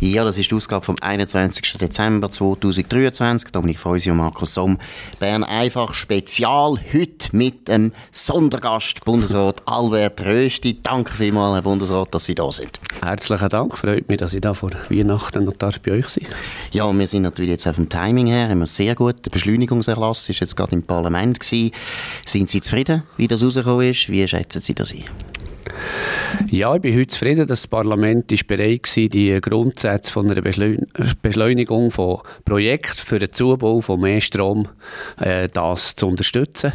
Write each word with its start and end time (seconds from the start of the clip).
Ja, 0.00 0.24
das 0.24 0.38
ist 0.38 0.50
die 0.50 0.54
Ausgabe 0.54 0.84
vom 0.84 0.96
21. 1.00 1.78
Dezember 1.78 2.28
2023. 2.28 3.50
Dominik 3.50 3.78
Feusi 3.78 4.10
und 4.10 4.18
Markus 4.18 4.54
Somm. 4.54 4.78
Bern 5.20 5.44
einfach 5.44 5.94
Spezial. 5.94 6.78
Heute 6.92 7.28
mit 7.32 7.70
einem 7.70 7.92
Sondergast, 8.10 9.04
Bundesrat 9.04 9.62
Albert 9.66 10.20
Rösti. 10.20 10.82
Danke 10.82 11.12
vielmals, 11.12 11.54
Herr 11.54 11.62
Bundesrat, 11.62 12.12
dass 12.12 12.26
Sie 12.26 12.34
da 12.34 12.50
sind. 12.50 12.80
Herzlichen 13.02 13.48
Dank. 13.48 13.78
Freut 13.78 14.08
mich, 14.08 14.18
dass 14.18 14.34
ich 14.34 14.40
da 14.40 14.52
vor 14.52 14.70
Weihnachten 14.90 15.44
noch 15.44 15.54
bei 15.54 15.92
euch 15.92 16.08
sein 16.08 16.26
Ja, 16.72 16.92
wir 16.92 17.08
sind 17.08 17.22
natürlich 17.22 17.52
jetzt 17.52 17.66
auf 17.66 17.76
dem 17.76 17.88
Timing 17.88 18.26
her 18.26 18.50
immer 18.50 18.66
sehr 18.66 18.94
gut. 18.94 19.24
Der 19.24 19.30
Beschleunigungserlass 19.30 20.28
ist 20.28 20.40
jetzt 20.40 20.56
gerade 20.56 20.72
im 20.72 20.82
Parlament 20.82 21.40
gewesen. 21.40 21.70
Sind 22.26 22.50
Sie 22.50 22.60
zufrieden, 22.60 23.04
wie 23.16 23.28
das 23.28 23.42
rausgekommen 23.42 23.88
ist? 23.88 24.08
Wie 24.08 24.26
schätzen 24.26 24.60
Sie 24.60 24.74
das 24.74 24.92
ein? 24.92 25.04
Ja, 26.50 26.74
ich 26.74 26.82
bin 26.82 26.96
heute 26.96 27.08
zufrieden, 27.08 27.46
dass 27.46 27.62
das 27.62 27.66
Parlament 27.68 28.30
ist 28.32 28.46
bereit 28.46 28.82
war, 28.84 29.08
die 29.08 29.40
Grundsätze 29.40 30.12
von 30.12 30.30
einer 30.30 30.42
Beschleunigung 30.42 31.90
von 31.90 32.20
Projekten 32.44 33.06
für 33.06 33.18
den 33.18 33.32
Zubau 33.32 33.80
von 33.80 34.00
mehr 34.00 34.20
Strom 34.20 34.68
äh, 35.20 35.48
das 35.48 35.94
zu 35.94 36.06
unterstützen. 36.06 36.72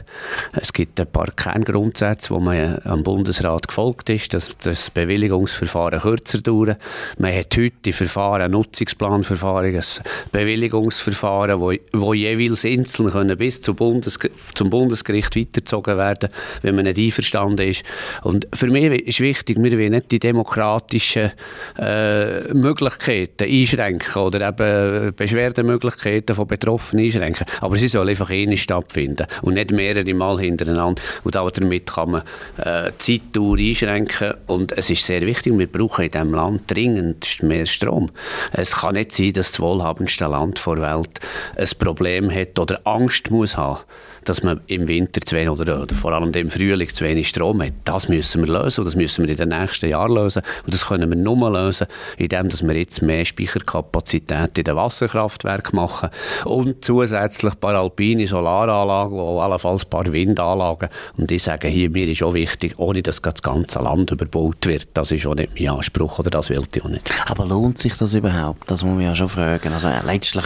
Es 0.53 0.73
gibt 0.73 0.99
ein 0.99 1.07
paar 1.07 1.27
Kerngrundsätze, 1.27 2.33
wo 2.33 2.39
man 2.39 2.79
am 2.83 3.03
Bundesrat 3.03 3.67
gefolgt 3.67 4.09
ist, 4.09 4.33
dass 4.33 4.55
das 4.63 4.89
Bewilligungsverfahren 4.89 5.99
kürzer 5.99 6.41
dauert. 6.41 6.77
Man 7.17 7.33
hat 7.33 7.55
heute 7.55 7.75
die 7.85 7.93
Verfahren, 7.93 8.51
Nutzungsplanverfahren, 8.51 9.75
ein 9.75 9.83
Bewilligungsverfahren, 10.31 11.59
wo, 11.59 11.73
wo 11.93 12.13
jeweils 12.13 12.65
einzeln 12.65 13.11
können 13.11 13.37
bis 13.37 13.61
zum, 13.61 13.75
Bundes, 13.75 14.19
zum 14.55 14.69
Bundesgericht 14.69 15.35
weitergezogen 15.35 15.97
werden, 15.97 16.29
wenn 16.61 16.75
man 16.75 16.85
nicht 16.85 16.97
einverstanden 16.97 17.67
ist. 17.67 17.83
Und 18.23 18.47
für 18.53 18.67
mich 18.67 18.78
ist 18.87 19.19
wichtig, 19.19 19.57
wir 19.61 19.71
wollen 19.71 19.91
nicht 19.91 20.11
die 20.11 20.19
demokratischen 20.19 21.31
äh, 21.77 22.53
Möglichkeiten 22.53 23.43
einschränken 23.43 24.21
oder 24.21 24.49
eben 24.49 25.15
Beschwerdemöglichkeiten 25.15 26.35
von 26.35 26.47
Betroffenen 26.47 27.05
einschränken. 27.05 27.45
Aber 27.61 27.75
sie 27.75 27.87
sollen 27.87 28.09
einfach 28.09 28.29
eh 28.29 28.45
nicht 28.45 28.63
stattfinden 28.63 29.27
und 29.41 29.55
nicht 29.55 29.71
mehrere 29.71 30.13
Mal 30.13 30.39
hintereinander. 30.39 31.01
Und 31.23 31.37
auch 31.37 31.51
damit 31.51 31.87
kann 31.87 32.11
man 32.11 32.21
äh, 32.57 32.91
die 33.05 33.19
Zeitdauer 33.19 33.57
einschränken. 33.57 34.33
Und 34.47 34.71
es 34.77 34.89
ist 34.89 35.05
sehr 35.05 35.21
wichtig, 35.21 35.57
wir 35.57 35.67
brauchen 35.67 36.05
in 36.05 36.11
diesem 36.11 36.33
Land 36.33 36.71
dringend 36.71 37.43
mehr 37.43 37.65
Strom. 37.65 38.09
Es 38.53 38.77
kann 38.77 38.95
nicht 38.95 39.11
sein, 39.11 39.33
dass 39.33 39.51
das 39.51 39.59
wohlhabendste 39.59 40.25
Land 40.25 40.61
der 40.65 40.81
Welt 40.81 41.19
ein 41.55 41.67
Problem 41.79 42.31
hat 42.31 42.57
oder 42.59 42.81
Angst 42.85 43.31
muss 43.31 43.57
haben 43.57 43.79
dass 44.25 44.43
man 44.43 44.61
im 44.67 44.87
Winter 44.87 45.21
zu 45.21 45.35
wenig 45.35 45.49
oder, 45.49 45.81
oder 45.81 45.95
vor 45.95 46.13
allem 46.13 46.31
im 46.33 46.49
Frühling 46.49 46.89
zu 46.89 47.05
wenig 47.05 47.29
Strom 47.29 47.61
hat. 47.61 47.73
Das 47.85 48.09
müssen 48.09 48.45
wir 48.45 48.53
lösen 48.61 48.81
und 48.81 48.85
das 48.85 48.95
müssen 48.95 49.25
wir 49.25 49.31
in 49.31 49.37
den 49.37 49.49
nächsten 49.49 49.89
Jahren 49.89 50.13
lösen. 50.13 50.41
Und 50.65 50.73
das 50.73 50.87
können 50.87 51.09
wir 51.09 51.17
nur 51.17 51.51
lösen, 51.51 51.87
indem 52.17 52.49
wir 52.51 52.75
jetzt 52.75 53.01
mehr 53.01 53.25
Speicherkapazität 53.25 54.57
in 54.57 54.63
den 54.63 54.75
Wasserkraftwerken 54.75 55.75
machen 55.75 56.09
und 56.45 56.83
zusätzlich 56.83 57.53
ein 57.53 57.59
paar 57.59 57.75
alpine 57.75 58.27
Solaranlagen 58.27 59.19
und 59.19 59.39
allenfalls 59.39 59.85
ein 59.85 59.89
paar 59.89 60.11
Windanlagen. 60.11 60.89
Und 61.17 61.31
ich 61.31 61.43
sage 61.43 61.67
hier, 61.67 61.89
mir 61.89 62.07
ist 62.07 62.23
auch 62.23 62.33
wichtig, 62.33 62.73
ohne 62.77 63.01
dass 63.01 63.21
das 63.21 63.41
ganze 63.41 63.79
Land 63.79 64.11
überbaut 64.11 64.65
wird. 64.65 64.89
Das 64.93 65.11
ist 65.11 65.25
auch 65.25 65.35
nicht 65.35 65.59
mein 65.59 65.69
Anspruch 65.69 66.19
oder 66.19 66.29
das 66.29 66.49
will 66.49 66.61
ich 66.73 66.83
auch 66.83 66.89
nicht. 66.89 67.09
Aber 67.29 67.45
lohnt 67.45 67.77
sich 67.77 67.93
das 67.95 68.13
überhaupt? 68.13 68.69
Das 68.69 68.83
muss 68.83 68.95
man 68.95 69.03
ja 69.03 69.15
schon 69.15 69.29
fragen. 69.29 69.73
Also 69.73 69.87
äh, 69.87 70.05
letztlich 70.05 70.45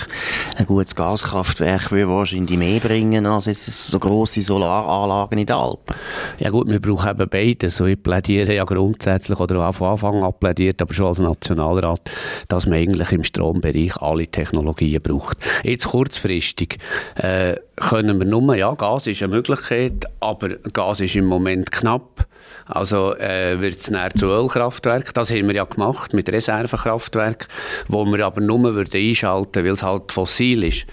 ein 0.57 0.65
gutes 0.65 0.95
Gaskraftwerk 0.95 1.91
würde 1.91 2.09
wahrscheinlich 2.09 2.57
mehr 2.57 2.79
bringen 2.79 3.25
als 3.25 3.45
jetzt 3.45 3.62
so 3.71 3.99
grosse 3.99 4.41
Solaranlagen 4.41 5.37
in 5.39 5.45
den 5.45 5.55
Alpen? 5.55 5.95
Ja 6.39 6.49
gut, 6.49 6.67
wir 6.67 6.79
brauchen 6.79 7.09
eben 7.09 7.29
beides. 7.29 7.77
So, 7.77 7.85
ich 7.85 8.01
plädiere 8.01 8.53
ja 8.53 8.63
grundsätzlich, 8.63 9.39
oder 9.39 9.67
auch 9.67 9.73
von 9.73 9.89
Anfang 9.89 10.23
an 10.23 10.33
plädiert, 10.39 10.81
aber 10.81 10.93
schon 10.93 11.07
als 11.07 11.19
Nationalrat, 11.19 12.09
dass 12.47 12.65
man 12.65 12.79
eigentlich 12.79 13.11
im 13.11 13.23
Strombereich 13.23 13.97
alle 13.97 14.27
Technologien 14.27 15.01
braucht. 15.01 15.37
Jetzt 15.63 15.87
kurzfristig 15.87 16.77
äh, 17.15 17.55
können 17.75 18.19
wir 18.19 18.25
nur, 18.25 18.55
ja, 18.55 18.73
Gas 18.73 19.07
ist 19.07 19.23
eine 19.23 19.35
Möglichkeit, 19.35 20.05
aber 20.19 20.49
Gas 20.71 20.99
ist 20.99 21.15
im 21.15 21.25
Moment 21.25 21.71
knapp. 21.71 22.27
Also 22.65 23.15
äh, 23.15 23.59
wird 23.59 23.79
es 23.79 23.91
näher 23.91 24.11
zu 24.15 24.27
Ölkraftwerk. 24.27 25.13
Das 25.13 25.31
haben 25.31 25.47
wir 25.47 25.55
ja 25.55 25.65
gemacht 25.65 26.13
mit 26.13 26.31
Reservekraftwerk, 26.31 27.47
wo 27.87 28.05
wir 28.05 28.25
aber 28.25 28.41
nur 28.41 28.75
würden 28.75 28.99
einschalten, 28.99 29.65
weil 29.65 29.71
es 29.71 29.83
halt 29.83 30.11
fossil 30.11 30.63
ist. 30.63 30.85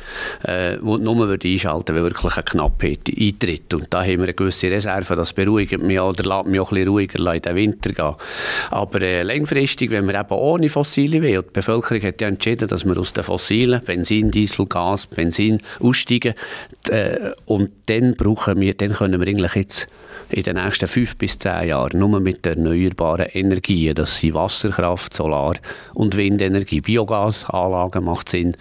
Äh, 0.43 0.79
wo 0.81 0.97
nur 0.97 1.29
würden 1.29 1.51
einschalten, 1.51 1.95
weil 1.95 2.03
wirklich 2.03 2.35
eine 2.35 2.43
Knappheit 2.45 3.09
eintritt. 3.09 3.75
Und 3.75 3.87
da 3.91 4.03
haben 4.03 4.19
wir 4.19 4.25
eine 4.25 4.35
gewisse 4.35 4.71
Reserve. 4.71 5.15
Das 5.15 5.33
beruhigt 5.33 5.81
mich 5.81 6.01
oder 6.01 6.25
lässt 6.25 6.47
mich 6.47 6.61
auch 6.61 6.73
ein 6.73 6.75
bisschen 6.75 6.89
ruhiger 6.89 7.35
in 7.35 7.43
den 7.43 7.57
Winter 7.57 7.91
gehen. 7.91 8.15
Aber 8.71 9.03
äh, 9.03 9.23
langfristig, 9.23 9.91
wenn 9.91 10.07
wir 10.07 10.19
eben 10.19 10.31
ohne 10.31 10.69
Fossile 10.69 11.23
wollen, 11.23 11.39
und 11.39 11.47
die 11.49 11.53
Bevölkerung 11.53 12.03
hat 12.03 12.21
ja 12.21 12.29
entschieden, 12.29 12.69
dass 12.69 12.85
wir 12.85 12.99
aus 12.99 13.13
den 13.13 13.25
Fossilen, 13.25 13.83
Benzin, 13.85 14.31
Diesel, 14.31 14.67
Gas, 14.67 15.07
Benzin 15.07 15.61
aussteigen. 15.81 16.35
Äh, 16.89 17.33
und 17.47 17.71
dann 17.87 18.15
brauchen 18.17 18.61
wir, 18.61 18.75
dann 18.75 18.93
können 18.93 19.21
wir 19.21 19.29
eigentlich 19.29 19.55
jetzt 19.55 19.89
in 20.31 20.43
den 20.43 20.57
nächsten 20.57 20.87
fünf 20.87 21.17
bis 21.17 21.39
zehn 21.39 21.60
Jahren 21.65 21.99
nur 21.99 22.21
mit 22.21 22.47
erneuerbaren 22.47 23.27
Energien. 23.27 23.95
Das 23.95 24.21
sind 24.21 24.35
Wasserkraft, 24.35 25.15
Solar- 25.15 25.57
und 25.95 26.17
Windenergie. 26.17 26.81
Biogasanlagen 26.81 28.05
macht 28.05 28.29
Sinn. 28.29 28.57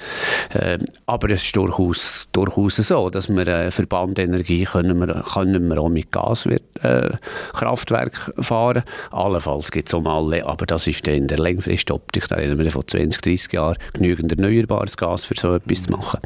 Ähm, 0.53 0.85
aber 1.05 1.29
es 1.31 1.43
ist 1.43 1.55
durchaus, 1.55 2.27
durchaus 2.31 2.77
so, 2.77 3.09
dass 3.09 3.29
wir 3.29 3.47
äh, 3.47 3.71
Verbandenergie 3.71 4.65
können 4.65 4.99
wir, 4.99 5.23
können 5.33 5.67
wir 5.67 5.79
auch 5.79 5.89
mit 5.89 6.11
Gaskraftwerk 6.11 8.33
äh, 8.37 8.43
fahren. 8.43 8.83
Allenfalls 9.11 9.71
gibt 9.71 9.89
es 9.89 9.93
auch 9.93 10.01
mal, 10.01 10.41
aber 10.43 10.65
das 10.65 10.87
ist 10.87 11.05
dann 11.07 11.15
in 11.15 11.27
der 11.27 11.39
Längfristoptik, 11.39 12.27
da 12.27 12.35
reden 12.35 12.59
wir 12.59 12.71
von 12.71 12.87
20, 12.87 13.21
30 13.21 13.53
Jahren, 13.53 13.77
genügend 13.93 14.31
erneuerbares 14.31 14.97
Gas 14.97 15.25
für 15.25 15.35
so 15.35 15.55
etwas 15.55 15.83
zu 15.83 15.91
machen. 15.91 16.19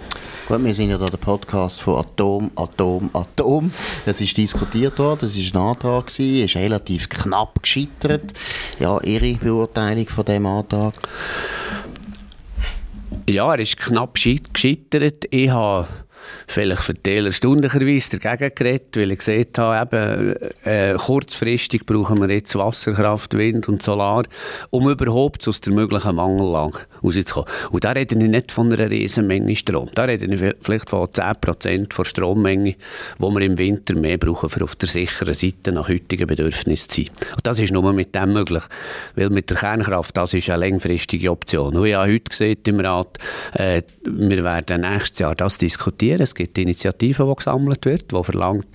Gut, 0.48 0.64
wir 0.64 0.74
sind 0.74 0.90
ja 0.90 0.98
da 0.98 1.06
der 1.06 1.18
Podcast 1.18 1.82
von 1.82 2.00
Atom, 2.00 2.52
Atom, 2.56 3.10
Atom. 3.14 3.72
Das 4.06 4.22
ist 4.22 4.38
diskutiert 4.38 4.98
worden, 5.00 5.20
das 5.22 5.38
war 5.38 5.62
ein 5.62 5.68
Antrag, 5.70 6.08
gewesen, 6.08 6.48
relativ 6.64 7.10
knapp 7.10 7.62
gescheitert. 7.62 8.34
Ja, 8.80 9.00
Ihre 9.02 9.34
Beurteilung 9.34 10.08
von 10.08 10.26
diesem 10.26 10.46
Antrag? 10.46 10.94
Ja, 13.30 13.54
er 13.54 13.60
ist 13.60 13.78
knapp 13.78 14.16
gescheitert. 14.16 15.26
Ich 15.30 15.50
habe 15.50 15.88
vielleicht 16.48 16.84
für 16.84 16.94
die 16.94 17.18
erstaunlicherweise 17.18 18.20
dagegen 18.20 18.56
geredet, 18.56 18.98
weil 18.98 19.12
ich 19.12 19.20
gesehen 19.20 19.48
habe, 19.58 19.98
eben, 19.98 20.36
äh, 20.66 20.96
kurzfristig 20.96 21.86
brauchen 21.86 22.22
wir 22.22 22.34
jetzt 22.34 22.56
Wasserkraft, 22.56 23.38
Wind 23.38 23.68
und 23.68 23.84
Solar, 23.84 24.24
um 24.70 24.90
überhaupt 24.90 25.48
aus 25.48 25.62
der 25.62 25.74
möglichen 25.74 26.16
Mangellage 26.16 26.80
rauszukommen. 27.04 27.50
Und 27.72 27.84
da 27.84 27.92
rede 27.92 28.16
ich 28.16 28.30
nicht 28.30 28.52
von 28.52 28.72
einer 28.72 28.90
riesen 28.90 29.28
Menge 29.28 29.56
Strom. 29.56 29.90
Da 29.94 30.04
rede 30.04 30.26
ich 30.26 30.56
vielleicht 30.62 30.90
von 30.90 31.08
10% 31.08 31.98
der 31.98 32.06
Strommenge, 32.06 32.76
die 33.20 33.24
wir 33.24 33.42
im 33.42 33.58
Winter 33.58 33.96
mehr 33.96 34.18
brauchen, 34.18 34.50
für 34.50 34.64
auf 34.64 34.76
der 34.76 34.90
sicheren 34.90 35.34
Seite 35.34 35.72
nach 35.72 35.88
heutigen 35.88 36.28
Bedürfnissen 36.28 36.90
zu 36.90 37.02
sein. 37.04 37.12
Und 37.36 37.46
das 37.46 37.60
ist 37.60 37.72
nur 37.72 37.94
mit 37.94 38.16
dem 38.16 38.34
möglich. 38.34 38.64
Weil 39.16 39.30
mit 39.30 39.50
der 39.50 39.58
Kernkraft, 39.58 40.16
das 40.18 40.34
ist 40.34 40.50
eine 40.50 40.70
langfristige 40.70 41.32
Option. 41.32 41.76
Und 41.76 41.86
ich 41.86 41.96
habe 41.96 42.12
heute 42.12 42.30
gesehen 42.30 42.58
im 42.68 42.80
Rat, 42.80 43.18
äh, 43.54 43.82
wir 44.04 44.44
werden 44.44 44.82
nächstes 44.82 45.20
Jahr 45.20 45.36
das 45.36 45.58
diskutieren. 45.58 46.13
Es 46.22 46.36
gibt 46.36 46.58
Initiativen, 46.58 47.28
die 47.28 47.36
gesammelt 47.36 47.86
wird, 47.86 48.12
die 48.12 48.24
verlangt, 48.24 48.68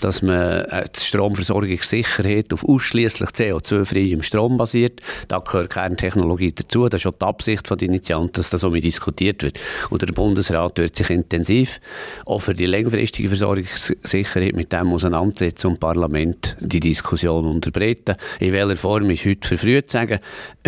dass 0.00 0.22
man 0.22 0.62
äh, 0.64 0.84
die 0.94 1.00
Stromversorgungssicherheit 1.00 2.52
auf 2.52 2.64
ausschließlich 2.64 3.30
CO2-freiem 3.30 4.22
Strom 4.22 4.56
basiert. 4.56 5.00
Da 5.28 5.38
gehört 5.38 5.70
Kerntechnologie 5.70 6.52
dazu. 6.52 6.88
Das 6.88 7.00
ist 7.00 7.06
auch 7.06 7.14
die 7.14 7.24
Absicht 7.24 7.70
den 7.70 7.88
Initianten, 7.88 8.32
dass 8.32 8.50
das 8.50 8.60
so 8.60 8.70
diskutiert 8.70 9.42
wird. 9.42 9.60
Und 9.90 10.02
der 10.02 10.12
Bundesrat 10.12 10.78
wird 10.78 10.96
sich 10.96 11.10
intensiv 11.10 11.80
auch 12.26 12.40
für 12.40 12.54
die 12.54 12.66
längerfristige 12.66 13.28
Versorgungssicherheit 13.28 14.54
mit 14.54 14.72
dem 14.72 14.92
auseinandersetzen 14.92 15.68
und 15.68 15.80
Parlament 15.80 16.56
die 16.60 16.80
Diskussion 16.80 17.46
unterbreiten. 17.46 18.16
In 18.40 18.52
welcher 18.52 18.76
Form 18.76 19.10
ist 19.10 19.24
heute 19.24 19.46
verfrüht 19.48 19.90
zu 19.90 19.98
sagen. 19.98 20.18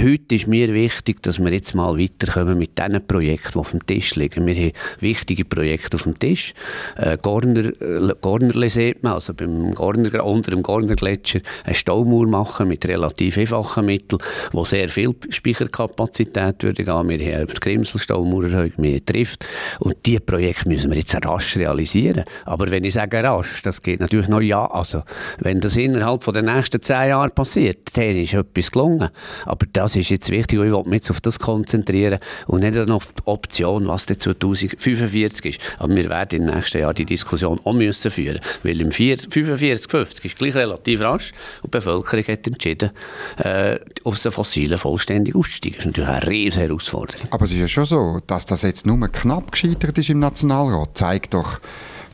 Heute 0.00 0.34
ist 0.34 0.46
mir 0.46 0.72
wichtig, 0.72 1.22
dass 1.22 1.38
wir 1.38 1.52
jetzt 1.52 1.74
mal 1.74 1.98
weiterkommen 1.98 2.58
mit 2.58 2.78
diesen 2.78 3.06
Projekten, 3.06 3.52
die 3.52 3.58
auf 3.58 3.70
dem 3.70 3.86
Tisch 3.86 4.14
liegen. 4.16 4.46
Wir 4.46 4.54
haben 4.54 4.72
wichtige 5.00 5.44
Projekte 5.44 5.96
auf 5.96 6.02
dem 6.02 6.15
dem 6.16 6.30
Tisch. 6.30 6.54
Äh, 6.96 7.18
Gorner, 7.20 7.72
äh, 7.80 8.14
Gornerle 8.20 8.70
sieht 8.70 9.02
man, 9.02 9.14
also 9.14 9.34
beim 9.34 9.74
Gorner, 9.74 10.24
unter 10.24 10.50
dem 10.50 10.62
Gornergletscher 10.62 11.40
eine 11.64 11.74
Staumauer 11.74 12.26
machen 12.26 12.68
mit 12.68 12.86
relativ 12.86 13.38
einfachen 13.38 13.86
Mitteln, 13.86 14.20
wo 14.52 14.64
sehr 14.64 14.88
viel 14.88 15.14
Speicherkapazität 15.28 16.62
würde 16.62 16.84
gehen. 16.84 17.08
Wir 17.08 17.38
haben 17.38 17.46
die 17.46 17.60
Grimselstaumauer 17.60 18.44
erhöht, 18.44 18.78
mehr 18.78 19.04
trifft. 19.04 19.44
Und 19.80 19.96
diese 20.04 20.20
Projekte 20.20 20.68
müssen 20.68 20.90
wir 20.90 20.98
jetzt 20.98 21.14
rasch 21.24 21.56
realisieren. 21.56 22.24
Aber 22.44 22.70
wenn 22.70 22.84
ich 22.84 22.94
sage 22.94 23.22
rasch, 23.22 23.62
das 23.62 23.82
geht 23.82 24.00
natürlich 24.00 24.28
noch 24.28 24.40
ja. 24.40 24.66
Also, 24.66 25.02
wenn 25.38 25.60
das 25.60 25.76
innerhalb 25.76 26.24
den 26.36 26.44
nächsten 26.44 26.82
zehn 26.82 27.08
Jahren 27.08 27.30
passiert, 27.30 27.96
dann 27.96 28.16
ist 28.16 28.34
etwas 28.34 28.70
gelungen. 28.70 29.08
Aber 29.44 29.66
das 29.72 29.96
ist 29.96 30.10
jetzt 30.10 30.30
wichtig, 30.30 30.58
ich 30.58 30.70
will 30.70 30.82
mich 30.84 30.94
jetzt 30.94 31.10
auf 31.10 31.20
das 31.20 31.38
konzentrieren 31.38 32.18
und 32.46 32.60
nicht 32.60 32.76
auf 32.90 33.12
die 33.12 33.26
Option, 33.26 33.88
was 33.88 34.06
dann 34.06 34.18
2045 34.18 35.56
ist. 35.56 35.60
Aber 35.78 35.94
wir 35.94 36.05
werden 36.08 36.42
im 36.42 36.54
nächsten 36.54 36.78
Jahr 36.78 36.94
die 36.94 37.04
Diskussion 37.04 37.60
auch 37.64 37.72
müssen 37.72 38.10
führen, 38.10 38.40
weil 38.62 38.80
im 38.80 38.90
45, 38.90 39.90
50 39.90 40.24
ist 40.24 40.38
gleich 40.38 40.54
relativ 40.54 41.00
rasch 41.00 41.32
und 41.62 41.74
die 41.74 41.78
Bevölkerung 41.78 42.24
hat 42.26 42.46
entschieden, 42.46 42.90
äh, 43.38 43.78
auf 44.04 44.20
den 44.20 44.32
Fossilen 44.32 44.78
vollständig 44.78 45.34
auszusteigen. 45.34 45.78
Das 45.78 45.86
ist 45.86 45.96
natürlich 45.96 46.10
eine 46.10 46.26
riesige 46.26 46.68
Herausforderung. 46.68 47.28
Aber 47.30 47.44
es 47.44 47.52
ist 47.52 47.58
ja 47.58 47.68
schon 47.68 47.84
so, 47.84 48.20
dass 48.26 48.46
das 48.46 48.62
jetzt 48.62 48.86
nur 48.86 48.96
knapp 49.08 49.52
gescheitert 49.52 49.98
ist 49.98 50.10
im 50.10 50.18
Nationalrat, 50.18 50.90
zeigt 50.94 51.34
doch, 51.34 51.60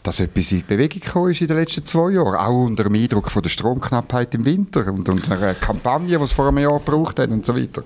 dass 0.02 0.20
etwas 0.20 0.52
in 0.52 0.64
Bewegung 0.66 1.00
gekommen 1.00 1.30
ist 1.30 1.40
in 1.40 1.46
den 1.46 1.56
letzten 1.56 1.84
zwei 1.84 2.10
Jahren. 2.10 2.34
Auch 2.34 2.64
unter 2.64 2.84
dem 2.84 2.94
Eindruck 2.94 3.30
von 3.30 3.42
der 3.42 3.50
Stromknappheit 3.50 4.34
im 4.34 4.44
Winter 4.44 4.86
und 4.92 5.08
unter 5.08 5.32
einer 5.36 5.54
Kampagne, 5.54 6.18
die 6.18 6.24
es 6.24 6.32
vor 6.32 6.48
einem 6.48 6.58
Jahr 6.58 6.78
gebraucht 6.78 7.18
hat 7.18 7.30
und 7.30 7.46
so 7.46 7.56
weiter. 7.56 7.84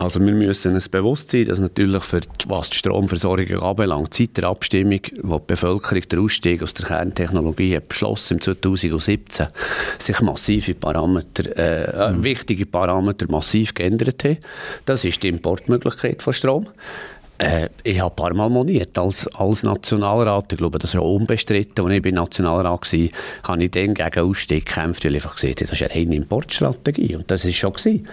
Also 0.00 0.18
wir 0.18 0.32
müssen 0.32 0.72
uns 0.72 0.88
bewusst 0.88 1.30
sein, 1.30 1.44
dass 1.44 1.58
natürlich 1.58 2.02
für 2.02 2.22
die, 2.22 2.48
was 2.48 2.70
die 2.70 2.78
Stromversorgung 2.78 3.62
anbelangt, 3.62 4.14
seit 4.14 4.34
der 4.38 4.44
Abstimmung, 4.44 5.00
wo 5.20 5.38
die 5.38 5.44
Bevölkerung 5.48 6.00
den 6.08 6.18
Ausstieg 6.20 6.62
aus 6.62 6.72
der 6.72 6.86
Kerntechnologie 6.86 7.78
beschlossen 7.86 8.38
im 8.38 8.40
2017, 8.40 9.48
sich 9.98 10.20
massive 10.22 10.72
Parameter, 10.72 11.54
äh, 11.54 12.12
mhm. 12.12 12.24
wichtige 12.24 12.64
Parameter 12.64 13.30
massiv 13.30 13.74
geändert 13.74 14.24
haben. 14.24 14.38
Das 14.86 15.04
ist 15.04 15.22
die 15.22 15.28
Importmöglichkeit 15.28 16.22
von 16.22 16.32
Strom. 16.32 16.66
Äh, 17.40 17.70
ich 17.84 17.98
habe 17.98 18.12
ein 18.12 18.16
paar 18.16 18.34
Mal 18.34 18.50
moniert 18.50 18.98
als, 18.98 19.26
als 19.28 19.62
Nationalrat. 19.62 20.52
Ich 20.52 20.58
glaube, 20.58 20.78
das 20.78 20.90
ist 20.92 21.00
auch 21.00 21.14
unbestritten. 21.14 21.86
Als 21.86 21.94
ich 21.94 22.02
bin 22.02 22.16
Nationalrat 22.16 22.66
war, 22.92 23.08
habe 23.48 23.64
ich 23.64 23.70
dann 23.70 23.94
gegen 23.94 24.20
Ausstieg 24.20 24.66
gekämpft, 24.66 25.04
weil 25.04 25.12
ich 25.12 25.22
einfach 25.22 25.36
gesehen 25.36 25.52
habe, 25.52 25.64
das 25.64 25.72
ist 25.72 25.82
eine 25.82 25.94
reine 25.94 26.16
Importstrategie. 26.16 27.16
Und 27.16 27.30
das 27.30 27.46
war 27.46 27.52
schon 27.52 27.72
gewesen. 27.72 28.08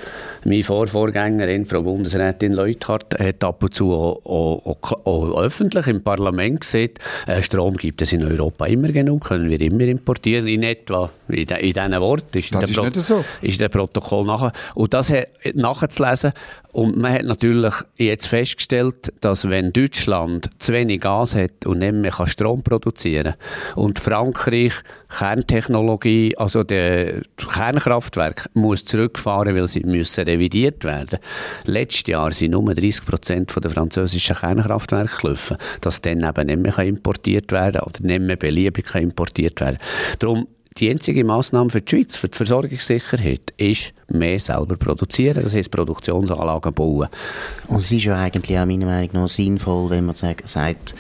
Meine 0.46 0.64
Vorvorgängerin, 0.64 1.66
Frau 1.66 1.82
Bundesrätin 1.82 2.54
Leuthardt, 2.54 3.20
hat 3.20 3.44
ab 3.44 3.62
und 3.64 3.76
zu 3.76 3.94
auch, 3.94 4.22
auch, 4.26 5.06
auch, 5.06 5.42
öffentlich 5.42 5.88
im 5.88 6.02
Parlament 6.02 6.62
gesagt, 6.62 7.00
äh, 7.28 7.42
Strom 7.42 7.76
gibt 7.76 8.02
es 8.02 8.14
in 8.14 8.24
Europa 8.24 8.66
immer 8.68 8.94
genug, 8.94 9.26
können 9.26 9.50
wir 9.50 9.60
immer 9.60 9.82
importieren, 9.82 10.48
in 10.48 10.64
etwa. 10.64 11.10
In, 11.28 11.46
de, 11.46 11.58
in 11.60 11.74
diesen 11.74 12.00
Worten 12.00 12.38
ist, 12.38 12.56
das 12.56 12.70
ist 12.70 12.82
nicht 12.82 12.96
so. 12.96 13.26
ist 13.42 13.60
der 13.60 13.68
Protokoll 13.68 14.26
nachher. 14.26 14.54
Und 14.76 14.94
das 14.94 15.12
nachzulesen. 15.54 16.32
Und 16.72 16.96
man 16.96 17.12
hat 17.12 17.24
natürlich 17.24 17.74
jetzt 17.98 18.28
festgestellt, 18.28 19.12
dass 19.22 19.50
wenn 19.50 19.74
Deutschland 19.74 20.50
zu 20.58 20.74
wenig 20.74 21.02
Gas 21.02 21.36
hat 21.36 21.66
und 21.66 21.80
nicht 21.80 21.94
mehr 21.94 22.28
Strom 22.28 22.64
produzieren 22.64 23.36
kann 23.74 23.84
und 23.84 24.00
Frankreich 24.00 24.74
Kerntechnologie, 25.10 26.38
also 26.38 26.64
der 26.64 27.22
Kernkraftwerk 27.38 28.50
muss 28.54 28.86
zurückfahren, 28.86 29.56
weil 29.56 29.68
sie 29.68 29.84
müssen 29.84 30.26
revidiert 30.26 30.84
werden. 30.84 31.20
Letztes 31.66 32.08
Jahr 32.08 32.32
sind 32.32 32.52
nur 32.52 32.74
30 32.74 33.06
Prozent 33.06 33.54
der 33.64 33.72
französischen 33.72 34.36
Kernkraftwerke 34.36 35.18
gelaufen, 35.22 35.58
dass 35.82 36.02
dann 36.02 36.24
eben 36.24 36.48
nicht 36.48 36.78
mehr 36.78 36.86
importiert 36.86 37.52
werden 37.52 37.82
oder 37.82 38.02
nicht 38.02 38.22
mehr 38.22 38.36
beliebig 38.36 38.94
importiert 38.96 39.60
werden. 39.62 39.78
Darum 40.20 40.48
die 40.80 40.90
einzige 40.90 41.24
Maßnahme 41.24 41.70
für 41.70 41.82
die 41.82 41.90
Schweiz, 41.90 42.16
für 42.16 42.28
die 42.30 42.38
Versorgungssicherheit, 42.38 43.54
ist 43.58 43.94
mehr 44.08 44.40
selber 44.40 44.78
produzieren, 44.78 45.44
das 45.44 45.56
heißt 45.56 45.72
Produktionsanlagen 45.72 46.74
bauen. 46.74 47.08
Und 47.68 47.80
es 47.80 47.92
ist 47.92 48.04
ja 48.04 48.16
eigentlich 48.16 48.58
auch 48.58 48.66
meiner 48.66 48.86
Meinung 48.86 49.10
nach 49.14 49.30
sinnvoll, 49.30 49.90
wenn 49.90 50.06
man 50.06 50.16
sagt, 50.16 50.96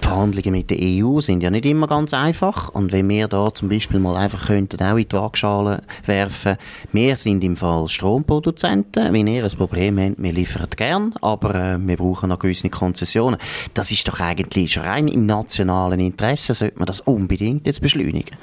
Verhandlungen 0.00 0.52
mit 0.52 0.70
der 0.70 0.78
EU 0.80 1.20
sind 1.20 1.42
ja 1.42 1.50
nicht 1.50 1.66
immer 1.66 1.86
ganz 1.86 2.12
einfach. 2.14 2.68
Und 2.70 2.92
wenn 2.92 3.08
wir 3.08 3.28
da 3.28 3.52
zum 3.52 3.68
Beispiel 3.68 4.00
mal 4.00 4.16
einfach 4.16 4.46
könnten 4.46 4.82
auch 4.82 4.96
in 4.96 5.08
die 5.08 5.12
Waagschale 5.12 5.82
werfen, 6.04 6.56
wir 6.92 7.16
sind 7.16 7.44
im 7.44 7.56
Fall 7.56 7.88
Stromproduzenten. 7.88 9.12
Wenn 9.12 9.26
ihr 9.26 9.44
ein 9.44 9.50
Problem 9.50 9.98
habt, 9.98 10.22
wir 10.22 10.32
liefern 10.32 10.66
gern, 10.76 11.14
aber 11.20 11.54
äh, 11.54 11.78
wir 11.78 11.96
brauchen 11.96 12.28
noch 12.28 12.38
gewisse 12.38 12.70
Konzessionen. 12.70 13.38
Das 13.74 13.90
ist 13.90 14.06
doch 14.08 14.20
eigentlich 14.20 14.72
schon 14.72 14.82
rein 14.82 15.08
im 15.08 15.26
nationalen 15.26 16.00
Interesse, 16.00 16.54
sollte 16.54 16.78
man 16.78 16.86
das 16.86 17.00
unbedingt 17.00 17.66
jetzt 17.66 17.80
beschleunigen. 17.80 18.36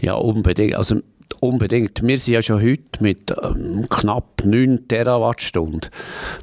Ja, 0.00 0.14
unbedingt. 0.14 0.74
Also 0.74 1.00
Unbedingt. 1.40 2.02
Wir 2.02 2.18
sind 2.18 2.34
ja 2.34 2.42
schon 2.42 2.62
heute 2.62 2.82
mit 3.00 3.34
ähm, 3.42 3.86
knapp 3.90 4.42
9 4.44 4.88
Terawattstunden, 4.88 5.90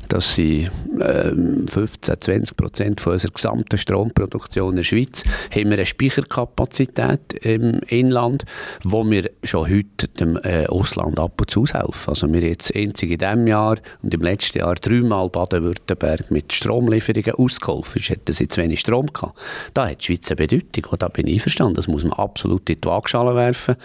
das 0.08 0.36
sind 0.36 0.70
ähm, 1.02 1.68
15, 1.68 2.20
20 2.20 2.58
Prozent 2.58 3.08
unserer 3.08 3.32
gesamten 3.32 3.78
Stromproduktion 3.78 4.72
in 4.72 4.76
der 4.78 4.84
Schweiz, 4.84 5.24
haben 5.50 5.70
wir 5.70 5.74
eine 5.74 5.86
Speicherkapazität 5.86 7.34
im 7.42 7.80
Inland, 7.88 8.44
wo 8.84 9.04
wir 9.10 9.32
schon 9.44 9.70
heute 9.70 10.08
dem 10.10 10.38
äh, 10.44 10.68
Ausland 10.68 11.20
ab 11.20 11.42
und 11.42 11.50
zu 11.50 11.64
aushelfen. 11.64 12.10
Also 12.10 12.32
wir 12.32 12.42
jetzt 12.42 12.76
einzig 12.76 13.12
in 13.12 13.18
diesem 13.18 13.48
Jahr 13.48 13.78
und 14.04 14.14
im 14.14 14.22
letzten 14.22 14.60
Jahr 14.60 14.76
dreimal 14.76 15.30
Baden-Württemberg 15.30 16.30
mit 16.30 16.54
Stromlieferungen 16.54 17.34
ausgeholfen. 17.34 18.02
Es 18.02 18.10
hätten 18.10 18.32
sie 18.34 18.48
zu 18.48 18.62
wenig 18.62 18.82
Strom 18.82 19.08
gehabt. 19.08 19.40
Da 19.74 19.90
hat 19.90 20.02
die 20.02 20.06
Schweiz 20.06 20.30
eine 20.30 20.36
Bedeutung, 20.36 20.92
und 20.92 21.02
da 21.02 21.08
bin 21.08 21.28
ich 21.28 21.42
verstanden. 21.42 21.76
Das 21.76 21.88
muss 21.88 22.04
man 22.04 22.14
absolut 22.14 22.70
in 22.70 22.80
die 22.80 22.88
Waagschale 22.88 23.36
werfen. 23.36 23.76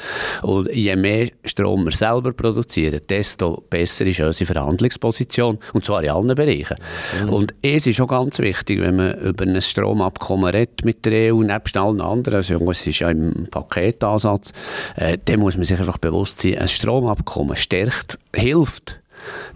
Und 0.43 0.69
je 0.88 0.96
mehr 0.96 1.29
Strom 1.44 1.85
wir 1.85 1.93
selber 1.93 2.32
produzieren, 2.32 3.00
desto 3.08 3.64
besser 3.69 4.06
ist 4.06 4.20
unsere 4.20 4.52
Verhandlungsposition. 4.52 5.58
Und 5.73 5.85
zwar 5.85 6.02
in 6.02 6.11
allen 6.11 6.35
Bereichen. 6.35 6.76
Mhm. 7.23 7.32
Und 7.32 7.55
es 7.62 7.87
ist 7.87 8.00
auch 8.00 8.08
ganz 8.08 8.38
wichtig, 8.38 8.81
wenn 8.81 8.96
man 8.96 9.19
über 9.20 9.44
ein 9.44 9.61
Stromabkommen 9.61 10.50
redet 10.50 10.85
mit 10.85 11.05
der 11.05 11.35
EU, 11.35 11.43
nebst 11.43 11.76
allen 11.76 12.00
anderen, 12.00 12.37
also 12.37 12.70
es 12.70 12.87
ist 12.87 13.00
ja 13.00 13.11
im 13.11 13.46
Paketansatz, 13.50 14.52
äh, 14.96 15.19
dann 15.25 15.40
muss 15.40 15.56
man 15.56 15.64
sich 15.64 15.79
einfach 15.79 15.99
bewusst 15.99 16.40
sein, 16.40 16.58
ein 16.58 16.69
Stromabkommen 16.69 17.56
stärkt, 17.56 18.19
hilft 18.35 19.00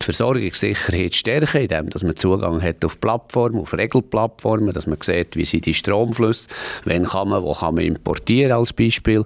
die 0.01 0.05
Versorgungssicherheit 0.05 1.15
stärken, 1.15 1.63
indem 1.63 1.91
dass 1.91 2.03
man 2.03 2.17
Zugang 2.17 2.63
hat 2.63 2.85
auf 2.85 3.01
Plattformen, 3.01 3.61
auf 3.61 3.75
Regelplattformen, 3.75 4.73
dass 4.73 4.87
man 4.87 4.99
sieht, 5.01 5.37
wie 5.37 5.45
sind 5.45 5.67
die 5.67 5.75
Stromflüsse, 5.75 6.49
wann 6.85 7.05
kann 7.05 7.29
man, 7.29 7.43
wo 7.43 7.55
kann 7.55 7.75
man 7.75 7.85
importieren 7.85 8.53
als 8.53 8.73
Beispiel. 8.73 9.25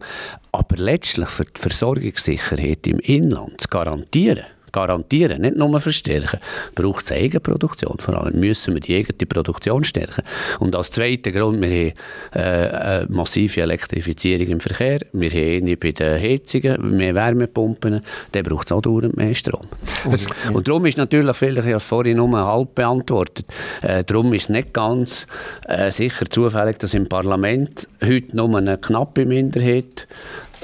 Aber 0.53 0.77
letztlich 0.77 1.29
für 1.29 1.45
die 1.45 1.61
Versorgungssicherheit 1.61 2.87
im 2.87 2.99
Inland 3.01 3.61
zu 3.61 3.69
garantieren, 3.69 4.47
garantieren, 4.77 5.41
nicht 5.41 5.57
nur 5.57 5.81
verstärken, 5.81 6.39
braucht 6.75 7.07
es 7.07 7.13
Eigenproduktion. 7.13 7.97
Vor 7.99 8.15
allem 8.21 8.39
müssen 8.39 8.75
wir 8.75 8.81
die 8.81 8.97
eigene 8.97 9.27
Produktion 9.27 9.85
stärken. 9.85 10.23
Und 10.61 10.77
als 10.77 10.91
zweiter 10.91 11.33
Grund, 11.33 11.63
wir 11.63 11.69
haben 11.69 11.93
äh, 12.35 12.41
eine 12.41 13.07
massive 13.09 13.63
Elektrifizierung 13.63 14.49
im 14.49 14.61
Verkehr, 14.61 15.01
wir 15.13 15.31
haben 15.31 15.77
bei 15.79 15.93
den 15.93 16.21
Heizungen, 16.21 16.95
mehr 16.95 17.15
Wärmepumpen, 17.15 18.03
dann 18.33 18.43
braucht 18.43 18.67
es 18.67 18.73
auch 18.73 18.83
dauernd 18.83 19.17
mehr 19.17 19.35
Strom. 19.35 19.67
Also, 20.05 20.29
und 20.53 20.69
darum 20.69 20.85
ist 20.85 20.99
natürlich, 20.99 21.37
vielleicht, 21.37 21.67
ich 21.67 21.73
habe 21.73 21.81
vorhin 21.81 22.19
nur 22.19 22.37
halb 22.37 22.75
beantwortet, 22.75 23.47
äh, 23.81 24.05
darum 24.05 24.35
ist 24.35 24.45
es 24.45 24.49
nicht 24.51 24.75
ganz 24.75 25.27
äh, 25.67 25.91
sicher 25.91 26.27
zufällig, 26.29 26.79
dass 26.79 26.93
im 26.93 27.07
Parlament 27.09 27.89
heute 28.05 28.37
nur 28.37 28.59
eine 28.59 28.77
knappe 28.77 29.25
Minderheit 29.25 30.07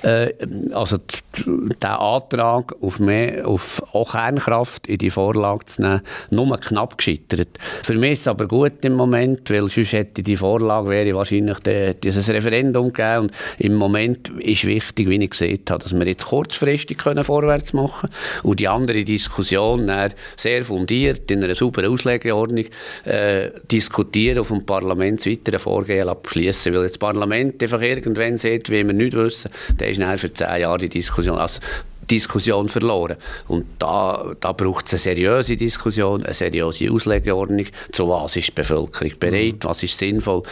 äh, 0.02 0.32
also 0.73 0.99
der 1.82 2.00
Antrag 2.00 2.75
auf 2.80 3.00
mehr 3.00 3.47
auf 3.47 3.82
auch 3.92 4.12
Kernkraft 4.12 4.87
in 4.87 4.99
die 4.99 5.11
Vorlage 5.11 5.64
zu 5.64 5.82
nehmen, 5.82 6.02
nur 6.30 6.59
knapp 6.59 6.99
gescheitert. 6.99 7.49
Für 7.82 7.94
mich 7.94 8.12
ist 8.12 8.21
es 8.21 8.28
aber 8.28 8.47
gut 8.47 8.85
im 8.85 8.94
Moment, 8.94 9.50
weil 9.50 9.68
sonst 9.68 9.92
hätte 9.92 10.23
die 10.23 10.37
Vorlage 10.37 10.88
wäre 10.88 11.14
wahrscheinlich 11.14 11.59
de, 11.61 11.94
dieses 11.94 12.28
Referendum 12.28 12.92
gegeben 12.92 13.23
und 13.23 13.32
im 13.59 13.75
Moment 13.75 14.28
ist 14.40 14.64
wichtig, 14.64 15.09
wie 15.09 15.23
ich 15.23 15.30
gesehen 15.30 15.61
habe, 15.71 15.82
dass 15.82 15.94
wir 15.94 16.06
jetzt 16.06 16.26
kurzfristig 16.26 16.99
können 16.99 17.25
vorwärts 17.25 17.73
machen 17.73 18.11
und 18.42 18.61
die 18.61 18.68
andere 18.68 19.04
Diskussion 19.04 19.90
sehr 20.37 20.64
fundiert 20.64 21.30
in 21.30 21.42
einer 21.42 21.54
sauberen 21.54 21.92
Auslegeordnung 21.92 22.66
äh, 23.04 23.50
diskutieren 23.71 24.38
auf 24.38 24.49
dem 24.49 24.64
Parlament 24.64 25.25
weitere 25.26 25.59
Vorgehen 25.59 26.09
abschließen, 26.09 26.73
weil 26.73 26.82
jetzt 26.82 26.92
das 26.92 26.99
Parlament 26.99 27.62
einfach 27.62 27.80
irgendwann 27.80 28.37
sieht, 28.37 28.71
wie 28.71 28.87
wir 28.87 28.92
nicht 28.92 29.14
wissen, 29.14 29.50
ist 29.92 30.00
dann 30.00 30.18
für 30.18 30.32
zehn 30.32 30.61
Jahre 30.61 30.78
die 30.78 30.88
Diskussion, 30.88 31.38
also 31.38 31.61
Diskussion 32.11 32.68
verloren. 32.68 33.16
Und 33.49 33.66
da, 33.78 34.34
da 34.40 34.52
braucht 34.52 34.87
es 34.87 34.92
eine 34.92 34.99
seriöse 34.99 35.56
Diskussion, 35.56 36.25
eine 36.25 36.34
seriöse 36.34 36.90
Auslegeordnung, 36.90 37.66
zu 37.92 38.08
was 38.08 38.37
ist 38.37 38.49
die 38.49 38.52
Bevölkerung 38.52 39.12
bereit, 39.18 39.54
mhm. 39.54 39.68
was 39.68 39.82
ist 39.82 39.96
sinnvoll 39.96 40.42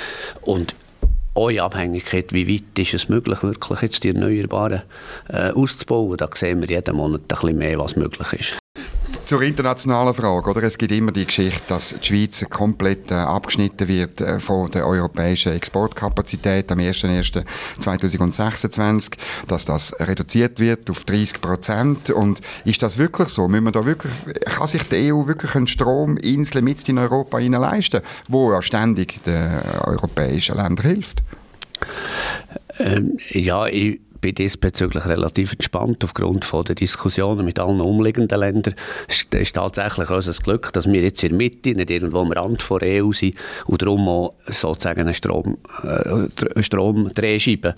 und 0.43 0.75
eure 1.35 1.63
Abhängigkeit, 1.63 2.33
wie 2.33 2.49
weit 2.49 2.79
ist 2.79 2.95
es 2.95 3.09
möglich, 3.09 3.43
wirklich 3.43 3.83
jetzt 3.83 4.05
die 4.05 4.09
Erneuerbaren 4.09 4.83
äh, 5.29 5.51
auszubauen. 5.51 6.17
Da 6.17 6.29
sehen 6.35 6.61
wir 6.61 6.69
jeden 6.69 6.97
Monat 6.97 7.23
ein 7.23 7.27
bisschen 7.29 7.59
mehr, 7.59 7.79
was 7.79 7.97
möglich 7.97 8.33
ist. 8.33 8.60
Zur 9.31 9.43
internationalen 9.43 10.13
Frage. 10.13 10.51
Oder? 10.51 10.65
Es 10.65 10.77
gibt 10.77 10.91
immer 10.91 11.13
die 11.13 11.25
Geschichte, 11.25 11.63
dass 11.69 11.95
die 11.97 12.05
Schweiz 12.05 12.45
komplett 12.51 13.13
äh, 13.13 13.15
abgeschnitten 13.15 13.87
wird 13.87 14.21
äh, 14.21 14.41
von 14.41 14.69
der 14.73 14.89
europäischen 14.89 15.53
Exportkapazität 15.53 16.73
am 16.73 16.81
01.01.2026, 16.81 19.13
dass 19.47 19.67
das 19.67 19.95
reduziert 20.01 20.59
wird 20.59 20.91
auf 20.91 21.05
30 21.05 21.41
Prozent. 21.41 22.11
Und 22.11 22.41
ist 22.65 22.83
das 22.83 22.99
wirklich 22.99 23.29
so? 23.29 23.47
Wir 23.47 23.61
da 23.71 23.85
wirklich, 23.85 24.13
kann 24.47 24.67
sich 24.67 24.83
die 24.89 25.13
EU 25.13 25.29
wirklich 25.29 25.55
eine 25.55 25.69
Strominsel 25.69 26.61
mit 26.61 26.89
in 26.89 26.99
Europa 26.99 27.39
leisten, 27.39 28.01
wo 28.27 28.53
ja 28.53 28.61
ständig 28.63 29.23
den 29.23 29.61
europäischen 29.85 30.57
Ländern 30.57 30.85
hilft? 30.85 31.23
Ähm, 32.81 33.17
ja, 33.31 33.69
ich 33.69 34.01
bin 34.21 34.35
diesbezüglich 34.35 35.07
relativ 35.07 35.53
entspannt 35.53 36.05
aufgrund 36.05 36.45
von 36.45 36.65
der 36.65 36.75
Diskussionen 36.75 37.45
mit 37.45 37.59
allen 37.59 37.81
umliegenden 37.81 38.39
Ländern. 38.39 38.75
Es 39.09 39.27
ist 39.31 39.55
tatsächlich 39.55 40.11
unser 40.11 40.33
Glück, 40.33 40.73
dass 40.73 40.91
wir 40.91 41.01
jetzt 41.01 41.23
in 41.23 41.31
der 41.31 41.39
Mitte, 41.39 41.75
nicht 41.75 41.91
irgendwo 41.91 42.21
am 42.21 42.33
Rand 42.33 42.65
der 42.81 43.05
EU 43.05 43.13
sind 43.13 43.35
und 43.67 43.83
darum 43.83 44.09
auch 44.09 44.35
sozusagen 44.47 45.01
eine 45.01 45.15
Strom, 45.15 45.59
äh, 45.83 46.63
Stromdrehscheibe. 46.63 47.75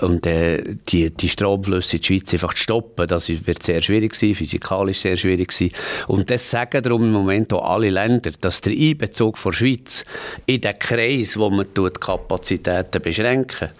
Und 0.00 0.26
äh, 0.26 0.76
die, 0.88 1.10
die 1.10 1.28
Stromflüsse 1.28 1.96
in 1.96 2.00
der 2.00 2.06
Schweiz 2.06 2.32
einfach 2.32 2.54
zu 2.54 2.62
stoppen, 2.62 3.06
das 3.06 3.28
wird 3.28 3.62
sehr 3.62 3.82
schwierig 3.82 4.14
sein, 4.14 4.34
physikalisch 4.34 5.00
sehr 5.00 5.16
schwierig 5.16 5.52
sein. 5.52 5.70
Und 6.08 6.30
das 6.30 6.50
sagen 6.50 6.82
darum 6.82 7.02
im 7.02 7.12
Moment 7.12 7.52
auch 7.52 7.68
alle 7.68 7.90
Länder, 7.90 8.30
dass 8.40 8.60
der 8.60 8.72
Einbezug 8.72 9.38
der 9.42 9.52
Schweiz 9.52 10.04
in 10.46 10.60
den 10.60 10.78
Kreis, 10.78 11.38
wo 11.38 11.50
man 11.50 11.66
die 11.76 11.90
Kapazitäten 11.90 13.02
beschränken, 13.02 13.70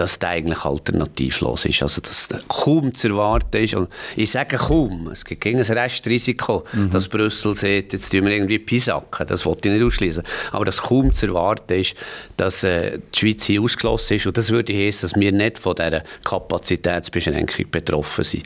dass 0.00 0.18
der 0.18 0.30
eigentlich 0.30 0.64
alternativlos 0.64 1.66
ist. 1.66 1.82
Also, 1.82 2.00
dass 2.00 2.28
der 2.28 2.40
kaum 2.48 2.94
zu 2.94 3.08
erwarten 3.08 3.62
ist. 3.62 3.74
Und 3.74 3.90
ich 4.16 4.30
sage 4.30 4.56
kaum. 4.56 5.08
Es 5.08 5.26
gibt 5.26 5.42
kein 5.42 5.60
Restrisiko, 5.60 6.64
mhm. 6.72 6.90
dass 6.90 7.08
Brüssel 7.08 7.54
sagt, 7.54 7.92
jetzt 7.92 8.10
tun 8.10 8.24
wir 8.24 8.32
irgendwie 8.32 8.58
Pisacken. 8.58 9.26
Das 9.26 9.44
wollte 9.44 9.68
ich 9.68 9.74
nicht 9.74 9.84
ausschließen. 9.84 10.22
Aber 10.52 10.64
dass 10.64 10.80
kaum 10.80 11.12
zu 11.12 11.26
erwarten 11.26 11.74
ist, 11.74 11.94
dass 12.38 12.64
äh, 12.64 12.98
die 13.14 13.18
Schweiz 13.18 13.44
hier 13.44 13.60
ausgeschlossen 13.60 14.16
ist. 14.16 14.26
Und 14.26 14.38
das 14.38 14.50
würde 14.50 14.72
heißen, 14.72 15.10
dass 15.10 15.20
wir 15.20 15.32
nicht 15.32 15.58
von 15.58 15.74
dieser 15.74 16.02
Kapazitätsbeschränkung 16.24 17.70
betroffen 17.70 18.24
sind. 18.24 18.44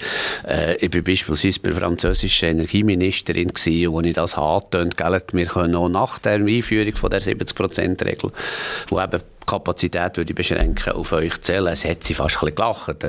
Äh, 0.49 0.75
ich 0.85 0.93
war 0.93 1.03
beispielsweise 1.03 1.61
bei 1.61 1.71
der 1.71 1.79
französischen 1.79 2.49
Energieministerin 2.49 3.49
gewesen, 3.49 3.93
wo 3.93 4.01
ich 4.01 4.13
das 4.13 4.35
angetönt 4.35 5.01
habe, 5.01 5.23
wir 5.31 5.47
können 5.47 5.77
auch 5.77 5.89
nach 5.89 6.19
der 6.19 6.33
Einführung 6.33 6.97
von 6.97 7.11
der 7.11 7.23
70%-Regel, 7.23 8.33
wo 8.89 9.01
eben 9.01 9.21
Kapazität 9.47 10.17
würde 10.17 10.31
ich 10.31 10.35
beschränken 10.35 10.93
auf 10.93 11.13
euch 11.13 11.41
zählen. 11.41 11.75
Sie 11.77 11.89
hat 11.91 12.03
sie 12.03 12.15
fast 12.15 12.43
ein 12.43 12.55
bisschen 12.55 12.55
gelacht. 12.55 13.07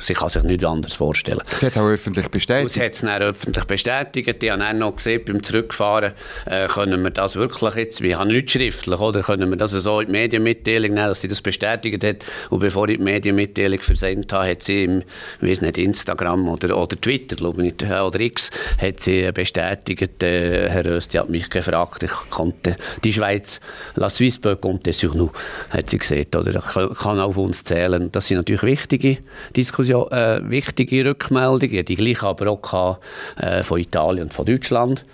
Sie 0.00 0.14
kann 0.14 0.28
sich 0.28 0.42
nichts 0.42 0.64
anderes 0.64 0.94
vorstellen. 0.94 1.40
Sie 1.46 1.66
hat 1.66 1.72
es 1.72 1.78
auch 1.78 1.88
öffentlich 1.88 2.28
bestätigt? 2.28 2.70
Sie 2.70 2.82
hat 2.82 2.92
es 2.92 3.00
dann 3.00 3.22
öffentlich 3.22 3.64
bestätigt. 3.64 4.28
Ich 4.28 4.34
habe 4.34 4.58
dann 4.58 4.78
noch 4.78 4.96
gesehen, 4.96 5.22
beim 5.24 5.42
Zurückfahren, 5.42 6.12
äh, 6.46 6.66
können 6.68 7.02
wir 7.02 7.10
das 7.10 7.36
wirklich 7.36 7.74
jetzt, 7.74 8.02
wir 8.02 8.18
haben 8.18 8.28
nichts 8.28 8.52
schriftlich, 8.52 9.00
oder 9.00 9.22
können 9.22 9.50
wir 9.50 9.56
das 9.56 9.72
so 9.72 10.00
in 10.00 10.06
die 10.06 10.12
Medienmitteilung 10.12 10.94
nehmen, 10.94 11.08
dass 11.08 11.20
sie 11.20 11.28
das 11.28 11.42
bestätigt 11.42 12.04
hat. 12.04 12.24
Und 12.50 12.60
bevor 12.60 12.88
ich 12.88 12.98
die 12.98 13.02
Medienmitteilung 13.02 13.80
versendet 13.80 14.32
habe, 14.32 14.50
hat 14.50 14.62
sie 14.62 14.84
im, 14.84 15.02
ich 15.40 15.50
weiß 15.50 15.60
nicht, 15.62 15.78
Instagram 15.78 16.48
oder, 16.48 16.76
oder 16.76 17.00
Twitter, 17.00 17.36
glaube 17.36 17.66
ich, 17.66 17.74
oder 17.84 18.20
X, 18.20 18.50
hat 18.80 19.00
sie 19.00 19.30
bestätigt, 19.32 20.22
äh, 20.22 20.68
Herr 20.68 20.84
Rösti 20.84 21.18
hat 21.18 21.28
mich 21.28 21.48
gefragt, 21.50 22.02
ich 22.02 22.30
konnte 22.30 22.76
die 23.02 23.12
Schweiz, 23.12 23.60
la 23.96 24.10
Suisse 24.10 24.40
peut 24.40 24.60
compter 24.60 24.92
sur 24.92 25.14
nous 25.14 25.30
hat 25.70 25.90
sie 25.90 25.98
gesagt, 25.98 26.36
oder 26.36 26.60
kann 26.60 27.20
auf 27.20 27.36
uns 27.36 27.64
zählen. 27.64 28.10
Das 28.12 28.28
sind 28.28 28.38
natürlich 28.38 28.62
wichtige 28.62 29.18
Diskussion, 29.56 30.10
äh, 30.10 30.40
wichtige 30.48 31.04
Rückmeldungen, 31.04 31.84
die 31.84 31.96
gleich 31.96 32.22
aber 32.22 32.50
auch 32.50 32.98
äh, 33.36 33.62
von 33.62 33.80
Italien 33.80 34.24
und 34.24 34.34
von 34.34 34.46
Deutschland. 34.46 35.04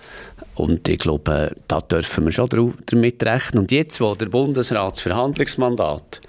Und 0.54 0.88
ich 0.88 0.98
glaube, 0.98 1.54
da 1.68 1.80
dürfen 1.80 2.24
wir 2.24 2.32
schon 2.32 2.74
damit 2.86 3.22
rechnen. 3.22 3.62
Und 3.62 3.72
jetzt, 3.72 4.00
wo 4.00 4.14
der 4.14 4.26
Bundesrat 4.26 4.92
das 4.92 5.00
Verhandlungsmandat 5.00 6.20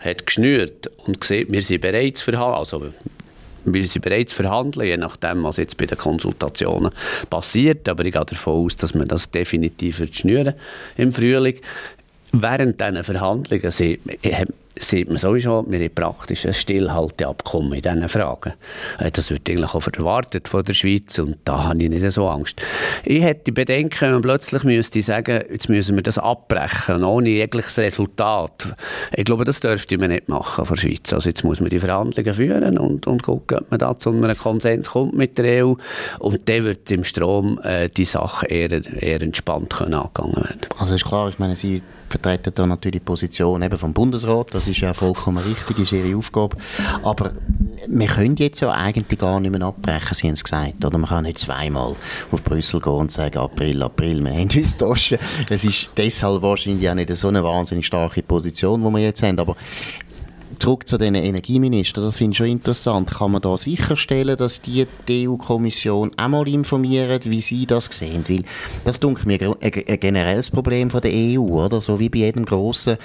hat 0.00 0.26
geschnürt 0.26 0.90
und 1.06 1.22
sieht, 1.24 1.50
wir 1.50 1.62
sind 1.62 1.80
bereit 1.80 2.18
zu 2.18 2.24
verhandeln, 2.24 2.58
also 2.58 2.88
wir 3.64 3.86
sind 3.86 4.02
bereit 4.02 4.28
zu 4.28 4.36
verhandeln, 4.36 4.86
je 4.86 4.96
nachdem, 4.96 5.42
was 5.42 5.56
jetzt 5.56 5.76
bei 5.76 5.86
den 5.86 5.98
Konsultationen 5.98 6.90
passiert. 7.28 7.88
Aber 7.88 8.04
ich 8.04 8.12
gehe 8.12 8.24
davon 8.24 8.64
aus, 8.64 8.76
dass 8.76 8.94
wir 8.94 9.04
das 9.04 9.30
definitiv 9.30 10.02
schnüren 10.12 10.54
im 10.96 11.12
Frühling 11.12 11.60
während 12.32 12.80
diesen 12.80 13.04
Verhandlungen 13.04 13.70
sieht, 13.70 14.00
sieht 14.80 15.08
man 15.08 15.18
sowieso, 15.18 15.64
wir 15.68 15.78
haben 15.78 15.94
praktisch 15.94 16.46
ein 16.46 16.54
Stillhalteabkommen 16.54 17.74
in 17.74 17.82
diesen 17.82 18.08
Fragen. 18.08 18.54
Äh, 18.98 19.10
das 19.10 19.30
wird 19.30 19.48
eigentlich 19.48 19.74
auch 19.74 19.86
erwartet 19.86 20.48
von 20.48 20.64
der 20.64 20.74
Schweiz 20.74 21.18
und 21.18 21.38
da 21.44 21.64
habe 21.64 21.82
ich 21.82 21.88
nicht 21.88 22.10
so 22.12 22.28
Angst. 22.28 22.62
Ich 23.04 23.22
hätte 23.22 23.52
Bedenken, 23.52 24.00
wenn 24.00 24.12
man 24.12 24.22
plötzlich 24.22 24.64
müsste 24.64 25.02
sagen, 25.02 25.42
jetzt 25.50 25.68
müssen 25.68 25.96
wir 25.96 26.02
das 26.02 26.18
abbrechen, 26.18 27.04
ohne 27.04 27.30
jegliches 27.30 27.78
Resultat. 27.78 28.74
Ich 29.14 29.24
glaube, 29.24 29.44
das 29.44 29.60
dürfte 29.60 29.98
man 29.98 30.10
nicht 30.10 30.28
machen 30.28 30.64
von 30.64 30.76
der 30.76 30.82
Schweiz. 30.82 31.12
Also 31.12 31.28
jetzt 31.28 31.44
muss 31.44 31.60
man 31.60 31.70
die 31.70 31.80
Verhandlungen 31.80 32.34
führen 32.34 32.78
und, 32.78 33.06
und 33.06 33.22
gucken, 33.22 33.58
ob 33.58 33.70
man 33.70 33.78
da 33.78 33.96
zu 33.96 34.10
einem 34.10 34.36
Konsens 34.36 34.90
kommt 34.90 35.14
mit 35.14 35.38
der 35.38 35.64
EU 35.64 35.74
und 36.18 36.48
dann 36.48 36.64
wird 36.64 36.90
im 36.90 37.04
Strom 37.04 37.60
äh, 37.62 37.88
die 37.88 38.04
Sache 38.04 38.46
eher, 38.46 38.70
eher 39.02 39.22
entspannt 39.22 39.70
können 39.70 39.94
angegangen 39.94 40.36
werden. 40.36 40.60
Also 40.78 40.94
ist 40.94 41.04
klar, 41.04 41.28
ich 41.28 41.38
meine, 41.38 41.56
Sie 41.56 41.82
vertreten 42.08 42.52
da 42.54 42.66
natürlich 42.66 43.00
die 43.00 43.04
Position 43.04 43.62
eben 43.62 43.78
vom 43.78 43.92
Bundesrat, 43.92 44.54
das 44.54 44.68
ist 44.68 44.80
ja 44.80 44.94
vollkommen 44.94 45.38
richtig, 45.38 45.78
ist 45.78 45.92
ihre 45.92 46.16
Aufgabe. 46.16 46.56
Aber 47.02 47.32
wir 47.86 48.06
können 48.06 48.36
jetzt 48.36 48.60
ja 48.60 48.70
eigentlich 48.70 49.18
gar 49.18 49.40
nicht 49.40 49.50
mehr 49.50 49.62
abbrechen, 49.62 50.14
Sie 50.14 50.26
haben 50.26 50.34
es 50.34 50.44
gesagt. 50.44 50.84
Oder 50.84 50.98
man 50.98 51.08
kann 51.08 51.24
nicht 51.24 51.38
zweimal 51.38 51.96
auf 52.30 52.42
Brüssel 52.42 52.80
gehen 52.80 52.92
und 52.92 53.12
sagen, 53.12 53.38
April, 53.38 53.82
April, 53.82 54.22
wir 54.24 54.32
haben 54.32 54.48
uns 54.54 54.76
Taschen. 54.76 55.18
Es 55.48 55.64
ist 55.64 55.90
deshalb 55.96 56.42
wahrscheinlich 56.42 56.88
auch 56.88 56.94
nicht 56.94 57.14
so 57.16 57.28
eine 57.28 57.42
wahnsinnig 57.44 57.86
starke 57.86 58.22
Position, 58.22 58.82
die 58.82 58.90
wir 58.90 59.00
jetzt 59.00 59.22
haben. 59.22 59.38
Aber 59.38 59.56
zurück 60.58 60.88
zu 60.88 60.98
den 60.98 61.14
Energieministern, 61.14 62.04
das 62.04 62.16
finde 62.16 62.32
ich 62.32 62.38
schon 62.38 62.46
interessant. 62.46 63.10
Kann 63.10 63.32
man 63.32 63.42
da 63.42 63.56
sicherstellen, 63.56 64.36
dass 64.36 64.60
die, 64.60 64.86
die 65.06 65.28
EU-Kommission 65.28 66.10
einmal 66.16 66.48
informiert, 66.48 67.28
wie 67.30 67.40
sie 67.40 67.66
das 67.66 67.86
sehen? 67.86 68.24
Weil 68.28 68.44
das 68.84 69.00
denke 69.00 69.26
mir 69.26 69.56
ein 69.60 70.00
generelles 70.00 70.50
Problem 70.50 70.90
von 70.90 71.00
der 71.00 71.12
EU, 71.12 71.64
oder? 71.64 71.80
So 71.80 71.98
wie 71.98 72.08
bei 72.08 72.18
jedem 72.18 72.44
grossen 72.44 72.98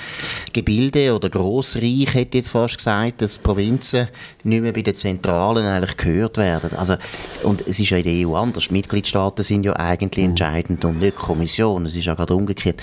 Gebilde 0.52 1.16
oder 1.16 1.30
Grossreich, 1.30 2.14
hätte 2.14 2.38
jetzt 2.38 2.50
fast 2.50 2.78
gesagt, 2.78 3.22
dass 3.22 3.38
Provinzen 3.38 4.08
nicht 4.44 4.62
mehr 4.62 4.74
bei 4.74 4.82
den 4.82 4.96
Zentralen 4.96 5.66
eigentlich 5.66 5.98
gehört 5.98 6.38
werden. 6.38 6.76
Also, 6.78 6.96
und 7.44 7.68
es 7.68 7.80
ist 7.80 7.90
ja 7.90 7.98
in 7.98 8.04
der 8.04 8.28
EU 8.28 8.36
anders. 8.36 8.68
Die 8.68 8.74
Mitgliedstaaten 8.74 9.44
sind 9.44 9.66
ja 9.66 9.76
eigentlich 9.76 10.26
entscheidend 10.26 10.84
und 10.86 11.00
nicht 11.00 11.18
die 11.18 11.22
Kommission. 11.22 11.86
Es 11.86 11.96
ist 11.96 12.06
ja 12.06 12.16
gerade 12.16 12.36
umgekehrt 12.36 12.82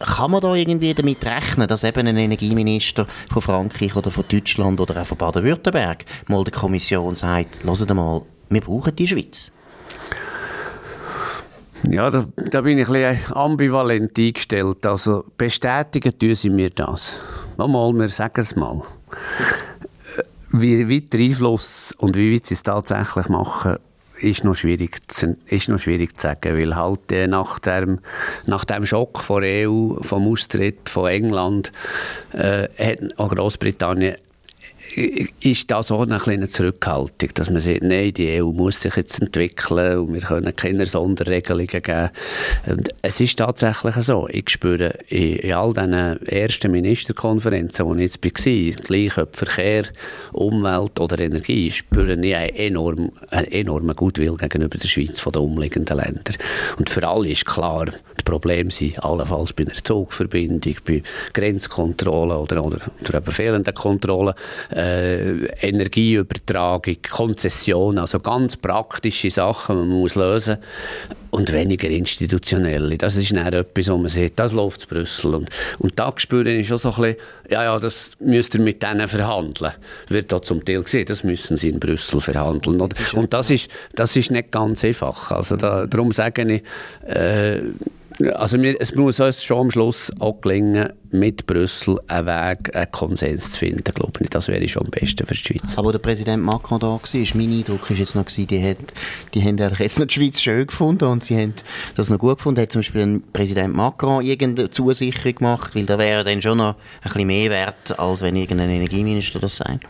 kann 0.00 0.30
man 0.30 0.40
da 0.40 0.54
irgendwie 0.54 0.94
damit 0.94 1.24
rechnen, 1.24 1.68
dass 1.68 1.84
eben 1.84 2.06
ein 2.06 2.16
Energieminister 2.16 3.06
von 3.30 3.42
Frankreich 3.42 3.94
oder 3.94 4.10
von 4.10 4.24
Deutschland 4.28 4.80
oder 4.80 5.00
auch 5.00 5.06
von 5.06 5.18
Baden-Württemberg 5.18 6.04
mal 6.26 6.42
der 6.42 6.52
Kommission 6.52 7.14
sagt, 7.14 7.60
hört 7.64 7.94
mal, 7.94 8.22
wir 8.48 8.60
brauchen 8.62 8.96
die 8.96 9.06
Schweiz? 9.06 9.52
Ja, 11.88 12.10
da, 12.10 12.26
da, 12.36 12.60
bin 12.60 12.78
ich 12.78 12.88
ein 12.88 13.18
ambivalent 13.32 14.18
eingestellt. 14.18 14.84
Also 14.84 15.24
bestätigen 15.36 16.18
tun 16.18 16.34
sie 16.34 16.50
mir 16.50 16.70
das. 16.70 17.16
Mal, 17.56 17.68
wir 17.94 18.08
sagen 18.08 18.40
es 18.40 18.56
mal. 18.56 18.82
Wie 20.52 20.90
weit 20.90 21.12
der 21.12 21.20
Einfluss 21.20 21.94
und 21.98 22.16
wie 22.16 22.34
weit 22.34 22.46
sie 22.46 22.54
es 22.54 22.62
tatsächlich 22.62 23.28
machen, 23.28 23.78
ist 24.22 24.44
noch 24.44 24.54
schwierig 24.54 24.98
zu, 25.10 25.36
ist 25.46 25.68
noch 25.68 25.78
schwierig 25.78 26.16
zu 26.16 26.28
sagen, 26.28 26.58
weil 26.58 26.76
halt 26.76 27.12
äh, 27.12 27.26
nach, 27.26 27.58
dem, 27.58 28.00
nach 28.46 28.64
dem 28.64 28.84
Schock 28.84 29.20
von 29.20 29.42
der 29.42 29.68
EU, 29.68 29.96
vom 30.02 30.26
Austritt 30.28 30.88
von 30.88 31.08
England, 31.08 31.72
äh, 32.32 32.68
hat 32.78 33.16
Großbritannien 33.16 34.16
ist 34.96 35.70
das 35.70 35.92
auch 35.92 36.02
eine 36.02 36.18
kleine 36.18 36.48
Zurückhaltung, 36.48 37.30
dass 37.34 37.50
man 37.50 37.60
sagt, 37.60 37.82
nein, 37.82 38.12
die 38.12 38.40
EU 38.40 38.46
muss 38.52 38.80
sich 38.80 38.96
jetzt 38.96 39.20
entwickeln 39.20 39.98
und 39.98 40.14
wir 40.14 40.20
können 40.20 40.54
keine 40.56 40.86
Sonderregelungen 40.86 41.66
geben. 41.68 42.10
Und 42.66 42.88
es 43.02 43.20
ist 43.20 43.38
tatsächlich 43.38 43.94
so. 43.96 44.26
Ich 44.28 44.50
spüre 44.50 44.94
in, 45.08 45.36
in 45.36 45.52
all 45.52 45.72
diesen 45.72 46.26
ersten 46.26 46.72
Ministerkonferenzen, 46.72 47.86
wo 47.86 47.94
ich 47.94 48.00
jetzt 48.00 48.24
war, 48.24 48.84
gleich 48.84 49.18
ob 49.18 49.36
Verkehr, 49.36 49.84
Umwelt 50.32 50.98
oder 50.98 51.20
Energie, 51.20 51.70
spüre 51.70 52.12
ich 52.12 52.36
einen 52.36 52.54
enormen, 52.56 53.12
einen 53.30 53.52
enormen 53.52 53.94
Gutwill 53.94 54.36
gegenüber 54.36 54.76
der 54.76 54.88
Schweiz 54.88 55.20
von 55.20 55.32
den 55.32 55.42
umliegenden 55.42 55.96
Ländern. 55.96 56.36
Und 56.78 56.90
für 56.90 57.06
alle 57.06 57.28
ist 57.28 57.46
klar, 57.46 57.86
die 57.86 58.24
Probleme 58.24 58.70
sind 58.70 59.02
allenfalls 59.04 59.52
bei 59.52 59.64
einer 59.64 59.74
Zugverbindung, 59.74 60.74
bei 60.86 61.02
Grenzkontrollen 61.32 62.36
oder, 62.36 62.64
oder, 62.64 62.78
oder 63.00 63.18
eben 63.18 63.32
fehlenden 63.32 63.74
Kontrollen 63.74 64.34
äh, 64.80 65.46
Energieübertragung, 65.60 66.96
Konzession, 67.08 67.98
also 67.98 68.20
ganz 68.20 68.56
praktische 68.56 69.30
Sachen, 69.30 69.76
die 69.76 69.88
man 69.88 70.00
muss 70.00 70.14
lösen 70.14 70.58
und 71.30 71.52
weniger 71.52 71.88
institutionelle. 71.88 72.96
Das 72.96 73.16
ist 73.16 73.32
dann 73.32 73.52
etwas, 73.52 73.88
wo 73.88 73.96
man 73.96 74.08
sieht, 74.08 74.38
das 74.38 74.52
läuft 74.52 74.80
zu 74.82 74.88
Brüssel. 74.88 75.34
Und, 75.34 75.50
und 75.78 75.98
da 75.98 76.12
spüre 76.16 76.50
ich 76.50 76.68
schon 76.68 76.78
so 76.78 76.90
ein 76.90 76.96
bisschen, 76.96 77.16
ja, 77.50 77.64
ja, 77.64 77.78
das 77.78 78.12
müsst 78.20 78.54
ihr 78.54 78.60
mit 78.60 78.82
denen 78.82 79.06
verhandeln. 79.06 79.72
Wird 80.08 80.32
da 80.32 80.40
zum 80.42 80.64
Teil 80.64 80.82
gesehen, 80.82 81.04
das 81.06 81.24
müssen 81.24 81.56
sie 81.56 81.68
in 81.68 81.78
Brüssel 81.78 82.20
verhandeln. 82.20 82.80
Und, 82.80 83.14
und 83.14 83.32
das, 83.32 83.50
ist, 83.50 83.70
das 83.94 84.16
ist 84.16 84.30
nicht 84.30 84.50
ganz 84.50 84.84
einfach. 84.84 85.30
Also 85.30 85.56
da, 85.56 85.86
darum 85.86 86.10
sage 86.10 86.42
ich, 86.42 86.62
äh, 87.08 87.60
also 88.34 88.56
es 88.56 88.94
muss 88.94 89.20
uns 89.20 89.42
schon 89.42 89.58
am 89.58 89.70
Schluss 89.70 90.12
auch 90.18 90.40
gelingen, 90.40 90.92
mit 91.10 91.46
Brüssel 91.46 91.98
einen 92.06 92.26
Weg, 92.26 92.74
einen 92.76 92.90
Konsens 92.90 93.52
zu 93.52 93.58
finden, 93.58 93.82
glaube 93.82 94.12
ich. 94.20 94.30
Das 94.30 94.48
wäre 94.48 94.66
schon 94.68 94.84
am 94.84 94.90
besten 94.90 95.26
für 95.26 95.34
die 95.34 95.40
Schweiz. 95.40 95.76
Aber 95.76 95.92
der 95.92 95.98
Präsident 95.98 96.42
Macron 96.42 96.78
da 96.78 96.86
war, 96.86 97.00
mein 97.34 97.52
Eindruck 97.52 97.90
ist 97.90 97.98
jetzt 97.98 98.14
noch, 98.14 98.24
die, 98.24 98.62
hat, 98.62 98.78
die 99.34 99.42
haben 99.42 99.58
jetzt 99.78 99.98
noch 99.98 100.06
die 100.06 100.14
Schweiz 100.14 100.40
schön 100.40 100.66
gefunden 100.66 101.04
und 101.04 101.24
sie 101.24 101.36
haben 101.36 101.54
das 101.96 102.10
noch 102.10 102.18
gut 102.18 102.38
gefunden. 102.38 102.60
Hat 102.60 102.72
zum 102.72 102.80
Beispiel 102.80 103.22
Präsident 103.32 103.74
Macron 103.74 104.24
irgendeine 104.24 104.70
Zusicherung 104.70 105.34
gemacht, 105.34 105.74
weil 105.74 105.86
da 105.86 105.98
wäre 105.98 106.24
dann 106.24 106.42
schon 106.42 106.58
noch 106.58 106.74
ein 106.74 107.12
bisschen 107.12 107.26
mehr 107.26 107.50
wert, 107.50 107.98
als 107.98 108.20
wenn 108.20 108.36
irgendein 108.36 108.70
Energieminister 108.70 109.40
das 109.40 109.56
sagt. 109.56 109.84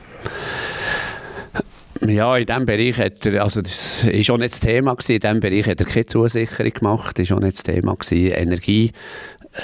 Ja, 2.07 2.37
in 2.37 2.47
diesem 2.47 2.65
Bereich 2.65 2.99
hat 2.99 3.27
er, 3.27 3.43
also 3.43 3.61
das 3.61 4.07
war 4.07 4.23
schon 4.23 4.41
nicht 4.41 4.55
das 4.55 4.61
Thema, 4.61 4.95
gewesen. 4.95 5.13
in 5.13 5.21
diesem 5.21 5.41
Bereich 5.41 5.67
hat 5.67 5.81
er 5.81 5.87
keine 5.87 6.07
Zusicherung 6.07 6.73
gemacht, 6.73 7.19
war 7.19 7.25
schon 7.25 7.43
nicht 7.43 7.57
das 7.57 7.63
Thema. 7.63 7.95
Gewesen. 7.95 8.33
Energie, 8.33 8.93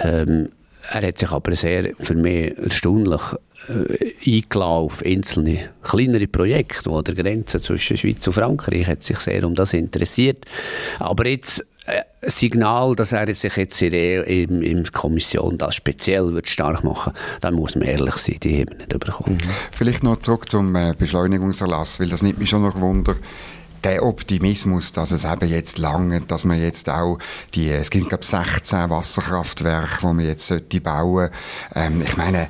ähm, 0.02 0.48
er 0.90 1.08
hat 1.08 1.18
sich 1.18 1.30
aber 1.30 1.54
sehr, 1.54 1.94
für 1.98 2.14
mich 2.14 2.56
erstaunlich, 2.58 3.22
äh, 3.68 4.42
auf 4.60 5.02
einzelne 5.04 5.70
kleinere 5.82 6.26
Projekte, 6.28 6.90
wo 6.90 7.02
der 7.02 7.14
Grenze 7.14 7.60
zwischen 7.60 7.96
Schweiz 7.96 8.26
und 8.26 8.34
Frankreich 8.34 8.86
hat 8.86 9.02
sich 9.02 9.18
sehr 9.18 9.44
um 9.44 9.54
das 9.54 9.72
interessiert. 9.72 10.44
Aber 10.98 11.26
jetzt 11.26 11.64
Signal, 12.22 12.96
dass 12.96 13.12
er 13.12 13.32
sich 13.34 13.56
jetzt 13.56 13.80
in 13.82 13.90
der 13.90 14.26
in, 14.26 14.62
in 14.62 14.84
Kommission 14.84 15.58
das 15.58 15.74
speziell 15.74 16.32
wird 16.32 16.48
stark 16.48 16.82
machen 16.82 17.12
da 17.40 17.50
muss 17.50 17.76
man 17.76 17.88
ehrlich 17.88 18.16
sein, 18.16 18.36
die 18.42 18.60
haben 18.60 18.70
wir 18.70 18.76
nicht 18.78 18.98
bekommen. 18.98 19.36
Mhm. 19.36 19.50
Vielleicht 19.72 20.02
noch 20.02 20.18
zurück 20.18 20.50
zum 20.50 20.74
äh, 20.74 20.94
Beschleunigungserlass, 20.98 22.00
weil 22.00 22.08
das 22.08 22.22
nimmt 22.22 22.38
mich 22.38 22.50
schon 22.50 22.62
noch 22.62 22.80
Wunder 22.80 23.16
der 23.84 24.02
Optimismus, 24.02 24.90
dass 24.90 25.12
es 25.12 25.24
eben 25.24 25.48
jetzt 25.48 25.78
lange, 25.78 26.20
dass 26.22 26.44
man 26.44 26.60
jetzt 26.60 26.88
auch 26.88 27.18
die, 27.54 27.70
es 27.70 27.90
gibt 27.90 28.08
glaube 28.08 28.24
16 28.24 28.90
Wasserkraftwerke, 28.90 29.98
die 30.00 30.06
man 30.06 30.20
jetzt 30.20 30.52
bauen 30.82 31.14
sollte. 31.14 31.34
Ähm, 31.74 32.02
ich 32.02 32.16
meine, 32.16 32.48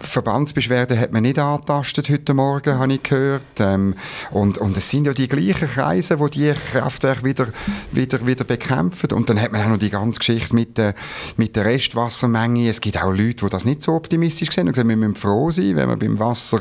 Verbandsbeschwerden 0.00 0.98
hat 0.98 1.12
man 1.12 1.22
nicht 1.22 1.38
angetastet 1.38 2.08
heute 2.10 2.34
Morgen, 2.34 2.78
habe 2.78 2.92
ich 2.92 3.02
gehört. 3.02 3.42
Ähm, 3.60 3.94
und, 4.30 4.58
und 4.58 4.76
es 4.76 4.90
sind 4.90 5.06
ja 5.06 5.12
die 5.12 5.28
gleichen 5.28 5.68
Kreise, 5.68 6.16
die 6.16 6.30
die 6.30 6.54
Kraftwerke 6.72 7.24
wieder, 7.24 7.48
wieder, 7.92 8.26
wieder 8.26 8.44
bekämpfen. 8.44 9.12
Und 9.12 9.30
dann 9.30 9.40
hat 9.40 9.52
man 9.52 9.62
auch 9.62 9.68
noch 9.68 9.78
die 9.78 9.90
ganze 9.90 10.18
Geschichte 10.18 10.54
mit 10.54 10.76
der, 10.76 10.94
mit 11.36 11.56
der 11.56 11.64
Restwassermenge. 11.64 12.68
Es 12.68 12.80
gibt 12.80 13.02
auch 13.02 13.10
Leute, 13.10 13.46
die 13.46 13.50
das 13.50 13.64
nicht 13.64 13.82
so 13.82 13.94
optimistisch 13.94 14.50
sehen 14.50 14.68
und 14.68 14.76
sagen, 14.76 14.88
wir 14.88 14.96
müssen 14.96 15.16
froh 15.16 15.50
sein, 15.50 15.76
wenn 15.76 15.88
wir 15.88 15.96
beim 15.96 16.18
Wasser 16.18 16.60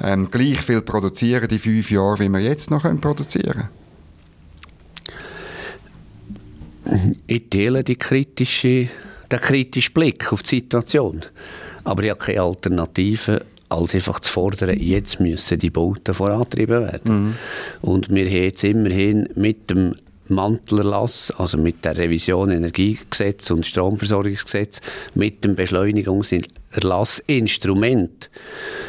ähm, 0.00 0.30
gleich 0.30 0.60
viel 0.60 0.82
produzieren 0.82 1.48
in 1.48 1.58
fünf 1.58 1.90
Jahren, 1.90 2.20
wie 2.20 2.28
wir 2.28 2.40
jetzt 2.40 2.70
noch 2.70 2.82
produzieren 3.00 3.68
können. 6.84 7.16
Ich 7.26 7.50
teile 7.50 7.82
die 7.82 7.96
kritische, 7.96 8.88
den 9.30 9.40
kritischen 9.40 9.92
Blick 9.92 10.32
auf 10.32 10.42
die 10.42 10.60
Situation. 10.60 11.22
Aber 11.86 12.02
ich 12.02 12.10
habe 12.10 12.18
keine 12.18 12.42
Alternative, 12.42 13.46
als 13.68 13.94
einfach 13.94 14.18
zu 14.18 14.32
fordern, 14.32 14.76
jetzt 14.78 15.20
müssen 15.20 15.58
die 15.58 15.70
Bauten 15.70 16.14
vorantrieben 16.14 16.82
werden. 16.82 17.14
Mhm. 17.14 17.34
Und 17.80 18.10
wir 18.10 18.26
haben 18.26 18.42
jetzt 18.42 18.64
immerhin 18.64 19.28
mit 19.36 19.70
dem 19.70 19.94
Mantelerlass, 20.28 21.32
also 21.38 21.58
mit 21.58 21.84
der 21.84 21.96
Revision 21.96 22.50
Energiegesetz 22.50 23.52
und 23.52 23.64
Stromversorgungsgesetz, 23.64 24.80
mit 25.14 25.44
dem 25.44 25.54
Beschleunigungserlass 25.54 27.20
Instrument, 27.28 28.30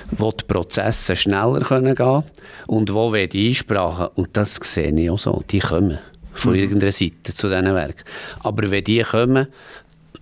wo 0.09 0.31
die 0.31 0.45
Prozesse 0.45 1.15
schneller 1.15 1.59
können 1.59 1.93
gehen 1.93 2.23
und 2.65 2.91
wo 2.91 3.13
wir 3.13 3.29
die 3.29 3.49
Einsprachen, 3.49 4.07
und 4.15 4.29
das 4.33 4.55
sehe 4.63 4.91
ich 4.91 5.09
auch 5.11 5.19
so, 5.19 5.43
die 5.51 5.59
kommen 5.59 5.99
von 6.33 6.53
mhm. 6.53 6.59
irgendeiner 6.59 6.91
Seite 6.91 7.33
zu 7.33 7.47
diesen 7.47 7.75
Werken. 7.75 8.03
Aber 8.39 8.71
wenn 8.71 8.83
die 8.83 9.03
kommen, 9.03 9.47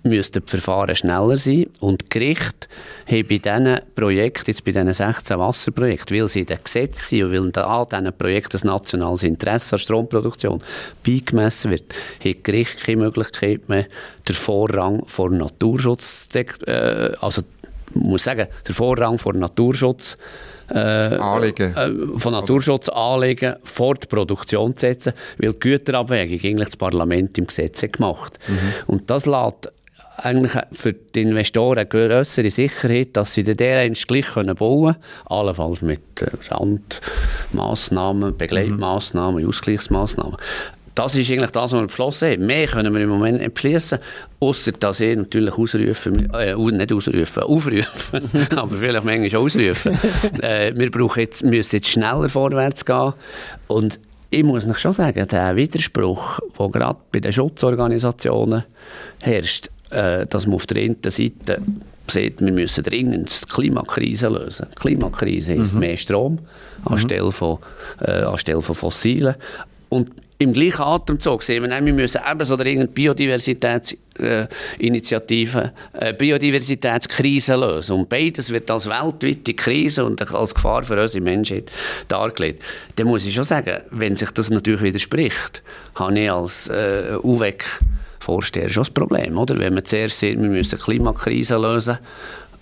müssten 0.10 0.46
die 0.46 0.50
Verfahren 0.50 0.96
schneller 0.96 1.38
sein 1.38 1.68
und 1.80 2.02
die 2.02 2.10
Gerichte 2.10 2.68
haben 3.08 3.28
bei 3.28 3.38
diesen 3.38 3.80
Projekten, 3.96 4.52
jetzt 4.52 4.64
bei 4.64 4.72
diesen 4.72 4.94
16 4.94 5.38
Wasserprojekten, 5.38 6.18
weil 6.18 6.28
sie 6.28 6.42
in 6.42 6.46
den 6.46 6.64
Gesetzen 6.64 7.06
sind 7.06 7.38
und 7.38 7.58
weil 7.58 7.64
all 7.64 7.86
diesen 7.86 8.18
Projekten 8.18 8.58
ein 8.62 8.68
nationales 8.68 9.24
Interesse 9.24 9.76
an 9.76 9.80
Stromproduktion 9.80 10.64
beigemessen 11.06 11.72
wird, 11.72 11.94
haben 11.94 12.24
die 12.24 12.44
Gerichte 12.44 12.84
keine 12.84 13.04
Möglichkeit 13.04 13.68
mehr, 13.68 13.86
den 14.28 14.36
Vorrang 14.36 15.04
vor 15.08 15.30
Naturschutz, 15.30 16.30
äh, 16.36 17.12
also 17.20 17.42
ich 17.94 18.02
muss 18.02 18.24
sagen, 18.24 18.48
der 18.68 18.76
Vorrang 18.76 19.18
vor 19.18 19.34
Naturschutz 19.34 20.18
äh, 20.70 20.80
Anliegen. 20.80 21.76
Äh, 21.76 22.18
von 22.18 22.34
Naturschutz 22.34 22.90
anlegen, 22.90 23.56
vor 23.64 23.96
die 23.96 24.08
Produktion 24.08 24.76
zu 24.76 24.82
setzen, 24.82 25.14
weil 25.38 25.54
die 25.54 25.60
Güterabwägung 25.60 26.40
eigentlich 26.40 26.70
das 26.70 26.78
Parlament 26.78 27.38
im 27.38 27.48
Gesetz 27.48 27.84
hat 27.84 27.94
gemacht. 27.94 28.40
Mhm. 28.48 28.58
Und 28.88 29.12
das 29.12 29.26
lässt 29.26 29.72
eigentlich 30.18 30.54
für 30.72 30.94
die 30.94 31.22
Investoren 31.22 31.80
eine 31.80 31.88
größere 31.88 32.50
Sicherheit, 32.50 33.10
dass 33.14 33.34
sie 33.34 33.44
den 33.44 33.58
dereinst 33.58 34.08
gleich 34.08 34.34
bauen 34.34 34.56
können, 34.56 34.96
allenfalls 35.26 35.82
mit 35.82 36.22
äh, 36.22 36.28
Randmaßnahmen, 36.50 38.38
Begleitmaßnahmen, 38.38 39.44
mhm. 39.44 39.50
Ausgleichsmaßnahmen. 39.50 40.38
Das 40.96 41.14
ist 41.14 41.30
eigentlich 41.30 41.52
das, 41.52 41.74
was 41.74 41.82
wir 41.82 41.88
beschlossen 41.88 42.32
haben. 42.32 42.46
Mehr 42.46 42.68
können 42.68 42.94
wir 42.94 43.02
im 43.02 43.10
Moment 43.10 43.40
nicht 43.40 43.54
beschließen, 43.54 44.00
außer 44.40 44.72
dass 44.72 45.02
ich 45.02 45.18
natürlich 45.18 45.54
ausrufen, 45.54 46.34
äh, 46.34 46.56
nicht 46.56 46.94
ausrufen, 46.94 47.44
aufrufen, 47.44 48.30
aber 48.56 48.78
vielleicht 48.78 49.04
manchmal 49.04 49.42
ausrufen. 49.42 50.00
äh, 50.42 50.72
wir 50.74 50.90
brauchen 50.92 51.20
jetzt, 51.20 51.44
müssen 51.44 51.76
jetzt 51.76 51.90
schneller 51.90 52.30
vorwärts 52.30 52.86
gehen 52.86 53.14
und 53.68 54.00
ich 54.30 54.44
muss 54.44 54.66
noch 54.66 54.78
schon 54.78 54.94
sagen, 54.94 55.28
der 55.28 55.56
Widerspruch, 55.56 56.40
der 56.58 56.70
gerade 56.70 57.00
bei 57.12 57.20
den 57.20 57.32
Schutzorganisationen 57.32 58.64
herrscht, 59.22 59.70
dass 59.90 60.48
man 60.48 60.56
auf 60.56 60.68
der 60.68 60.84
einen 60.84 60.98
Seite 61.04 61.62
sieht, 62.08 62.42
wir 62.42 62.52
müssen 62.52 62.84
dringend 62.84 63.44
die 63.44 63.54
Klimakrise 63.54 64.28
lösen. 64.28 64.68
Die 64.72 64.76
Klimakrise 64.76 65.54
ist 65.54 65.74
mhm. 65.74 65.80
mehr 65.80 65.98
Strom 65.98 66.40
anstelle, 66.86 67.26
mhm. 67.26 67.32
von, 67.32 67.58
äh, 68.02 68.22
anstelle 68.22 68.62
von 68.62 68.76
fossilen. 68.76 69.34
Und 69.90 70.12
im 70.38 70.52
gleichen 70.52 70.82
Atemzug 70.82 71.44
sehen 71.44 71.64
wir, 71.64 71.70
wir 71.70 71.94
müssen 71.94 72.20
ebenso 72.30 72.58
dringend 72.58 72.94
Biodiversitätsinitiativen, 72.94 75.72
äh, 75.94 76.14
Biodiversitätskrise 76.14 77.56
lösen. 77.56 78.00
Und 78.00 78.10
beides 78.10 78.50
wird 78.50 78.70
als 78.70 78.86
weltweite 78.88 79.54
Krise 79.54 80.04
und 80.04 80.22
als 80.34 80.54
Gefahr 80.54 80.84
für 80.84 81.02
unsere 81.02 81.24
Menschheit 81.24 81.72
dargelegt. 82.10 82.62
Dann 82.98 83.08
muss 83.08 83.26
ich 83.26 83.34
schon 83.34 83.46
sagen, 83.46 83.80
wenn 83.92 84.18
sich 84.18 84.32
das 84.32 84.50
natürlich 84.50 84.82
widerspricht, 84.82 85.64
habe 85.96 86.20
ich 86.20 86.30
als 86.30 86.68
äh, 86.68 87.16
UWEC 87.24 87.64
Vorsteher 88.26 88.70
schon 88.70 88.82
das 88.82 88.90
Problem, 88.90 89.38
oder? 89.38 89.58
Wenn 89.60 89.76
man 89.76 89.86
zuerst 89.86 90.20
sieht, 90.20 90.42
wir 90.42 90.50
müssen 90.50 90.80
Klimakrise 90.80 91.58
lösen 91.58 92.00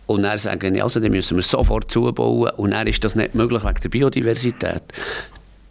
und 0.08 0.24
dann 0.24 0.38
sagen, 0.38 0.82
also, 0.82 1.00
dann 1.00 1.12
müssen 1.12 1.38
wir 1.38 1.42
sofort 1.42 1.90
zubauen 1.90 2.52
und 2.58 2.72
dann 2.72 2.86
ist 2.86 3.02
das 3.06 3.16
nicht 3.16 3.34
möglich 3.34 3.64
wegen 3.64 3.80
der 3.82 3.90
Biodiversität 3.90 4.84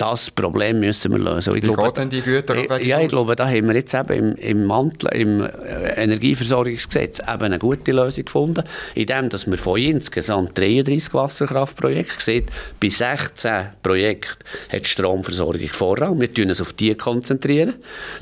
das 0.02 0.32
Problem 0.32 0.80
müssen 0.80 1.12
wir 1.12 1.18
lösen. 1.20 1.54
Ich 1.54 1.62
Wie 1.62 1.66
glaube, 1.68 1.84
geht 1.84 1.96
denn 1.96 2.10
die 2.10 2.22
Güter 2.22 2.82
Ja, 2.82 3.00
ich 3.00 3.08
glaube, 3.08 3.36
da 3.36 3.46
haben 3.46 3.68
wir 3.68 3.74
jetzt 3.76 3.94
eben 3.94 4.34
im, 4.34 4.34
im 4.34 4.64
Mantel, 4.64 5.08
im 5.12 5.42
äh, 5.42 6.02
Energieversorgungsgesetz 6.02 7.20
eben 7.20 7.44
eine 7.44 7.60
gute 7.60 7.92
Lösung 7.92 8.24
gefunden, 8.24 8.64
indem 8.96 9.28
dass 9.28 9.48
wir 9.48 9.56
von 9.58 9.78
insgesamt 9.78 10.58
33 10.58 11.14
Wasserkraftprojekten 11.14 12.18
sieht, 12.18 12.46
bei 12.80 12.88
16 12.88 13.68
Projekten 13.80 14.42
hat 14.72 14.80
die 14.80 14.88
Stromversorgung 14.88 15.68
Vorrang. 15.68 16.20
Wir 16.20 16.26
konzentrieren 16.26 16.50
uns 16.50 16.60
auf 16.60 16.72
die. 16.72 16.96
konzentrieren. 16.96 17.74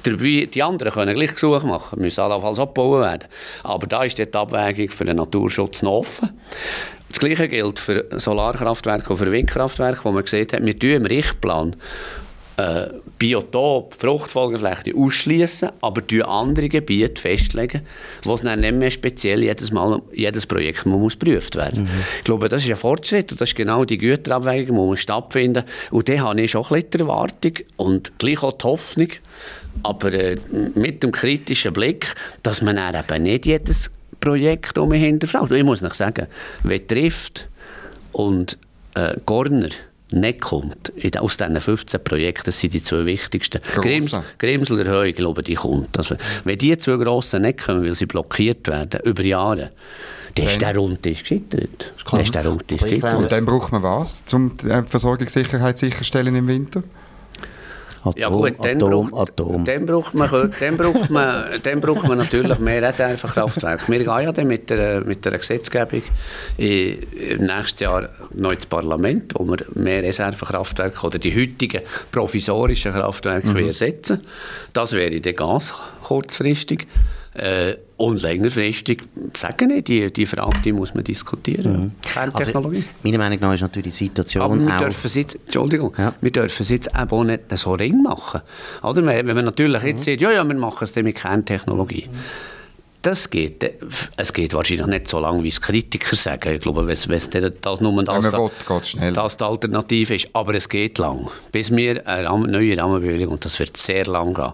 Dabei, 0.02 0.50
die 0.52 0.62
anderen 0.62 0.92
können 0.92 1.14
gleich 1.14 1.32
Gesuche 1.32 1.66
machen, 1.66 2.02
müssen 2.02 2.20
allenfalls 2.20 2.58
abgebaut 2.58 3.00
werden. 3.00 3.24
Aber 3.62 3.86
da 3.86 4.04
ist 4.04 4.18
die 4.18 4.30
Abwägung 4.30 4.90
für 4.90 5.06
den 5.06 5.16
Naturschutz 5.16 5.80
noch 5.80 5.92
offen. 5.92 6.28
Das 7.10 7.18
Gleiche 7.18 7.48
gilt 7.48 7.78
für 7.80 8.06
Solarkraftwerke 8.16 9.10
und 9.10 9.18
für 9.18 9.30
Windkraftwerke, 9.30 10.00
wo 10.04 10.12
man 10.12 10.22
gesehen 10.22 10.46
hat, 10.52 10.64
wir 10.64 10.78
tun 10.78 10.90
im 10.90 11.06
Richtplan 11.06 11.76
äh, 12.56 12.88
Biotop, 13.18 13.94
Fruchtfolgefläche 13.94 14.94
ausschließen, 14.96 15.70
aber 15.80 16.00
die 16.00 16.22
andere 16.22 16.68
Gebiete 16.68 17.20
festlegen, 17.20 17.82
wo 18.22 18.34
es 18.34 18.42
dann 18.42 18.60
nicht 18.60 18.74
mehr 18.74 18.90
speziell 18.90 19.42
jedes 19.42 19.72
Mal, 19.72 20.00
jedes 20.12 20.46
Projekt 20.46 20.86
muss 20.86 21.18
geprüft 21.18 21.56
werden. 21.56 21.84
Mhm. 21.84 21.88
Ich 22.18 22.24
glaube, 22.24 22.48
das 22.48 22.64
ist 22.64 22.70
ein 22.70 22.76
Fortschritt 22.76 23.32
und 23.32 23.40
das 23.40 23.50
ist 23.50 23.56
genau 23.56 23.84
die 23.84 23.98
Güterabwägung, 23.98 24.66
die 24.66 24.72
muss 24.72 25.00
stattfinden. 25.00 25.64
Und 25.90 26.08
da 26.08 26.18
habe 26.18 26.40
ich 26.40 26.50
schon 26.50 26.62
ein 26.64 26.68
bisschen 26.68 26.90
die 26.92 26.98
Erwartung 27.00 27.52
und 27.76 28.18
gleich 28.18 28.42
auch 28.42 28.52
die 28.52 28.64
Hoffnung, 28.64 29.08
aber 29.82 30.12
äh, 30.12 30.38
mit 30.74 31.02
dem 31.02 31.12
kritischen 31.12 31.72
Blick, 31.72 32.14
dass 32.42 32.62
man 32.62 32.76
dann 32.76 32.94
eben 32.94 33.22
nicht 33.24 33.46
jedes 33.46 33.90
Projekt 34.20 34.78
um 34.78 34.90
mich 34.90 35.02
hinterfragt. 35.02 35.50
Ich 35.52 35.64
muss 35.64 35.80
noch 35.80 35.94
sagen, 35.94 36.26
wer 36.62 36.86
trifft 36.86 37.48
und 38.12 38.58
äh, 38.94 39.16
Gorner 39.26 39.70
nicht 40.12 40.40
kommt, 40.40 40.92
aus 41.18 41.36
diesen 41.36 41.60
15 41.60 42.02
Projekten, 42.02 42.46
das 42.46 42.60
sind 42.60 42.72
die 42.74 42.82
zwei 42.82 43.04
wichtigsten. 43.04 43.60
Grims, 43.74 44.16
Grimsel 44.38 44.80
Erhöhung, 44.80 45.14
glaube 45.14 45.42
die 45.42 45.54
kommt. 45.54 45.96
Also, 45.96 46.16
wenn 46.44 46.58
die 46.58 46.76
zwei 46.78 46.96
grossen 46.96 47.42
nicht 47.42 47.64
kommen, 47.64 47.84
weil 47.84 47.94
sie 47.94 48.06
blockiert 48.06 48.66
werden, 48.66 49.00
über 49.04 49.22
Jahre, 49.22 49.70
dann 50.34 50.46
ist 50.46 50.60
der 50.60 50.76
Rundtisch 50.76 51.22
gescheitert. 51.22 51.92
Dann 52.10 52.20
ist 52.20 52.34
der 52.34 52.46
Rundtisch 52.46 52.80
gescheitert. 52.80 53.14
Und 53.14 53.32
dann 53.32 53.44
braucht 53.44 53.72
man 53.72 53.82
was, 53.82 54.22
um 54.32 54.54
die 54.56 54.68
Versorgungssicherheit 54.88 55.78
sicherstellen 55.78 56.34
im 56.34 56.48
Winter? 56.48 56.82
Atom, 58.02 58.14
ja 58.16 58.28
gut, 58.28 58.54
dann, 58.62 58.76
Atom, 58.76 59.10
braucht, 59.10 59.30
Atom. 59.30 59.64
Dann, 59.64 59.86
braucht 59.86 60.14
man, 60.14 60.52
dann, 60.58 60.76
braucht 60.76 61.10
man, 61.10 61.44
dann 61.62 61.80
braucht 61.80 62.08
man 62.08 62.18
natürlich 62.18 62.58
mehr 62.58 62.82
Reservekraftwerke. 62.82 63.92
Wir 63.92 63.98
gehen 63.98 64.22
ja 64.22 64.32
dann 64.32 64.46
mit 64.46 64.70
der, 64.70 65.02
mit 65.02 65.24
der 65.24 65.38
Gesetzgebung 65.38 66.02
im 66.56 67.44
nächsten 67.44 67.84
Jahr 67.84 68.08
noch 68.34 68.52
ins 68.52 68.66
Parlament, 68.66 69.34
wo 69.36 69.44
wir 69.44 69.58
mehr 69.74 70.02
Reservekraftwerke 70.02 71.06
oder 71.06 71.18
die 71.18 71.34
heutigen 71.34 71.82
provisorischen 72.10 72.92
Kraftwerke 72.92 73.48
mhm. 73.48 73.66
ersetzen. 73.66 74.20
Das 74.72 74.92
wäre 74.92 75.20
dann 75.20 75.34
ganz 75.34 75.74
kurzfristig. 76.02 76.86
Äh, 77.40 77.76
und 77.96 78.20
längerfristig, 78.20 79.02
sagen 79.34 79.68
nicht, 79.68 79.88
die, 79.88 80.12
die 80.12 80.26
Frage 80.26 80.58
die 80.62 80.72
muss 80.72 80.92
man 80.92 81.04
diskutieren. 81.04 81.72
Mhm. 81.72 81.92
Kerntechnologie. 82.02 82.78
Also, 82.78 82.88
meiner 83.02 83.16
Meinung 83.16 83.40
nach 83.40 83.54
ist 83.54 83.62
natürlich 83.62 83.96
die 83.96 84.04
Situation 84.04 84.42
Aber 84.42 84.58
wir 84.58 84.76
dürfen 84.76 85.06
es 85.06 85.14
jetzt, 85.14 85.36
Entschuldigung, 85.36 85.94
ja. 85.96 86.12
wir 86.20 86.30
dürfen 86.30 86.62
es 86.62 86.68
jetzt 86.68 86.94
auch 86.94 87.24
nicht 87.24 87.40
so 87.56 87.72
ring 87.72 88.02
machen. 88.02 88.42
Oder? 88.82 89.06
Wenn 89.06 89.34
man 89.34 89.46
natürlich 89.46 89.82
jetzt 89.82 90.00
mhm. 90.00 90.10
sagt, 90.10 90.20
ja, 90.20 90.32
ja, 90.32 90.44
wir 90.44 90.54
machen 90.54 90.84
es 90.84 90.92
dann 90.92 91.04
mit 91.04 91.16
Kerntechnologie. 91.16 92.08
Mhm. 92.10 92.18
Das 93.02 93.30
geht, 93.30 93.62
äh, 93.64 93.72
es 94.16 94.32
geht 94.32 94.52
wahrscheinlich 94.52 94.86
nicht 94.86 95.08
so 95.08 95.20
lange, 95.20 95.42
wie 95.42 95.48
es 95.48 95.60
Kritiker 95.60 96.14
sagen. 96.16 96.54
Ich 96.54 96.60
glaube, 96.60 96.86
wenn, 96.86 96.98
wenn 97.08 97.54
das 97.62 97.80
nur 97.80 98.02
das, 98.02 98.32
will, 98.32 99.12
das 99.12 99.36
die 99.36 99.44
Alternative 99.44 100.14
ist. 100.14 100.28
Aber 100.34 100.54
es 100.54 100.68
geht 100.68 100.98
lang. 100.98 101.28
Bis 101.50 101.74
wir 101.74 102.06
eine 102.06 102.28
neue 102.46 102.76
Rahmenbildung, 102.76 103.28
und 103.28 103.44
das 103.44 103.58
wird 103.58 103.76
sehr 103.76 104.06
lang 104.06 104.34
gehen. 104.34 104.52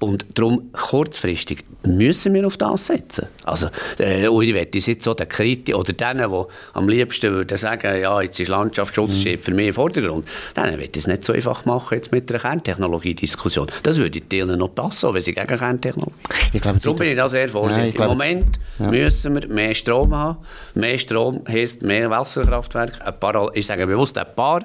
Und 0.00 0.26
darum, 0.34 0.72
kurzfristig, 0.72 1.64
müssen 1.86 2.34
wir 2.34 2.46
auf 2.46 2.56
das 2.56 2.88
setzen. 2.88 3.26
Also, 3.44 3.68
äh, 3.98 4.26
und 4.26 4.42
ich 4.42 4.54
wette 4.54 4.78
jetzt 4.78 5.04
so 5.04 5.14
den 5.14 5.28
Kritiker, 5.28 5.78
oder 5.78 5.92
denen, 5.92 6.30
die 6.30 6.42
am 6.72 6.88
liebsten 6.88 7.32
würden 7.32 7.56
sagen, 7.56 8.00
ja, 8.00 8.20
jetzt 8.20 8.40
ist 8.40 8.48
Landschaftsschutz 8.48 9.24
mhm. 9.24 9.38
für 9.38 9.54
mich 9.54 9.68
im 9.68 9.74
Vordergrund, 9.74 10.26
denen 10.56 10.78
wird 10.80 10.96
es 10.96 11.06
nicht 11.06 11.24
so 11.24 11.32
einfach 11.32 11.64
machen, 11.64 11.94
jetzt 11.94 12.10
mit 12.10 12.30
einer 12.30 12.40
Kerntechnologie-Diskussion. 12.40 13.68
Das 13.82 13.98
würde 13.98 14.20
denen 14.20 14.58
noch 14.58 14.74
passen, 14.74 15.14
wenn 15.14 15.22
sie 15.22 15.32
gegen 15.32 15.46
Kerntechnologie. 15.46 16.12
Ich 16.52 16.60
glaube, 16.60 16.78
Darum 16.80 16.98
bin 16.98 17.08
ich 17.08 17.16
da 17.16 17.28
sehr 17.28 17.48
vorsichtig. 17.48 17.83
Im 17.88 18.06
Moment 18.06 18.58
ja. 18.78 18.90
müssen 18.90 19.34
wir 19.34 19.48
mehr 19.48 19.74
Strom 19.74 20.14
haben. 20.14 20.38
Mehr 20.74 20.98
Strom 20.98 21.42
heisst 21.48 21.82
mehr 21.82 22.10
Wasserkraftwerke. 22.10 23.04
Ein 23.04 23.18
paar, 23.20 23.50
ich 23.54 23.66
sage 23.66 23.86
bewusst 23.86 24.18
ein 24.18 24.26
paar, 24.34 24.64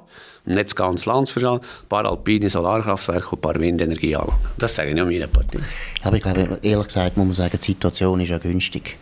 nicht 0.49 0.65
das 0.65 0.75
ganze 0.75 1.09
Land 1.09 1.29
verstanden, 1.29 1.63
ein 1.63 1.87
paar 1.87 2.05
alpine 2.05 2.49
Solarkraftwerke 2.49 3.29
und 3.29 3.37
ein 3.37 3.41
paar 3.41 3.59
Windenergieanlagen. 3.59 4.33
Das 4.57 4.75
sage 4.75 4.89
ich 4.89 4.95
nicht 4.95 5.05
meiner 5.05 5.27
Partei. 5.27 5.59
Aber 6.03 6.15
ich 6.15 6.23
glaube, 6.23 6.59
ehrlich 6.61 6.87
gesagt 6.87 7.17
muss 7.17 7.27
man 7.27 7.35
sagen, 7.35 7.57
die 7.59 7.65
Situation 7.65 8.19
ist 8.19 8.29
ja 8.29 8.37
günstig. 8.37 8.97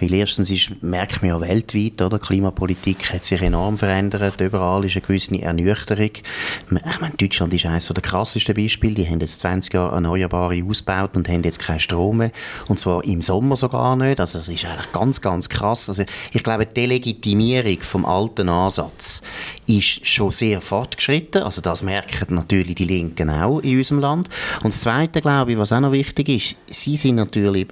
Weil 0.00 0.12
erstens 0.14 0.50
ist, 0.50 0.82
merkt 0.82 1.22
man 1.22 1.30
ja 1.30 1.40
weltweit, 1.40 2.00
oder? 2.02 2.18
Die 2.18 2.26
Klimapolitik 2.26 3.12
hat 3.12 3.24
sich 3.24 3.40
enorm 3.42 3.76
verändert. 3.76 4.40
Überall 4.40 4.84
ist 4.84 4.96
eine 4.96 5.02
gewisse 5.02 5.40
Ernüchterung. 5.40 6.10
Ich 6.14 7.00
meine, 7.00 7.14
Deutschland 7.18 7.52
ist 7.54 7.66
eines 7.66 7.86
der 7.86 8.02
krassesten 8.02 8.54
Beispiele. 8.54 8.94
Die 8.94 9.08
haben 9.08 9.20
jetzt 9.20 9.40
20 9.40 9.74
Jahre 9.74 9.94
Erneuerbare 9.94 10.62
ausgebaut 10.68 11.16
und 11.16 11.28
haben 11.28 11.42
jetzt 11.42 11.60
keinen 11.60 11.80
Strom 11.80 12.18
mehr. 12.18 12.32
Und 12.68 12.78
zwar 12.78 13.04
im 13.04 13.22
Sommer 13.22 13.56
sogar 13.56 13.96
nicht. 13.96 14.20
Also 14.20 14.38
das 14.38 14.48
ist 14.48 14.64
eigentlich 14.64 14.92
ganz, 14.92 15.20
ganz 15.20 15.48
krass. 15.48 15.88
Also 15.88 16.04
ich 16.32 16.42
glaube, 16.42 16.66
die 16.66 16.74
Delegitimierung 16.74 17.80
vom 17.82 18.04
alten 18.04 18.48
Ansatz 18.48 19.22
ist 19.66 20.06
schon 20.06 20.30
sehr 20.30 20.60
fortgeschritten. 20.88 21.42
Also 21.42 21.60
das 21.60 21.82
merken 21.82 22.34
natürlich 22.34 22.76
die 22.76 22.84
Linken 22.84 23.30
auch 23.30 23.60
in 23.60 23.78
unserem 23.78 24.00
Land. 24.00 24.28
Und 24.62 24.72
das 24.72 24.80
Zweite, 24.80 25.20
glaube 25.20 25.52
ich, 25.52 25.58
was 25.58 25.72
auch 25.72 25.80
noch 25.80 25.92
wichtig 25.92 26.28
ist, 26.28 26.58
sie 26.66 26.96
sind 26.96 27.16
natürlich 27.16 27.68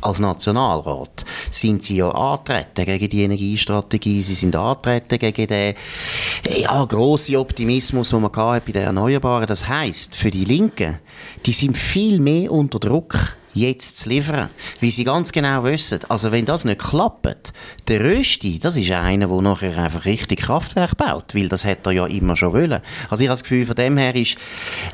als 0.00 0.18
Nationalrat 0.18 1.24
sind 1.52 1.84
sie 1.84 1.98
ja 1.98 2.10
antreten 2.10 2.84
gegen 2.84 3.08
die 3.08 3.22
Energiestrategie, 3.22 4.20
sie 4.20 4.34
sind 4.34 4.56
antreten 4.56 5.16
gegen 5.16 5.46
den 5.46 5.74
ja, 6.60 6.84
grossen 6.86 7.36
Optimismus, 7.36 8.08
den 8.08 8.20
man 8.20 8.32
bei 8.32 8.58
den 8.58 8.82
Erneuerbaren. 8.82 9.46
Das 9.46 9.68
heißt, 9.68 10.16
für 10.16 10.32
die 10.32 10.44
Linken, 10.44 10.98
die 11.46 11.52
sind 11.52 11.76
viel 11.76 12.18
mehr 12.18 12.50
unter 12.50 12.80
Druck 12.80 13.36
jetzt 13.54 13.98
zu 13.98 14.08
liefern. 14.08 14.50
Weil 14.80 14.90
sie 14.90 15.04
ganz 15.04 15.32
genau 15.32 15.64
wissen, 15.64 16.00
also 16.08 16.32
wenn 16.32 16.44
das 16.44 16.64
nicht 16.64 16.80
klappt, 16.80 17.52
der 17.88 18.00
Rösti, 18.04 18.58
das 18.58 18.76
ist 18.76 18.90
einer, 18.90 19.28
der 19.28 19.40
nachher 19.42 19.76
einfach 19.78 20.04
richtig 20.04 20.40
Kraftwerk 20.40 20.96
baut, 20.96 21.34
weil 21.34 21.48
das 21.48 21.64
hätte 21.64 21.90
er 21.90 21.92
ja 21.92 22.06
immer 22.06 22.36
schon 22.36 22.52
wollen. 22.52 22.80
Also 23.10 23.22
ich 23.22 23.28
habe 23.28 23.34
das 23.34 23.42
Gefühl, 23.42 23.66
von 23.66 23.76
dem 23.76 23.96
her 23.96 24.14
ist 24.14 24.36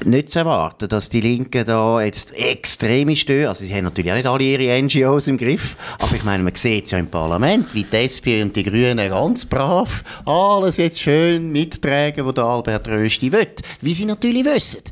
nicht 0.05 0.31
zu 0.31 0.41
erwarten, 0.41 0.89
dass 0.89 1.09
die 1.09 1.21
Linken 1.21 1.65
da 1.65 2.01
jetzt 2.03 2.33
extrem 2.35 3.15
stören. 3.17 3.49
Also 3.49 3.65
sie 3.65 3.75
haben 3.75 3.85
natürlich 3.85 4.11
auch 4.11 4.17
nicht 4.17 4.27
alle 4.27 4.45
ihre 4.45 4.83
NGOs 4.83 5.29
im 5.29 5.39
Griff, 5.39 5.77
aber 5.99 6.15
ich 6.15 6.25
meine, 6.25 6.43
man 6.43 6.55
sieht 6.55 6.87
es 6.87 6.91
ja 6.91 6.99
im 6.99 7.09
Parlament, 7.09 7.75
wie 7.75 7.85
die 7.85 7.97
SP 7.97 8.43
und 8.43 8.55
die 8.57 8.65
Grünen 8.65 9.09
ganz 9.09 9.45
brav 9.45 10.05
alles 10.25 10.77
jetzt 10.77 11.01
schön 11.01 11.53
mittragen, 11.53 12.27
was 12.27 12.35
der 12.35 12.45
Albert 12.45 12.89
Rösti 12.89 13.33
will. 13.33 13.49
Wie 13.81 13.95
sie 13.95 14.05
natürlich 14.05 14.45
wissen. 14.45 14.83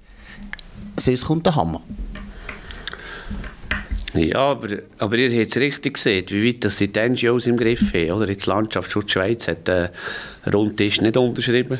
Sonst 0.98 1.24
kommt 1.26 1.44
der 1.44 1.54
Hammer. 1.56 1.82
Ja, 4.16 4.38
aber, 4.38 4.68
aber 4.98 5.16
ihr 5.16 5.40
habt 5.40 5.50
es 5.50 5.60
richtig 5.60 5.94
gesehen, 5.94 6.24
wie 6.28 6.48
weit 6.48 6.64
das 6.64 6.78
die 6.78 6.90
NGOs 6.96 7.46
im 7.46 7.56
Griff 7.56 7.92
haben. 7.92 8.10
Oder? 8.10 8.28
Jetzt 8.28 8.46
Landschaftsschutz 8.46 9.12
Schweiz 9.12 9.48
hat 9.48 9.68
äh, 9.68 9.88
Rundtisch 10.52 11.00
nicht 11.00 11.16
unterschrieben. 11.16 11.78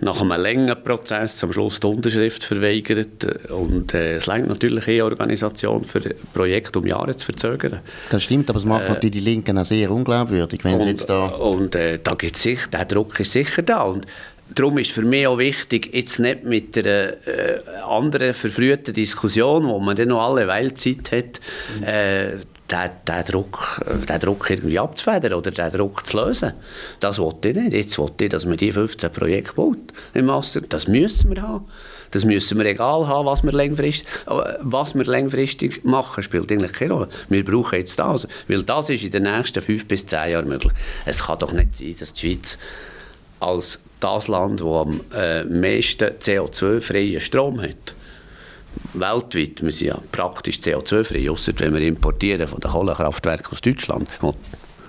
Nach 0.00 0.20
einem 0.20 0.42
langen 0.42 0.82
Prozess 0.82 1.36
zum 1.36 1.52
Schluss 1.52 1.78
die 1.78 1.86
Unterschrift 1.86 2.42
verweigert. 2.42 3.24
Und 3.52 3.94
äh, 3.94 4.16
es 4.16 4.26
längt 4.26 4.48
natürlich 4.48 4.88
eine 4.88 5.04
Organisation 5.04 5.84
für 5.84 6.00
Projekte 6.34 6.80
um 6.80 6.86
Jahre 6.86 7.16
zu 7.16 7.26
verzögern. 7.26 7.78
Das 8.10 8.24
stimmt, 8.24 8.50
aber 8.50 8.58
es 8.58 8.64
macht 8.64 8.86
äh, 8.86 8.88
natürlich 8.88 9.12
die 9.12 9.20
Linken 9.20 9.56
auch 9.58 9.64
sehr 9.64 9.92
unglaubwürdig, 9.92 10.64
wenn 10.64 10.74
und, 10.74 10.80
sie 10.82 10.88
jetzt 10.88 11.08
da... 11.08 11.26
Und 11.26 11.76
äh, 11.76 12.00
da 12.02 12.14
gibt's 12.14 12.42
sich, 12.42 12.66
der 12.66 12.84
Druck 12.84 13.20
ist 13.20 13.30
sicher 13.30 13.62
da. 13.62 13.82
Und 13.82 14.06
Darum 14.54 14.78
ist 14.78 14.92
für 14.92 15.02
mich 15.02 15.26
auch 15.26 15.38
wichtig, 15.38 15.90
jetzt 15.92 16.18
nicht 16.18 16.44
mit 16.44 16.76
einer 16.76 17.26
äh, 17.26 17.60
anderen 17.88 18.34
verfrühten 18.34 18.94
Diskussion, 18.94 19.66
wo 19.66 19.78
man 19.78 19.96
dann 19.96 20.08
noch 20.08 20.20
alle 20.20 20.46
Weile 20.46 20.74
Zeit 20.74 21.12
hat, 21.12 21.40
mhm. 21.78 21.84
äh, 21.84 22.30
den, 22.72 22.90
den, 23.06 23.24
Druck, 23.26 23.80
äh, 23.86 24.06
den 24.06 24.20
Druck 24.20 24.50
irgendwie 24.50 24.78
abzufedern 24.78 25.34
oder 25.34 25.50
den 25.50 25.70
Druck 25.70 26.06
zu 26.06 26.24
lösen. 26.24 26.52
Das 27.00 27.18
wollte 27.18 27.50
ich 27.50 27.56
nicht. 27.56 27.72
Jetzt 27.72 27.98
wollte 27.98 28.24
ich, 28.24 28.30
dass 28.30 28.46
man 28.46 28.56
die 28.56 28.72
15 28.72 29.12
Projekte 29.12 29.54
baut 29.54 29.78
im 30.14 30.26
Master. 30.26 30.60
Das 30.62 30.88
müssen 30.88 31.34
wir 31.34 31.42
haben. 31.42 31.66
Das 32.10 32.24
müssen 32.24 32.58
wir 32.58 32.66
egal 32.66 33.08
haben, 33.08 33.26
was 33.26 33.42
wir 33.42 33.52
langfristig, 33.52 34.06
was 34.26 34.94
wir 34.94 35.04
langfristig 35.04 35.82
machen, 35.84 36.22
spielt 36.22 36.52
eigentlich 36.52 36.72
keine 36.72 36.92
Rolle. 36.92 37.08
Wir 37.28 37.44
brauchen 37.44 37.78
jetzt 37.78 37.98
das. 37.98 38.28
Weil 38.48 38.62
das 38.62 38.90
ist 38.90 39.04
in 39.04 39.10
den 39.10 39.22
nächsten 39.22 39.62
fünf 39.62 39.86
bis 39.86 40.06
zehn 40.06 40.30
Jahren 40.32 40.48
möglich. 40.48 40.72
Es 41.06 41.24
kann 41.24 41.38
doch 41.38 41.52
nicht 41.52 41.74
sein, 41.76 41.96
dass 41.98 42.12
die 42.12 42.20
Schweiz 42.20 42.58
als 43.40 43.80
das 44.02 44.28
Land, 44.28 44.60
das 44.60 44.68
am 44.68 45.00
äh, 45.14 45.44
meisten 45.44 46.08
CO2-freien 46.08 47.20
Strom 47.20 47.60
hat. 47.62 47.94
Weltweit, 48.94 49.62
wir 49.62 49.70
sind 49.70 49.88
ja 49.88 49.98
praktisch 50.10 50.56
CO2-frei, 50.56 51.30
außer 51.30 51.52
wenn 51.58 51.74
wir 51.74 51.82
importieren 51.82 52.46
von 52.48 52.60
den 52.60 52.70
Kohlekraftwerken 52.70 53.52
aus 53.52 53.60
Deutschland, 53.60 54.08
wo 54.20 54.34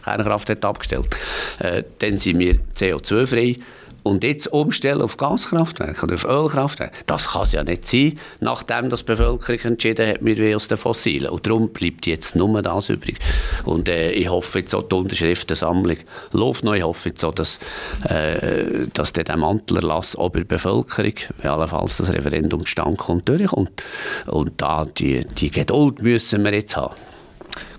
Kernkraft 0.04 0.49
hat 0.49 0.65
abgestellt, 0.65 1.15
äh, 1.60 1.84
dann 1.99 2.17
sind 2.17 2.39
wir 2.39 2.60
CO2-frei 2.76 3.58
und 4.03 4.23
jetzt 4.23 4.47
umstellen 4.47 5.01
auf 5.01 5.17
Gaskraftwerke 5.17 6.03
oder 6.03 6.15
auf 6.15 6.25
Ölkraftwerke, 6.25 6.93
das 7.05 7.29
kann 7.29 7.43
es 7.43 7.53
ja 7.53 7.63
nicht 7.63 7.85
sein, 7.85 8.19
nachdem 8.41 8.89
das 8.89 8.99
die 8.99 9.05
Bevölkerung 9.05 9.59
entschieden 9.63 10.07
hat, 10.07 10.17
wir 10.21 10.37
wollen 10.37 10.55
aus 10.55 10.67
den 10.67 10.77
Fossilen. 10.77 11.29
Und 11.29 11.47
darum 11.47 11.69
bleibt 11.69 12.05
jetzt 12.05 12.35
nur 12.35 12.61
das 12.61 12.89
übrig. 12.89 13.19
Und 13.63 13.89
äh, 13.89 14.11
ich 14.11 14.29
hoffe 14.29 14.59
jetzt 14.59 14.75
auch, 14.75 14.83
die 14.83 14.95
Unterschriftensammlung 14.95 15.97
läuft 16.33 16.63
noch. 16.63 16.73
Ich 16.73 16.83
hoffe 16.83 17.09
jetzt 17.09 17.23
auch, 17.23 17.33
dass, 17.33 17.59
äh, 18.07 18.87
dass 18.93 19.13
der 19.13 19.37
Mantelerlass 19.37 20.15
auch 20.15 20.29
bei 20.29 20.39
der 20.39 20.45
Bevölkerung, 20.45 21.13
allenfalls 21.41 21.97
das 21.97 22.11
Referendum 22.11 22.65
stand 22.65 22.97
kommt, 22.97 23.27
durchkommt. 23.29 23.83
Und 24.27 24.53
da, 24.57 24.85
die, 24.85 25.25
die 25.25 25.49
Geduld 25.49 26.03
müssen 26.03 26.43
wir 26.43 26.53
jetzt 26.53 26.75
haben. 26.75 26.95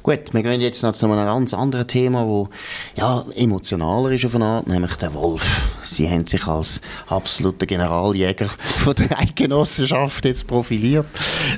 Gut, 0.05 0.35
wir 0.35 0.43
gehen 0.43 0.61
jetzt 0.61 0.83
noch 0.83 0.93
zu 0.93 1.07
einem 1.07 1.17
ganz 1.17 1.55
anderen 1.55 1.88
Thema, 1.88 2.27
wo 2.27 2.51
ja, 2.95 3.25
emotionaler 3.37 4.11
ist 4.11 4.27
auf 4.27 4.35
eine 4.35 4.45
Art, 4.45 4.67
nämlich 4.67 4.97
der 4.97 5.14
Wolf. 5.14 5.71
Sie 5.87 6.07
haben 6.07 6.27
sich 6.27 6.47
als 6.47 6.83
absoluter 7.07 7.64
Generaljäger 7.64 8.51
von 8.85 8.95
der 8.97 9.19
Eidgenossenschaft 9.19 10.27
jetzt 10.27 10.47
profiliert. 10.47 11.07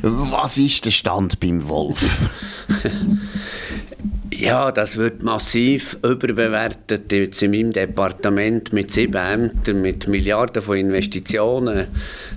Was 0.00 0.58
ist 0.58 0.84
der 0.84 0.92
Stand 0.92 1.40
beim 1.40 1.68
Wolf? 1.68 2.20
Ja, 4.38 4.70
das 4.70 4.98
wird 4.98 5.22
massiv 5.22 5.96
überbewertet 6.04 7.10
jetzt 7.10 7.42
in 7.42 7.52
meinem 7.52 7.72
Departement 7.72 8.70
mit 8.70 8.90
sieben 8.90 9.16
Ämtern, 9.16 9.80
mit 9.80 10.08
Milliarden 10.08 10.62
von 10.62 10.76
Investitionen 10.76 11.86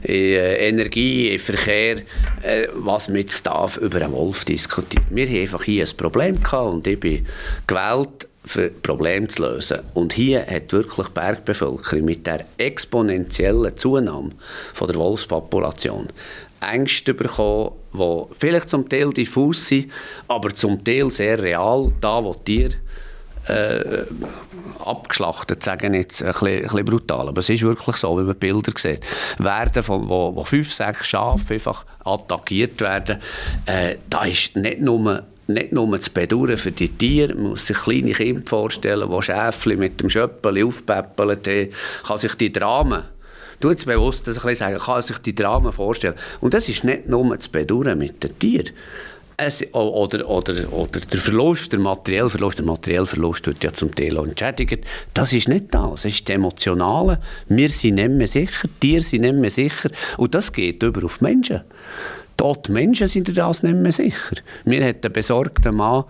in 0.04 0.10
äh, 0.14 0.70
Energie, 0.70 1.28
in 1.34 1.40
Verkehr, 1.40 1.98
äh, 2.42 2.68
was 2.74 3.10
mit 3.10 3.30
Staff 3.30 3.76
über 3.76 4.02
einen 4.02 4.14
Wolf 4.14 4.46
diskutiert. 4.46 5.04
Wir 5.10 5.28
haben 5.28 5.42
einfach 5.42 5.64
hier 5.64 5.86
ein 5.86 5.98
Problem 5.98 6.42
gehabt 6.42 6.74
und 6.74 6.88
ich 6.88 7.00
bin 7.02 7.26
gewählt 7.68 8.30
für 8.46 8.70
Probleme 8.70 9.28
zu 9.28 9.44
lösen. 9.44 9.80
Und 9.94 10.14
hier 10.14 10.46
hat 10.48 10.72
wirklich 10.72 11.08
die 11.08 11.14
Bergbevölkerung 11.14 12.06
mit 12.06 12.26
der 12.26 12.46
exponentiellen 12.58 13.76
Zunahme 13.76 14.30
von 14.74 14.88
der 14.88 14.96
Wolfspopulation 14.96 16.08
Ängste 16.62 17.14
bekommen, 17.14 17.72
die 17.94 18.24
vielleicht 18.38 18.70
zum 18.70 18.88
Teil 18.88 19.12
diffus 19.12 19.68
sind, 19.68 19.92
aber 20.28 20.54
zum 20.54 20.84
Teil 20.84 21.10
sehr 21.10 21.42
real, 21.42 21.92
da 22.02 22.24
wo 22.24 22.34
Tiere 22.34 22.76
äh, 23.48 24.04
abgeschlachtet, 24.84 25.64
sagen 25.64 25.94
jetzt 25.94 26.22
ein 26.22 26.32
bisschen, 26.32 26.48
ein 26.48 26.62
bisschen 26.62 26.86
brutal, 26.86 27.28
aber 27.28 27.40
es 27.40 27.50
ist 27.50 27.64
wirklich 27.64 27.96
so, 27.98 28.16
wenn 28.18 28.26
man 28.26 28.36
Bilder 28.36 28.72
sieht, 28.76 29.02
werden 29.38 29.84
von, 29.84 30.08
wo, 30.08 30.36
wo 30.36 30.44
fünf, 30.44 30.72
sechs 30.74 31.08
Schafe 31.08 31.56
einfach 31.56 31.86
attackiert 32.04 32.80
werden, 32.82 33.20
äh, 33.66 33.96
da 34.10 34.26
ist 34.26 34.56
nicht 34.56 34.82
nur 34.82 35.24
nicht 35.48 35.72
nur 35.72 36.00
zu 36.00 36.12
bedauern 36.12 36.58
für 36.58 36.72
die 36.72 36.90
Tiere, 36.90 37.34
man 37.34 37.50
muss 37.50 37.66
sich 37.66 37.78
kleine 37.78 38.12
Kinder 38.12 38.44
vorstellen, 38.46 39.10
die 39.10 39.22
Schäfchen 39.24 39.80
mit 39.80 40.00
dem 40.00 40.08
Schöppel 40.08 40.64
aufpäppeln, 40.64 41.72
kann 42.06 42.18
sich 42.20 42.36
die 42.36 42.54
Dramen 42.54 43.04
du 43.60 43.70
jetzt 43.72 43.86
bewusst 43.86 44.28
dass 44.28 44.44
ich 44.44 44.58
sagen, 44.58 44.78
kann 44.78 45.02
sich 45.02 45.18
die 45.20 45.36
Dramen 45.36 45.72
vorstellen. 45.72 46.16
Und 46.40 46.54
das 46.54 46.70
ist 46.70 46.84
nicht 46.84 47.08
nur 47.08 47.38
zu 47.40 47.50
bedauern 47.50 47.98
mit 47.98 48.24
den 48.24 48.38
Tieren. 48.40 48.72
Es, 49.42 49.64
oder, 49.74 50.28
oder, 50.28 50.74
oder 50.74 51.00
der 51.00 51.20
Verlust, 51.20 51.72
der 51.72 51.80
materielle 51.80 52.30
Verlust, 52.30 52.60
der 52.60 52.66
materielle 52.66 53.06
Verlust 53.06 53.48
wird 53.48 53.64
ja 53.64 53.72
zum 53.72 53.96
Teil 53.96 54.18
entschädigt. 54.18 54.84
Das 55.14 55.32
ist 55.32 55.48
nicht 55.48 55.68
das, 55.74 56.04
es 56.04 56.14
ist 56.14 56.28
das 56.28 56.36
Emotionale. 56.36 57.20
Wir 57.48 57.70
sind 57.70 57.96
nicht 57.96 58.10
mehr 58.10 58.28
sicher, 58.28 58.68
die 58.68 58.90
Tiere 58.90 59.02
sind 59.02 59.22
nicht 59.22 59.36
mehr 59.36 59.50
sicher 59.50 59.92
und 60.18 60.36
das 60.36 60.52
geht 60.52 60.84
über 60.84 61.06
auf 61.06 61.20
die 61.20 61.24
Menschen. 62.40 62.54
Tote 62.54 62.72
Menschen 62.72 63.08
sind 63.08 63.38
das 63.38 63.64
nicht 63.64 63.76
mehr 63.76 63.92
sicher. 63.92 64.36
Mir 64.66 64.86
hat 64.86 65.06
ein 65.06 65.12
besorgter 65.12 65.72
Mann 65.72 66.06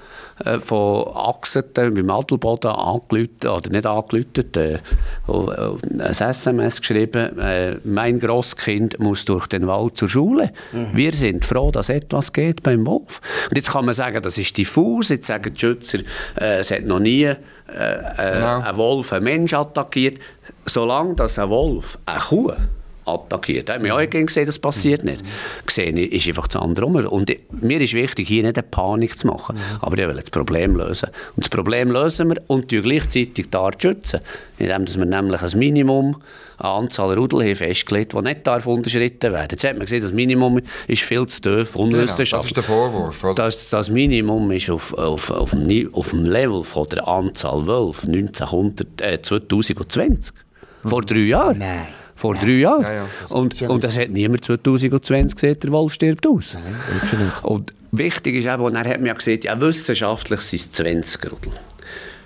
äh, 0.46 0.60
von 0.60 1.08
Axeten 1.15 1.94
beim 1.94 2.10
Adelboden 2.10 2.72
angelüht, 2.72 3.46
oder 3.46 3.70
nicht 3.70 3.86
angelüht, 3.86 4.58
äh, 4.58 4.80
ein 5.28 6.12
SMS 6.12 6.80
geschrieben, 6.80 7.38
äh, 7.39 7.78
mein 7.84 8.20
Grosskind 8.20 9.00
muss 9.00 9.26
durch 9.26 9.48
den 9.48 9.68
Wald 9.68 9.98
zur 9.98 10.10
Schule. 10.10 10.52
Mhm. 10.72 10.89
Wir 10.94 11.13
sind 11.13 11.46
froh, 11.46 11.72
dass 11.72 11.89
etwas 11.89 12.32
geht 12.34 12.63
beim 12.63 12.86
Wolf. 12.86 13.22
Und 13.50 13.58
jetzt 13.58 13.72
kann 13.72 13.86
man 13.86 13.94
sagen, 13.94 14.22
das 14.22 14.38
ist 14.38 14.58
diffus, 14.58 15.10
jetzt 15.10 15.28
sagen 15.28 15.54
die 15.54 15.60
Schützer, 15.60 16.00
äh, 16.39 16.60
es 16.60 16.72
hat 16.72 16.84
noch 16.84 17.00
nie 17.00 17.24
äh, 17.24 17.34
äh, 17.34 18.34
genau. 18.34 18.62
ein 18.62 18.78
Wolf 18.78 19.13
einen 19.13 19.26
Mensch 19.26 19.54
attackiert. 19.54 20.20
Solange 20.65 21.15
das 21.15 21.39
ein 21.39 21.50
Wolf 21.50 21.98
eine 22.06 22.20
Kuh 22.20 22.52
attackiert. 23.13 23.69
Da 23.69 23.76
haben 23.76 23.84
wir 23.84 23.95
auch 23.95 24.10
gesehen, 24.10 24.45
das 24.45 24.60
passiert 24.60 25.04
nicht. 25.04 25.24
Gesehen 25.65 25.98
ist 25.98 26.28
einfach 26.28 26.48
das 26.48 26.62
andere 26.62 26.86
rum. 26.86 26.95
Und 26.95 27.32
mir 27.62 27.82
ist 27.82 27.93
wichtig, 27.93 28.28
hier 28.28 28.43
nicht 28.43 28.58
eine 28.58 28.67
Panik 28.67 29.17
zu 29.17 29.28
machen, 29.28 29.58
aber 29.82 29.98
ich 29.98 30.08
will 30.08 30.15
das 30.15 30.30
Problem 30.30 30.76
lösen. 30.76 31.10
Und 31.36 31.45
das 31.45 31.50
Problem 31.50 31.91
lösen 31.91 32.30
wir 32.30 32.41
und 32.48 32.67
gleichzeitig 32.67 33.48
da 33.50 33.69
schützen, 33.78 34.22
indem 34.58 34.88
wir 34.88 35.06
nämlich 35.06 35.41
ein 35.41 35.60
Minimum 35.60 36.17
an 36.60 36.84
Anzahl 36.84 37.13
Rudel 37.13 37.56
festgelegt, 37.56 38.13
die 38.13 38.22
nicht 38.22 38.45
darf 38.45 38.67
unterschritten 38.67 39.32
werden. 39.32 39.48
Jetzt 39.52 39.63
hat 39.63 39.74
man 39.74 39.82
gesehen, 39.82 40.02
das 40.02 40.12
Minimum 40.12 40.62
ist 40.88 41.02
viel 41.04 41.26
zu 41.28 41.41
tief, 41.41 41.76
unwissenschaftlich. 41.76 42.30
Genau, 42.30 42.38
das 42.38 42.45
ist 42.45 42.58
der 42.58 42.63
Vorwurf. 42.63 43.24
Oder? 43.24 43.36
Das, 43.36 43.69
das 43.69 43.89
Minimum 43.89 44.52
ist 44.52 44.69
auf, 44.69 44.93
auf, 44.93 45.30
auf, 45.32 45.52
dem, 45.52 45.93
auf 45.93 46.10
dem 46.10 46.26
Level 46.26 46.63
von 46.63 46.86
der 46.88 47.08
Anzahl 47.08 47.65
Wölfe 47.65 48.08
1900, 48.08 49.02
äh, 49.02 49.22
2020. 49.22 50.34
Vor 50.84 51.02
drei 51.02 51.19
Jahren. 51.19 51.60
Nein 51.60 51.88
vor 52.19 52.36
drei 52.36 52.51
Jahren. 52.51 52.82
Ja, 52.82 52.93
ja. 52.93 53.05
Das 53.21 53.32
und, 53.32 53.62
und 53.62 53.84
das 53.84 53.97
hat 53.97 54.10
niemand 54.10 54.43
2020 54.43 55.36
gesehen, 55.36 55.60
der 55.62 55.71
Wolf 55.71 55.93
stirbt 55.93 56.27
aus. 56.27 56.53
Nein, 56.53 57.32
und 57.43 57.73
wichtig 57.91 58.36
ist 58.36 58.45
eben, 58.45 58.62
und 58.62 58.75
er 58.75 58.84
hat 58.84 58.99
mir 58.99 59.08
ja 59.08 59.13
gesagt, 59.13 59.45
ja, 59.45 59.60
wissenschaftlich 59.60 60.41
sind 60.41 60.60
es 60.60 60.71
20 60.71 61.32
Rudel. 61.32 61.53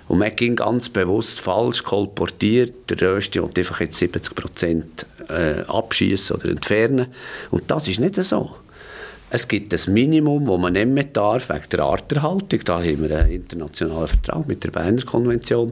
Und 0.08 0.18
man 0.18 0.36
ging 0.36 0.56
ganz 0.56 0.90
bewusst 0.90 1.40
falsch 1.40 1.84
kolportiert, 1.84 2.90
der 2.90 3.02
Rösti 3.02 3.40
und 3.40 3.58
einfach 3.58 3.82
jetzt 3.82 4.00
70 4.00 4.36
Prozent 4.36 5.06
äh, 5.30 5.62
abschießen 5.62 6.38
oder 6.38 6.50
entfernen. 6.50 7.08
Und 7.52 7.70
das 7.70 7.88
ist 7.88 8.00
nicht 8.00 8.16
so. 8.16 8.56
Es 9.30 9.48
gibt 9.48 9.74
ein 9.74 9.94
Minimum, 9.94 10.46
das 10.46 10.60
man 10.60 10.74
nicht 10.74 10.88
mehr 10.88 11.04
darf, 11.06 11.50
wegen 11.50 11.70
der 11.72 11.80
Arterhaltung. 11.82 12.60
Da 12.66 12.80
haben 12.80 13.08
wir 13.08 13.18
einen 13.18 13.32
internationalen 13.32 14.08
Vertrag 14.08 14.48
mit 14.48 14.64
der 14.64 14.72
Berner 14.72 15.04
Konvention. 15.04 15.72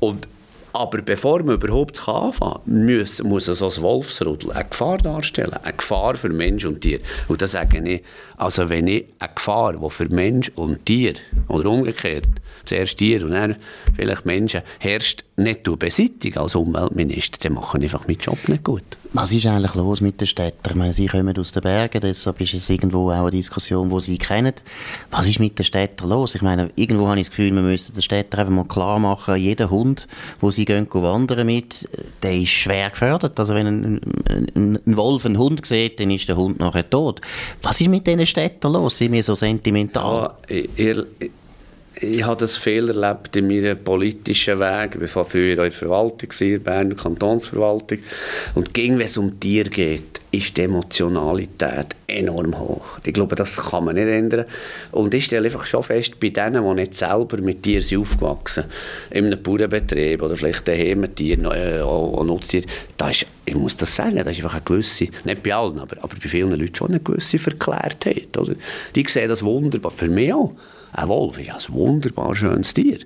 Und 0.00 0.26
aber 0.72 1.02
bevor 1.02 1.42
man 1.42 1.56
überhaupt 1.56 2.08
anfangen 2.08 2.60
kann, 2.64 2.86
muss, 2.86 3.22
muss 3.22 3.46
so 3.46 3.66
ein 3.66 3.82
Wolfsrudel 3.82 4.52
eine 4.52 4.68
Gefahr 4.68 4.98
darstellen. 4.98 5.54
Eine 5.54 5.76
Gefahr 5.76 6.14
für 6.16 6.30
Mensch 6.30 6.64
und 6.64 6.80
Tier. 6.80 7.00
Und 7.28 7.42
das 7.42 7.52
sage 7.52 7.78
ich, 7.78 8.02
also 8.36 8.68
wenn 8.68 8.86
ich 8.86 9.04
eine 9.18 9.30
Gefahr, 9.34 9.74
die 9.74 9.90
für 9.90 10.08
Mensch 10.08 10.50
und 10.54 10.86
Tier, 10.86 11.14
oder 11.48 11.70
umgekehrt, 11.70 12.26
zuerst 12.64 12.98
Tier 12.98 13.24
und 13.24 13.32
dann 13.32 13.56
vielleicht 13.94 14.24
Menschen, 14.26 14.62
herrscht, 14.78 15.24
nicht 15.36 15.64
beseitige 15.78 16.40
als 16.40 16.54
Umweltminister, 16.54 17.38
dann 17.42 17.54
mache 17.54 17.78
ich 17.78 17.84
einfach 17.84 18.06
meinen 18.06 18.20
Job 18.20 18.48
nicht 18.48 18.64
gut. 18.64 18.84
Was 19.14 19.32
ist 19.32 19.46
eigentlich 19.46 19.74
los 19.74 20.00
mit 20.00 20.20
den 20.20 20.26
Städtern? 20.26 20.70
Ich 20.70 20.74
meine, 20.74 20.94
Sie 20.94 21.06
kommen 21.06 21.36
aus 21.36 21.52
den 21.52 21.62
Bergen, 21.62 22.00
deshalb 22.00 22.40
ist 22.40 22.54
es 22.54 22.70
irgendwo 22.70 23.10
auch 23.10 23.22
eine 23.22 23.30
Diskussion, 23.30 23.90
die 23.90 24.00
Sie 24.00 24.18
kennen. 24.18 24.54
Was 25.10 25.28
ist 25.28 25.40
mit 25.40 25.58
den 25.58 25.64
Städtern 25.64 26.08
los? 26.08 26.34
Ich 26.34 26.42
meine, 26.42 26.70
irgendwo 26.76 27.08
habe 27.08 27.18
ich 27.18 27.26
das 27.26 27.36
Gefühl, 27.36 27.54
wir 27.54 27.62
müssen 27.62 27.94
den 27.94 28.02
Städtern 28.02 28.40
einfach 28.40 28.54
mal 28.54 28.64
klar 28.64 28.98
machen, 28.98 29.36
jeder 29.36 29.70
Hund, 29.70 30.06
wo 30.40 30.50
sie 30.50 30.61
gehen, 30.64 30.88
gehen 30.88 31.02
wandern 31.02 31.46
mit, 31.46 31.88
der 32.22 32.36
ist 32.36 32.50
schwer 32.50 32.90
gefördert. 32.90 33.38
Also 33.38 33.54
wenn 33.54 33.66
ein, 33.66 34.00
ein, 34.54 34.78
ein, 34.86 34.96
Wolf 34.96 35.26
einen 35.26 35.38
Hund 35.38 35.64
sieht, 35.66 36.00
dann 36.00 36.10
ist 36.10 36.28
der 36.28 36.36
Hund 36.36 36.60
nachher 36.60 36.88
tot. 36.88 37.20
Was 37.62 37.80
ist 37.80 37.88
mit 37.88 38.06
diesen 38.06 38.26
Städtern 38.26 38.72
los? 38.72 38.98
Sind 38.98 39.12
wir 39.12 39.22
so 39.22 39.34
sentimental? 39.34 40.34
Ja, 40.48 40.56
ihr, 40.76 41.06
ich 42.00 42.24
habe 42.24 42.36
das 42.36 42.56
viel 42.56 42.88
erlebt 42.88 43.36
in 43.36 43.46
meinem 43.46 43.78
politischen 43.78 44.58
Weg. 44.58 44.98
Ich 45.00 45.14
war 45.14 45.24
früher 45.24 45.52
in 45.52 45.56
der 45.58 45.72
Verwaltung, 45.72 46.30
in 46.40 46.62
Berner 46.62 46.94
Kantonsverwaltung. 46.94 47.98
Und 48.54 48.72
ging, 48.72 48.98
wenn 48.98 49.06
es 49.06 49.18
um 49.18 49.38
Tiere 49.38 49.68
geht, 49.68 50.20
ist 50.30 50.56
die 50.56 50.62
Emotionalität 50.62 51.88
enorm 52.06 52.58
hoch. 52.58 52.98
Ich 53.04 53.12
glaube, 53.12 53.36
das 53.36 53.56
kann 53.56 53.84
man 53.84 53.96
nicht 53.96 54.08
ändern. 54.08 54.46
Und 54.90 55.12
ich 55.12 55.26
stelle 55.26 55.44
einfach 55.44 55.66
schon 55.66 55.82
fest, 55.82 56.18
bei 56.18 56.30
denen, 56.30 56.64
die 56.64 56.74
nicht 56.74 56.96
selber 56.96 57.36
mit 57.42 57.62
Tieren 57.62 57.82
sind 57.82 58.00
aufgewachsen 58.00 58.64
in 59.10 59.26
einem 59.26 59.42
Bauernbetrieb 59.42 60.22
oder 60.22 60.34
vielleicht 60.34 60.66
daheim 60.66 61.00
mit 61.00 61.16
Tieren, 61.16 61.44
äh, 61.44 61.80
auch 61.82 62.24
Nutztiere, 62.24 62.64
da 62.96 63.10
ist, 63.10 63.26
ich 63.44 63.54
muss 63.54 63.76
das 63.76 63.94
sagen, 63.94 64.16
da 64.16 64.22
ist 64.22 64.38
einfach 64.38 64.54
eine 64.54 64.62
gewisse, 64.62 65.08
nicht 65.24 65.42
bei 65.42 65.54
allen, 65.54 65.78
aber, 65.78 65.96
aber 66.02 66.14
bei 66.14 66.28
vielen 66.28 66.58
Leuten 66.58 66.74
schon 66.74 66.88
eine 66.88 67.00
gewisse 67.00 67.38
Verklärtheit. 67.38 68.36
Oder? 68.38 68.54
Die 68.94 69.04
sehen 69.06 69.28
das 69.28 69.42
wunderbar, 69.42 69.90
für 69.90 70.08
mich 70.08 70.32
auch. 70.32 70.52
Ein 70.92 71.08
Wolf 71.08 71.38
ist 71.38 71.50
ein 71.50 71.74
wunderbar 71.74 72.34
schönes 72.34 72.74
Tier. 72.74 72.98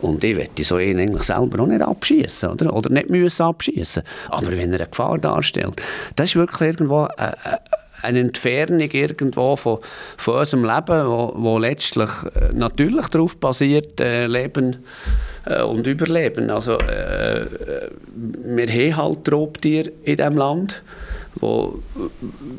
Und 0.00 0.22
ich 0.22 0.36
möchte 0.36 0.64
so 0.64 0.76
einen 0.76 0.98
eigentlich 1.00 1.24
selber 1.24 1.62
auch 1.62 1.66
nicht 1.66 1.82
abschießen 1.82 2.50
oder? 2.50 2.72
oder 2.72 2.90
nicht 2.90 3.10
müssen 3.10 3.42
abschießen. 3.42 4.02
Aber 4.28 4.48
wenn 4.52 4.72
er 4.72 4.80
eine 4.80 4.88
Gefahr 4.88 5.18
darstellt, 5.18 5.82
das 6.16 6.30
ist 6.30 6.36
wirklich 6.36 6.60
irgendwo 6.60 7.08
eine, 7.16 7.36
eine 8.02 8.20
Entfernung 8.20 8.90
irgendwo 8.90 9.56
von, 9.56 9.78
von 10.16 10.36
unserem 10.36 10.64
Leben, 10.64 11.06
wo, 11.06 11.32
wo 11.36 11.58
letztlich 11.58 12.10
äh, 12.34 12.52
natürlich 12.52 13.08
darauf 13.08 13.36
basiert, 13.38 14.00
äh, 14.00 14.26
Leben 14.26 14.84
äh, 15.46 15.62
und 15.62 15.86
Überleben. 15.86 16.50
Also 16.50 16.78
äh, 16.78 17.42
äh 17.42 17.90
wir 18.14 18.68
haben 18.68 18.96
halt 18.96 19.32
Raubtiere 19.32 19.90
in 20.04 20.16
diesem 20.16 20.36
Land 20.36 20.82
wo, 21.36 21.80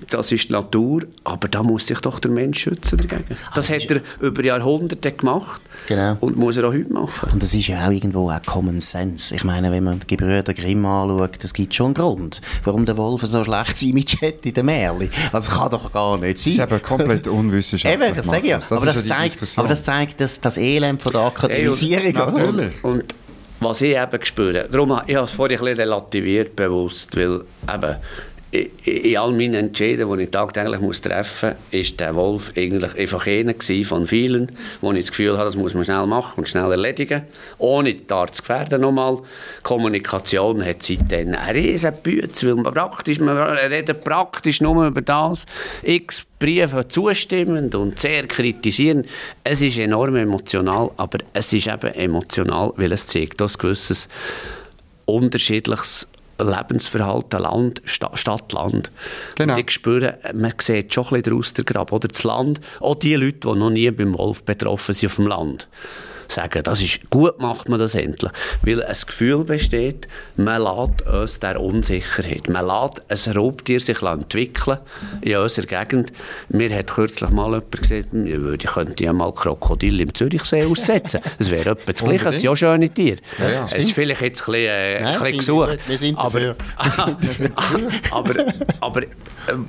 das 0.09 0.31
ist 0.31 0.49
die 0.49 0.53
Natur, 0.53 1.03
aber 1.23 1.47
da 1.47 1.63
muss 1.63 1.87
sich 1.87 1.99
doch 1.99 2.19
der 2.19 2.31
Mensch 2.31 2.59
schützen 2.59 2.97
dagegen. 2.97 3.25
Das 3.55 3.69
hat 3.69 3.89
er 3.89 4.01
über 4.19 4.43
Jahrhunderte 4.43 5.11
gemacht 5.11 5.61
genau. 5.87 6.17
und 6.19 6.37
muss 6.37 6.57
er 6.57 6.67
auch 6.67 6.73
heute 6.73 6.91
machen. 6.91 7.29
Und 7.31 7.43
das 7.43 7.53
ist 7.53 7.67
ja 7.67 7.87
auch 7.87 7.91
irgendwo 7.91 8.29
auch 8.29 8.41
Common 8.45 8.81
Sense. 8.81 9.35
Ich 9.35 9.43
meine, 9.43 9.71
wenn 9.71 9.83
man 9.83 9.99
die 9.99 10.07
Gebrüder 10.07 10.53
Grimm 10.53 10.85
anschaut, 10.85 11.37
das 11.41 11.53
gibt 11.53 11.75
schon 11.75 11.87
einen 11.87 11.93
Grund, 11.95 12.41
warum 12.63 12.85
der 12.85 12.97
Wolf 12.97 13.21
so 13.23 13.43
schlecht 13.43 13.81
Image 13.83 14.21
hat 14.21 14.45
in 14.45 14.53
den 14.53 14.65
Märchen. 14.65 15.09
Also 15.31 15.51
kann 15.51 15.71
doch 15.71 15.91
gar 15.91 16.17
nicht 16.17 16.37
sein. 16.37 16.57
Das 16.57 16.65
ist 16.65 16.71
eben 16.71 16.81
komplett 16.81 17.27
unwissenschaftlich. 17.27 18.07
eben, 18.07 18.17
das 18.17 18.25
sage 18.25 18.43
ich 18.43 18.49
ja. 18.49 18.57
Das 18.57 18.71
aber, 18.71 18.85
das 18.85 19.05
zeigt, 19.05 19.57
aber 19.57 19.67
das 19.67 19.83
zeigt 19.83 20.21
das, 20.21 20.39
das 20.39 20.57
Elend 20.57 21.01
von 21.01 21.11
der 21.11 21.21
Akademisierung. 21.21 22.03
Hey, 22.03 22.13
und, 22.13 22.37
natürlich. 22.37 22.83
Und, 22.83 22.91
und 22.91 23.15
was 23.59 23.81
ich 23.81 23.95
eben 23.95 24.25
spüre, 24.25 24.67
darum 24.69 25.01
ich 25.05 25.15
habe 25.15 25.25
es 25.25 25.31
vorhin 25.31 25.57
ein 25.57 25.65
bisschen 25.65 25.79
relativiert 25.79 26.55
bewusst, 26.55 27.15
weil 27.15 27.41
eben 27.67 27.95
in 28.51 29.17
all 29.17 29.31
meinen 29.31 29.53
Entscheidungen, 29.53 30.17
die 30.17 30.23
ich 30.25 30.31
tagtäglich 30.31 30.79
treffen 31.01 31.49
muss, 31.49 31.57
ist 31.71 31.99
der 31.99 32.15
Wolf 32.15 32.51
eigentlich 32.57 32.97
einfach 32.97 33.27
einer 33.27 33.53
von 33.85 34.07
vielen, 34.07 34.51
wo 34.81 34.91
ich 34.91 35.01
das 35.01 35.11
Gefühl 35.11 35.33
habe, 35.33 35.45
das 35.45 35.55
muss 35.55 35.75
man 35.75 35.85
schnell 35.85 36.07
machen 36.07 36.33
und 36.37 36.47
schnell 36.47 36.71
erledigen, 36.71 37.21
ohne 37.59 37.93
die 37.93 38.11
Art 38.11 38.33
zu 38.33 38.41
gefährden 38.41 38.81
nochmal. 38.81 39.19
Kommunikation 39.61 40.65
hat 40.65 40.81
seitdem 40.81 41.35
eine 41.35 41.53
riesen 41.53 41.93
Bütze, 42.01 42.47
weil 42.47 42.55
man 42.55 42.73
praktisch, 42.73 43.19
man 43.19 43.37
redet 43.37 44.03
praktisch 44.03 44.61
nur 44.61 44.87
über 44.87 45.01
das, 45.01 45.45
x 45.83 46.25
Briefe 46.39 46.87
zustimmend 46.87 47.75
und 47.75 47.99
sehr 47.99 48.25
kritisierend. 48.25 49.05
Es 49.43 49.61
ist 49.61 49.77
enorm 49.77 50.15
emotional, 50.15 50.89
aber 50.97 51.19
es 51.33 51.53
ist 51.53 51.67
eben 51.67 51.93
emotional, 51.93 52.73
weil 52.77 52.93
es 52.93 53.05
zeigt, 53.05 53.41
dass 53.41 53.57
gewisses 53.57 54.07
unterschiedliches 55.05 56.07
Lebensverhalten 56.39 57.41
Land, 57.41 57.81
Stadt, 57.85 58.53
Land. 58.53 58.91
Genau. 59.35 59.53
Und 59.53 59.59
ich 59.59 59.71
spüre, 59.71 60.19
man 60.33 60.53
sieht 60.59 60.93
schon 60.93 61.03
ein 61.05 61.09
bisschen 61.09 61.23
daraus 61.23 61.53
der 61.53 61.63
Grab. 61.65 61.91
Oder 61.91 62.07
das 62.07 62.23
Land, 62.23 62.61
auch 62.79 62.95
die 62.95 63.15
Leute, 63.15 63.49
die 63.49 63.59
noch 63.59 63.69
nie 63.69 63.89
beim 63.91 64.17
Wolf 64.17 64.43
betroffen 64.43 64.93
sind 64.93 65.09
auf 65.09 65.15
dem 65.17 65.27
Land. 65.27 65.67
Sagen, 66.31 66.63
das 66.63 66.81
ist 66.81 67.09
gut, 67.09 67.39
macht 67.39 67.69
man 67.69 67.79
das 67.79 67.95
endlich. 67.95 68.31
Weil 68.63 68.83
ein 68.83 68.95
Gefühl 69.05 69.43
besteht, 69.43 70.07
man 70.35 70.61
lässt 70.61 71.01
uns 71.07 71.39
der 71.39 71.59
Unsicherheit. 71.59 72.49
Man 72.49 72.65
lässt 72.65 73.27
ein 73.27 73.33
Raubtier 73.35 73.79
sich 73.79 74.01
entwickeln 74.01 74.79
in 75.21 75.37
unserer 75.37 75.65
Gegend. 75.65 76.11
Mir 76.49 76.75
hat 76.75 76.87
kürzlich 76.87 77.29
mal 77.29 77.47
jemand 77.47 77.71
gesagt, 77.71 78.07
ich 78.13 78.71
könnte 78.71 79.03
ja 79.03 79.13
mal 79.13 79.33
Krokodil 79.33 79.99
im 80.01 80.13
Zürichsee 80.13 80.65
aussetzen. 80.65 81.21
Das 81.37 81.51
wäre 81.51 81.71
etwa 81.71 81.91
das 81.91 82.03
Gleiche, 82.03 82.29
es 82.29 82.35
sind 82.35 82.43
ja 82.43 82.55
schöne 82.55 82.89
Tiere. 82.89 83.17
Ja, 83.39 83.49
ja, 83.49 83.65
es 83.65 83.85
ist 83.85 83.93
vielleicht 83.93 84.21
jetzt 84.21 84.41
ein 84.41 84.51
bisschen, 84.51 84.69
äh, 84.69 85.01
Nein, 85.01 85.05
ein 85.05 85.19
bisschen 85.19 85.37
gesucht. 85.37 85.79
Wir 85.87 85.97
sind 85.97 86.17
aber, 86.17 86.55
aber, 88.11 88.45
aber 88.79 89.03
äh, 89.03 89.07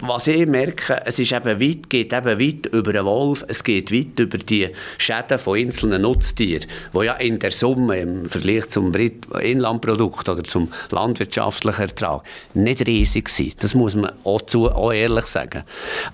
was 0.01 0.27
ich 0.27 0.47
merke, 0.47 1.03
es 1.05 1.19
ist 1.19 1.33
eben 1.33 1.61
weit, 1.61 1.91
geht 1.91 2.13
eben 2.13 2.41
weit 2.41 2.67
über 2.67 2.93
den 2.93 3.05
Wolf, 3.05 3.45
es 3.49 3.65
geht 3.65 3.93
weit 3.93 4.19
über 4.19 4.39
die 4.39 4.71
Schäden 4.99 5.39
von 5.39 5.59
einzelnen 5.59 6.03
Nutztieren, 6.03 6.50
die 6.59 7.05
ja 7.05 7.15
in 7.15 7.39
der 7.39 7.51
Summe 7.51 8.01
im 8.01 8.25
Vergleich 8.27 8.69
zum 8.69 8.93
Inlandprodukt 8.95 10.29
oder 10.29 10.43
zum 10.45 10.69
landwirtschaftlichen 10.91 11.83
Ertrag 11.83 12.23
nicht 12.55 12.87
riesig 12.87 13.29
sind. 13.29 13.63
Das 13.63 13.75
muss 13.75 13.95
man 13.95 14.13
auch, 14.25 14.43
zu, 14.43 14.71
auch 14.71 14.93
ehrlich 14.93 15.27
sagen. 15.27 15.63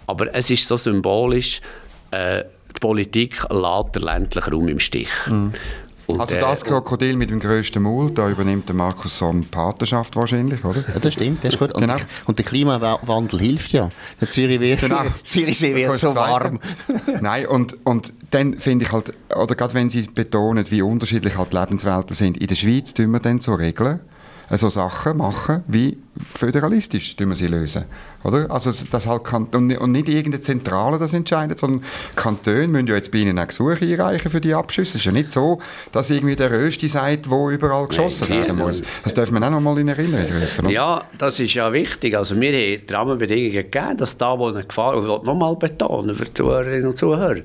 Aber 0.07 0.35
es 0.35 0.51
ist 0.51 0.67
so 0.67 0.77
symbolisch, 0.77 1.61
äh, 2.11 2.45
die 2.77 2.81
Politik 2.81 3.43
lässt 3.51 3.95
den 3.95 4.03
ländlichen 4.03 4.53
Raum 4.53 4.69
im 4.69 4.79
Stich. 4.79 5.09
Mhm. 5.27 5.53
Und 6.07 6.21
also 6.21 6.37
das 6.37 6.65
Krokodil 6.65 7.17
mit 7.17 7.31
dem 7.31 7.41
grössten 7.41 7.83
Maul, 7.83 8.11
da 8.13 8.31
übernimmt 8.31 8.69
der 8.69 8.77
Markus 8.77 9.19
Somm 9.19 9.45
Patenschaft 9.45 10.15
wahrscheinlich, 10.15 10.65
oder? 10.65 10.85
Ja, 10.87 11.01
das 11.01 11.15
stimmt, 11.15 11.43
das 11.43 11.55
ist 11.55 11.59
gut. 11.59 11.75
Und, 11.75 11.81
genau. 11.81 11.97
und 12.27 12.39
der 12.39 12.45
Klimawandel 12.45 13.41
hilft 13.41 13.73
ja. 13.73 13.89
Der 14.21 14.31
Zürich 14.31 14.61
wird, 14.61 14.81
genau. 14.81 15.03
Zürichsee 15.25 15.75
wird 15.75 15.97
so 15.97 16.15
warm. 16.15 16.61
Nein, 17.21 17.47
und, 17.47 17.77
und 17.85 18.13
dann 18.31 18.59
finde 18.59 18.85
ich 18.85 18.93
halt, 18.93 19.13
oder 19.35 19.55
gerade 19.57 19.75
wenn 19.75 19.91
Sie 19.91 20.03
betonen, 20.03 20.71
wie 20.71 20.83
unterschiedlich 20.83 21.37
halt 21.37 21.53
Lebenswelten 21.53 22.15
sind, 22.15 22.37
in 22.39 22.47
der 22.47 22.55
Schweiz 22.55 22.95
tun 22.95 23.11
wir 23.11 23.21
dann 23.21 23.41
so 23.41 23.55
Regeln, 23.55 24.01
so 24.51 24.71
Sachen 24.71 25.17
machen, 25.17 25.65
wie 25.67 25.99
föderalistisch 26.25 27.17
wir 27.19 27.35
sie 27.35 27.49
lösen. 27.49 27.85
Oder? 28.23 28.51
Also 28.51 28.73
das 28.91 29.07
halt 29.07 29.25
kann, 29.25 29.45
und 29.47 29.67
nicht 29.67 30.09
irgendeine 30.09 30.41
Zentrale 30.41 30.99
das 30.99 31.13
entscheidet, 31.13 31.59
sondern 31.59 31.83
Kantone 32.15 32.69
müssen 32.69 32.87
ja 32.87 32.95
jetzt 32.95 33.13
bei 33.13 33.19
ihnen 33.19 33.39
auch 33.39 33.47
Gesuche 33.47 33.85
einreichen 33.85 34.31
für 34.31 34.41
die 34.41 34.55
Abschüsse. 34.55 34.93
Es 34.93 34.97
ist 34.97 35.05
ja 35.05 35.13
nicht 35.13 35.33
so, 35.33 35.61
dass 35.93 36.11
irgendwie 36.11 36.37
der 36.37 36.51
Rösti 36.51 36.89
sagt, 36.89 37.31
wo 37.31 37.51
überall 37.51 37.87
geschossen 37.87 38.27
Nein, 38.31 38.39
werden 38.41 38.59
muss. 38.59 38.83
Das 39.05 39.15
darf 39.15 39.31
man 39.31 39.45
auch 39.45 39.51
noch 39.51 39.61
mal 39.61 39.79
in 39.79 39.89
Erinnerung 39.89 40.27
rufen. 40.41 40.71
Ja, 40.71 41.05
das 41.19 41.39
ist 41.39 41.55
ja 41.55 41.73
wichtig. 41.73 42.17
Also 42.17 42.41
wir 42.41 42.53
haben 42.53 42.87
die 42.87 42.93
Rahmenbedingungen 42.93 43.53
gegeben, 43.53 43.97
dass 43.97 44.17
da, 44.17 44.39
wo 44.39 44.49
eine 44.49 44.65
Gefahr, 44.65 44.97
und 44.97 45.05
ich 45.05 45.09
will 45.09 45.21
noch 45.23 45.35
mal 45.35 45.55
betonen 45.57 46.15
für 46.15 46.25
die 46.25 46.35
Zuhörerinnen 46.35 46.87
und 46.87 46.97
Zuhörer, 46.97 47.41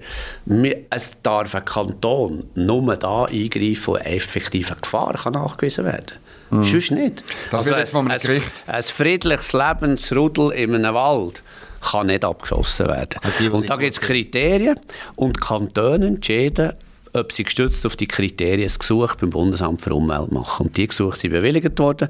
es 0.90 1.16
darf 1.22 1.56
ein 1.56 1.66
Kanton 1.66 2.46
nur 2.56 2.96
da 2.96 3.26
eingreifen, 3.26 3.84
wo 3.86 3.98
effektiv 3.98 4.72
eine 4.72 4.82
Gefahr 4.82 5.14
kann 5.14 5.34
nachgewiesen 5.34 5.86
werden 5.86 6.06
kann. 6.08 6.31
Mhm. 6.52 6.64
Sonst 6.64 6.92
nicht. 6.92 7.24
Das 7.50 7.62
also 7.62 7.72
wird 7.72 7.80
jetzt 7.80 7.92
vom 7.92 8.08
Gericht. 8.08 8.64
Ein, 8.68 8.76
ein 8.76 8.84
friedliches 8.84 9.54
Lebensrudel 9.54 10.52
in 10.52 10.76
einem 10.76 10.94
Wald 10.94 11.44
kann 11.82 12.08
nicht 12.08 12.24
abgeschossen 12.24 12.88
werden. 12.88 13.20
Die, 13.40 13.50
und 13.50 13.70
da 13.70 13.76
gibt 13.76 13.94
es 13.94 14.02
Kriterien 14.02 14.80
und 15.16 15.42
Kantone 15.42 16.08
entscheiden, 16.08 16.74
ob 17.13 17.32
sie 17.32 17.43
gestützt 17.43 17.86
auf 17.86 17.95
die 17.95 18.08
Kriterien 18.08 18.69
ein 18.69 18.78
Gesuch 18.78 19.15
beim 19.15 19.30
Bundesamt 19.30 19.82
für 19.82 19.93
Umwelt 19.93 20.32
machen. 20.32 20.67
Und 20.67 20.78
die 20.78 20.88
Gesuche 20.88 21.17
sind 21.17 21.32
bewilligt 21.32 21.78
worden. 21.80 22.10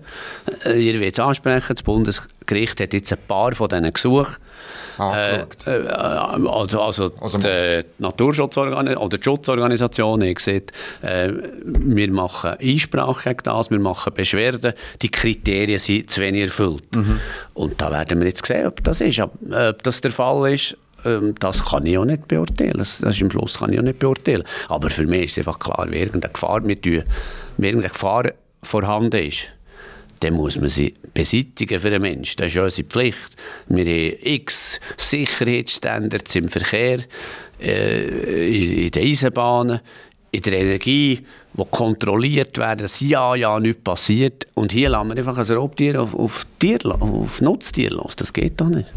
Äh, 0.66 0.80
ihr 0.80 1.00
wollt 1.00 1.14
es 1.14 1.20
ansprechen, 1.20 1.76
das 1.76 1.84
Bundesgericht 1.84 2.80
hat 2.80 2.94
jetzt 2.94 3.12
ein 3.12 3.20
paar 3.28 3.54
von 3.54 3.70
diesen 3.70 3.94
Gesuchen 3.94 4.38
äh, 5.00 5.42
äh, 5.66 5.88
also, 5.88 6.82
also, 6.82 7.12
also 7.20 7.38
die 7.38 7.84
Naturschutzorganisation 7.98 9.04
oder 9.04 9.18
die 9.18 9.24
Schutzorganisation 9.24 10.24
hat 10.24 10.36
gesagt, 10.36 10.72
äh, 11.02 11.32
wir 11.64 12.12
machen 12.12 12.52
Einsprache 12.60 13.30
gegen 13.30 13.44
das, 13.44 13.72
wir 13.72 13.80
machen 13.80 14.14
Beschwerden, 14.14 14.74
die 15.02 15.10
Kriterien 15.10 15.80
sind 15.80 16.10
zu 16.10 16.22
wenig 16.22 16.44
erfüllt. 16.44 16.84
Mhm. 16.96 17.20
Und 17.54 17.82
da 17.82 17.92
werden 17.92 18.20
wir 18.20 18.28
jetzt 18.28 18.46
sehen, 18.46 18.68
ob 18.68 18.84
das 18.84 19.02
ist. 19.02 19.20
Ob, 19.20 19.34
ob 19.50 19.84
das 19.84 20.02
der 20.02 20.12
Fall 20.12 20.54
ist, 20.54 20.78
ähm, 21.06 21.36
das 21.40 21.66
kann 21.66 21.86
ich 21.86 21.98
auch 21.98 22.06
nicht 22.06 22.28
beurteilen. 22.28 22.74
Das, 22.78 23.00
das 23.00 23.16
ist 23.16 23.22
im 23.22 23.32
Schluss 23.32 23.60
kann 23.60 23.74
ich 23.74 23.80
auch 23.80 23.84
nicht 23.84 24.00
beurteilen. 24.00 24.44
Aber 24.70 24.90
für 24.90 25.08
mich 25.08 25.26
ist 25.26 25.38
einfach 25.40 25.60
klar, 25.60 25.86
wenn 25.90 26.00
irgendeine 26.00 26.34
Gefahr, 26.34 26.62
mit, 26.62 26.86
irgendeine 26.86 27.90
Gefahr 27.90 28.32
vorhanden 28.64 29.22
ist, 29.24 29.48
dann 30.22 30.34
muss 30.34 30.58
man 30.58 30.70
sie 30.70 30.94
beseitigen 31.14 31.80
für 31.80 31.90
den 31.90 32.02
Menschen. 32.02 32.38
Das 32.38 32.52
ist 32.52 32.58
unsere 32.58 32.88
Pflicht. 32.88 33.36
Wir 33.68 33.86
haben 33.86 34.18
x 34.22 34.80
Sicherheitsstandards 34.98 36.36
im 36.36 36.48
Verkehr, 36.48 37.00
äh, 37.60 38.84
in 38.86 38.92
den 38.92 39.04
Eisenbahnen, 39.04 39.80
in 40.32 40.42
der 40.44 40.54
Energie, 40.54 41.26
die 41.54 41.64
kontrolliert 41.70 42.58
werden, 42.58 42.84
dass 42.84 43.00
ja, 43.02 43.36
ja 43.36 43.60
nichts 43.60 43.84
passiert. 43.84 44.48
Und 44.54 44.72
hier 44.72 44.90
lassen 44.90 45.10
wir 45.10 45.18
einfach 45.18 45.38
ein 45.38 45.58
Raubtier 45.58 46.02
auf, 46.02 46.16
auf, 46.16 46.46
Tier, 46.60 46.80
auf 46.86 47.42
Nutztier 47.42 47.92
los. 47.92 48.16
Das 48.16 48.34
geht 48.34 48.62
doch 48.62 48.68
nicht. 48.68 48.92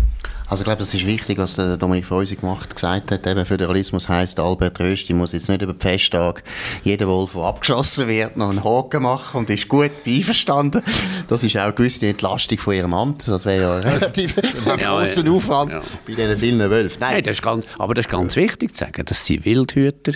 Also 0.46 0.60
ich 0.60 0.66
glaube, 0.66 0.80
das 0.80 0.92
ist 0.92 1.06
wichtig, 1.06 1.38
was 1.38 1.56
der 1.56 1.76
Dominik 1.78 2.04
Feusi 2.04 2.36
gemacht 2.36 2.74
gesagt 2.74 3.10
hat. 3.10 3.26
Eben 3.26 3.46
Föderalismus 3.46 4.08
heisst, 4.08 4.38
Albert 4.38 4.78
Rösti 4.78 5.14
muss 5.14 5.32
jetzt 5.32 5.48
nicht 5.48 5.62
über 5.62 5.72
die 5.72 5.80
Festtage 5.80 6.42
jeder 6.82 7.08
Wolf, 7.08 7.32
der 7.32 7.42
abgeschossen 7.42 8.08
wird, 8.08 8.36
noch 8.36 8.50
einen 8.50 8.62
Haken 8.62 9.02
machen 9.02 9.38
und 9.38 9.50
ist 9.50 9.68
gut 9.68 9.90
einverstanden. 10.06 10.82
Das 11.28 11.42
ist 11.42 11.56
auch 11.56 11.62
eine 11.62 11.72
gewisse 11.72 12.06
Entlastung 12.06 12.58
von 12.58 12.74
ihrem 12.74 12.92
Amt. 12.92 13.26
Das 13.26 13.46
wäre 13.46 13.62
ja 13.62 13.76
relativ 13.90 14.36
ein 14.38 14.78
ja, 14.78 14.94
grosser 14.94 15.28
Aufwand 15.30 15.72
ja. 15.72 15.80
bei 16.06 16.14
diesen 16.14 16.38
vielen 16.38 16.70
Wölfen. 16.70 17.00
Nein, 17.00 17.12
hey, 17.14 17.22
das 17.22 17.36
ist 17.36 17.42
ganz, 17.42 17.64
aber 17.78 17.94
das 17.94 18.04
ist 18.04 18.12
ganz 18.12 18.36
wichtig 18.36 18.76
zu 18.76 18.84
sagen, 18.84 19.04
dass 19.04 19.24
sie 19.24 19.44
Wildhüter 19.44 20.12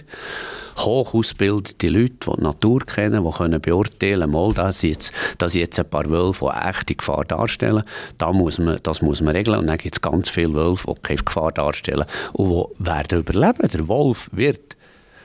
hoch 0.84 1.14
ausgebildete 1.14 1.88
Leute, 1.88 2.14
die 2.26 2.36
die 2.36 2.42
Natur 2.42 2.80
kennen, 2.80 3.24
die 3.24 3.30
können 3.30 3.60
beurteilen 3.60 4.32
können, 4.32 4.54
dass 4.54 4.82
jetzt, 4.82 5.12
dass 5.38 5.54
jetzt 5.54 5.78
ein 5.78 5.88
paar 5.88 6.08
Wölfe 6.10 6.52
eine 6.52 6.70
echte 6.70 6.94
Gefahr 6.94 7.24
darstellen, 7.24 7.82
da 8.18 8.32
muss 8.32 8.58
man, 8.58 8.78
das 8.82 9.02
muss 9.02 9.20
man 9.20 9.34
regeln. 9.34 9.58
Und 9.58 9.66
dann 9.66 9.78
gibt 9.78 9.96
es 9.96 10.00
ganz 10.00 10.28
viele 10.28 10.54
Wölfe, 10.54 10.94
die 10.94 11.02
keine 11.02 11.22
Gefahr 11.22 11.52
darstellen 11.52 12.04
und 12.32 12.68
die 12.78 12.84
werden 12.86 13.20
überleben. 13.20 13.68
Der 13.68 13.88
Wolf 13.88 14.28
wird 14.32 14.76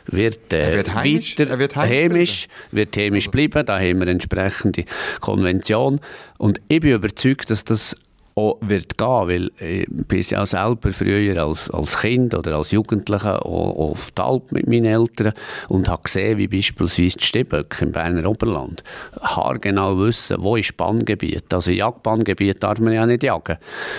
wird, 0.06 0.52
äh, 0.52 0.74
wird 0.74 0.94
heimisch, 0.94 1.40
weiter 1.40 1.60
wird 1.60 1.76
heimisch, 1.76 2.48
wird 2.72 2.98
heimisch 2.98 3.32
bleiben. 3.32 3.66
Da 3.66 3.80
haben 3.80 4.00
wir 4.00 4.08
entsprechende 4.08 4.86
Konvention. 5.22 6.00
Und 6.38 6.62
ich 6.68 6.82
bin 6.82 6.92
überzeugt, 6.92 7.50
dass 7.50 7.64
das 7.64 7.96
auch 8.36 8.58
wird 8.62 8.98
gehen, 8.98 9.28
weil 9.28 9.52
ich 9.60 9.88
bin 9.90 10.22
ja 10.22 10.46
selber 10.46 10.92
früher 10.92 11.42
als, 11.42 11.70
als 11.70 12.00
Kind 12.00 12.34
oder 12.34 12.56
als 12.56 12.72
Jugendlicher 12.72 13.46
auch 13.46 13.92
auf 13.92 14.12
die 14.12 14.22
Alp 14.22 14.52
mit 14.52 14.68
meinen 14.68 14.86
Eltern 14.86 15.34
und 15.70 15.88
habe 15.88 16.04
gesehen, 16.04 16.38
wie 16.38 16.48
beispielsweise 16.48 17.18
die 17.18 17.26
Stiböcke 17.26 17.86
im 17.86 17.92
Berner 17.92 18.28
Oberland 18.28 18.84
haargenau 19.22 20.00
wissen, 20.00 20.38
wo 20.40 20.56
ist 20.56 20.76
Banngebiet. 20.78 21.54
Also 21.54 21.72
Jagdbanngebiet 21.72 22.64
darf 22.64 22.80
man 22.80 22.94
ja 22.94 23.06
nicht 23.06 23.24
jagen. 23.24 23.58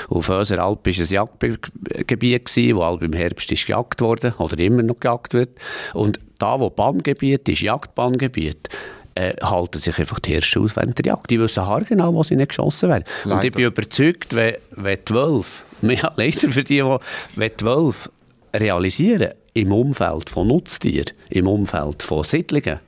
Auf 0.09 0.29
unserer 0.29 0.65
Alp 0.65 0.87
war 0.87 0.93
ein 0.93 1.09
Jagdgebiet, 1.09 2.45
gewesen, 2.45 2.77
wo 2.77 2.85
halt 2.85 3.03
im 3.03 3.13
Herbst 3.13 3.53
ist 3.53 3.67
gejagt 3.67 4.01
wurde 4.01 4.35
oder 4.39 4.59
immer 4.59 4.83
noch 4.83 4.99
gejagt 4.99 5.35
wird. 5.35 5.51
Und 5.93 6.19
da, 6.39 6.59
wo 6.59 6.71
Banngebiet 6.71 7.49
ist, 7.49 7.63
Jagdbanngebiet, 7.63 8.69
äh, 9.15 9.35
halten 9.43 9.79
sich 9.79 9.99
einfach 9.99 10.19
die 10.19 10.33
Hirsche 10.33 10.61
aus 10.61 10.77
während 10.77 10.99
der 10.99 11.07
Jagd. 11.07 11.31
Die 11.31 11.41
wissen 11.41 11.67
haargenau, 11.67 12.15
wo 12.15 12.23
sie 12.23 12.37
nicht 12.37 12.49
geschossen 12.49 12.89
werden. 12.89 13.05
Leider. 13.25 13.37
Und 13.37 13.45
ich 13.45 13.53
bin 13.53 13.65
überzeugt, 13.65 14.35
wenn, 14.35 14.55
wenn 14.73 14.99
die 15.09 15.15
Wölfe, 15.15 15.63
ja, 15.83 16.13
leider 16.17 16.53
für 16.53 16.65
die, 16.65 16.83
die, 16.83 16.99
wenn 17.37 17.51
die 17.59 17.65
Wölfe 17.65 18.11
realisieren, 18.55 19.33
im 19.55 19.73
Umfeld 19.73 20.31
von 20.31 20.49
Nutztieren, 20.49 21.13
im 21.31 21.47
Umfeld 21.47 22.03
von 22.03 22.25
Siedlungen, 22.25 22.81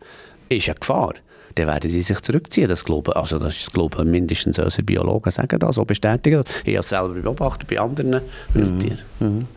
ist 0.49 0.69
eine 0.69 0.79
Gefahr 0.79 1.15
dann 1.57 1.69
werden 1.69 1.91
sie 1.91 2.03
sich 2.03 2.21
zurückziehen. 2.21 2.69
Das 2.69 2.85
glauben, 2.85 3.13
also 3.15 3.39
das 3.39 3.57
ist, 3.57 3.73
glaube 3.73 4.05
mindestens 4.05 4.59
unsere 4.59 4.83
Biologen 4.83 5.31
sagen 5.31 5.59
das, 5.59 5.77
so 5.77 5.85
bestätigen 5.85 6.45
Ich 6.65 6.75
habe 6.75 6.81
es 6.81 6.89
selber 6.91 7.15
beobachtet 7.15 7.69
bei 7.69 7.81
anderen 7.81 8.21
Wildtieren. 8.53 8.99
Mhm. 9.21 9.27
Mhm. 9.27 9.49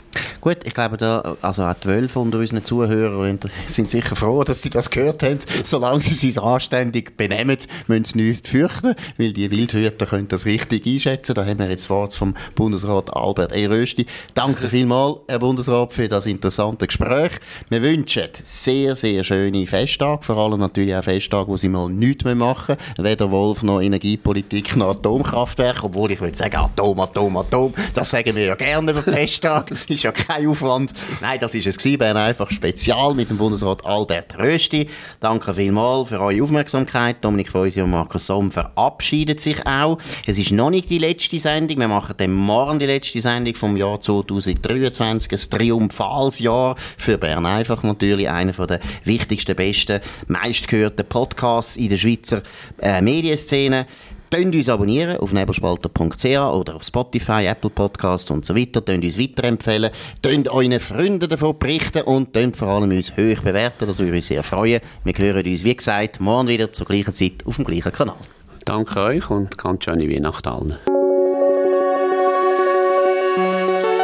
Gut, 0.42 0.58
ich 0.64 0.74
glaube, 0.74 0.98
da, 0.98 1.36
also 1.42 1.64
auch 1.64 1.80
zwölf 1.80 2.16
unter 2.16 2.40
unseren 2.40 2.64
Zuhörern 2.64 3.40
sind 3.68 3.90
sicher 3.90 4.16
froh, 4.16 4.44
dass 4.44 4.62
sie 4.62 4.70
das 4.70 4.90
gehört 4.90 5.24
haben. 5.24 5.40
Solange 5.64 6.02
sie 6.02 6.14
sich 6.14 6.40
anständig 6.42 7.18
benehmen, 7.18 7.58
müssen 7.88 8.06
sie 8.06 8.22
nichts 8.22 8.50
fürchten, 8.50 8.96
weil 9.18 9.34
die 9.34 9.52
Wildhüter 9.52 10.06
können 10.06 10.28
das 10.28 10.46
richtig 10.46 10.86
einschätzen. 10.86 11.36
Da 11.36 11.46
haben 11.46 11.60
wir 11.60 11.70
jetzt 11.70 11.84
das 11.84 11.90
Wort 11.90 12.14
vom 12.14 12.36
Bundesrat 12.56 13.16
Albert 13.16 13.56
E. 13.56 13.66
Rösti. 13.68 14.06
Danke 14.34 14.68
vielmals, 14.68 15.18
Herr 15.28 15.40
Bundesrat, 15.40 15.94
für 15.94 16.08
das 16.08 16.26
interessante 16.26 16.88
Gespräch. 16.88 17.32
Wir 17.70 17.82
wünschen 17.82 18.30
sehr, 18.44 18.96
sehr 18.96 19.24
schöne 19.24 19.68
Festtage, 19.68 20.24
vor 20.24 20.38
allem 20.38 20.60
natürlich 20.60 20.96
auch 20.96 21.04
Festtage, 21.04 21.48
wo 21.48 21.58
sie 21.58 21.70
mal 21.70 21.90
nichts 21.90 22.24
mehr 22.24 22.36
machen, 22.36 22.76
weder 22.98 23.32
Wolf 23.32 23.64
noch 23.64 23.82
Energiepolitik 23.82 24.76
noch 24.76 24.92
Atomkraftwerk, 24.92 25.84
obwohl 25.84 26.12
ich 26.12 26.22
würde 26.22 26.38
sagen, 26.38 26.56
Atom, 26.56 27.00
Atom, 27.00 27.38
Atom, 27.38 27.74
das 27.94 28.10
sagen 28.10 28.36
wir 28.36 28.46
ja 28.46 28.56
gerne 28.56 28.92
über 28.92 29.04
Festtage, 29.04 29.76
ist 29.88 30.04
ja 30.10 30.24
kein 30.24 30.48
Aufwand. 30.48 30.94
Nein, 31.22 31.40
das 31.40 31.56
ist 31.56 31.68
es 31.68 31.98
Bern 31.98 32.18
einfach 32.18 32.50
spezial 32.52 33.14
mit 33.14 33.30
dem 33.30 33.38
Bundesrat 33.38 33.86
Albert 33.86 34.38
Rösti. 34.38 34.90
Danke 35.20 35.54
vielmals 35.54 36.10
für 36.10 36.20
eure 36.20 36.44
Aufmerksamkeit. 36.44 37.18
Dominik 37.22 37.52
Feusi 37.52 37.82
und 37.82 37.92
Markus 37.92 38.26
Somm 38.26 38.52
verabschieden 38.52 39.38
sich 39.38 39.66
auch. 39.66 39.98
Es 40.26 40.38
ist 40.38 40.52
noch 40.52 40.70
nicht 40.70 40.90
die 40.90 40.98
letzte 40.98 41.40
Sendung. 41.40 41.80
Wir 41.80 41.88
machen 41.88 42.16
dann 42.18 42.34
morgen 42.34 42.80
die 42.80 42.86
letzte 42.86 43.22
Sendung 43.22 43.56
vom 43.56 43.78
Jahr 43.78 44.00
2023. 44.00 45.32
Ein 45.32 45.60
triumphales 45.60 46.40
Jahr 46.40 46.76
für 46.98 47.18
Bern 47.18 47.46
einfach 47.46 47.84
natürlich. 47.84 48.30
Einer 48.30 48.54
der 48.54 48.80
wichtigsten, 49.04 49.56
besten, 49.56 50.02
meistgehörten 50.28 51.06
Podcasts 51.08 51.78
in 51.78 51.90
der 51.90 51.98
Schweizer 51.98 52.42
äh, 52.82 53.02
Medienszene. 53.02 53.86
Könnt 54.32 54.56
uns 54.56 54.70
abonnieren 54.70 55.18
auf 55.18 55.34
nebelspalter.ch 55.34 56.26
oder 56.26 56.76
auf 56.76 56.84
Spotify, 56.84 57.46
Apple 57.46 57.72
Podcasts 57.72 58.30
und 58.30 58.46
so 58.46 58.56
weiter. 58.56 58.82
Könnt 58.82 59.04
uns 59.04 59.18
weiterempfehlen. 59.18 59.90
Könnt 60.22 60.50
euren 60.50 60.80
Freunden 60.80 61.28
davon 61.28 61.58
berichten 61.58 62.04
und 62.04 62.34
könnt 62.34 62.56
vor 62.56 62.68
allem 62.68 62.92
uns 62.92 63.12
hoch 63.12 63.42
bewerten. 63.42 63.88
Das 63.88 63.98
würde 63.98 64.16
uns 64.16 64.28
sehr 64.28 64.44
freuen. 64.44 64.82
Wir 65.04 65.14
hören 65.18 65.46
uns, 65.46 65.64
wie 65.64 65.76
gesagt, 65.76 66.20
morgen 66.20 66.48
wieder 66.48 66.72
zur 66.72 66.86
gleichen 66.86 67.14
Zeit 67.14 67.44
auf 67.46 67.56
dem 67.56 67.66
gleichen 67.66 67.92
Kanal. 67.92 68.18
Danke 68.66 69.00
euch 69.00 69.30
und 69.32 69.58
ganz 69.58 69.86
schöne 69.86 70.08
Weihnachten 70.08 70.48
allen. 70.48 70.78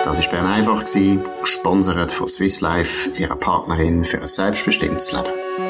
Das 0.03 0.19
war 0.19 0.29
Bern 0.29 0.45
einfach, 0.45 0.83
gesponsert 1.41 2.11
von 2.11 2.27
Swiss 2.27 2.61
Life, 2.61 3.09
ihrer 3.19 3.35
Partnerin 3.35 4.03
für 4.03 4.21
ein 4.21 4.27
selbstbestimmtes 4.27 5.11
Leben. 5.11 5.64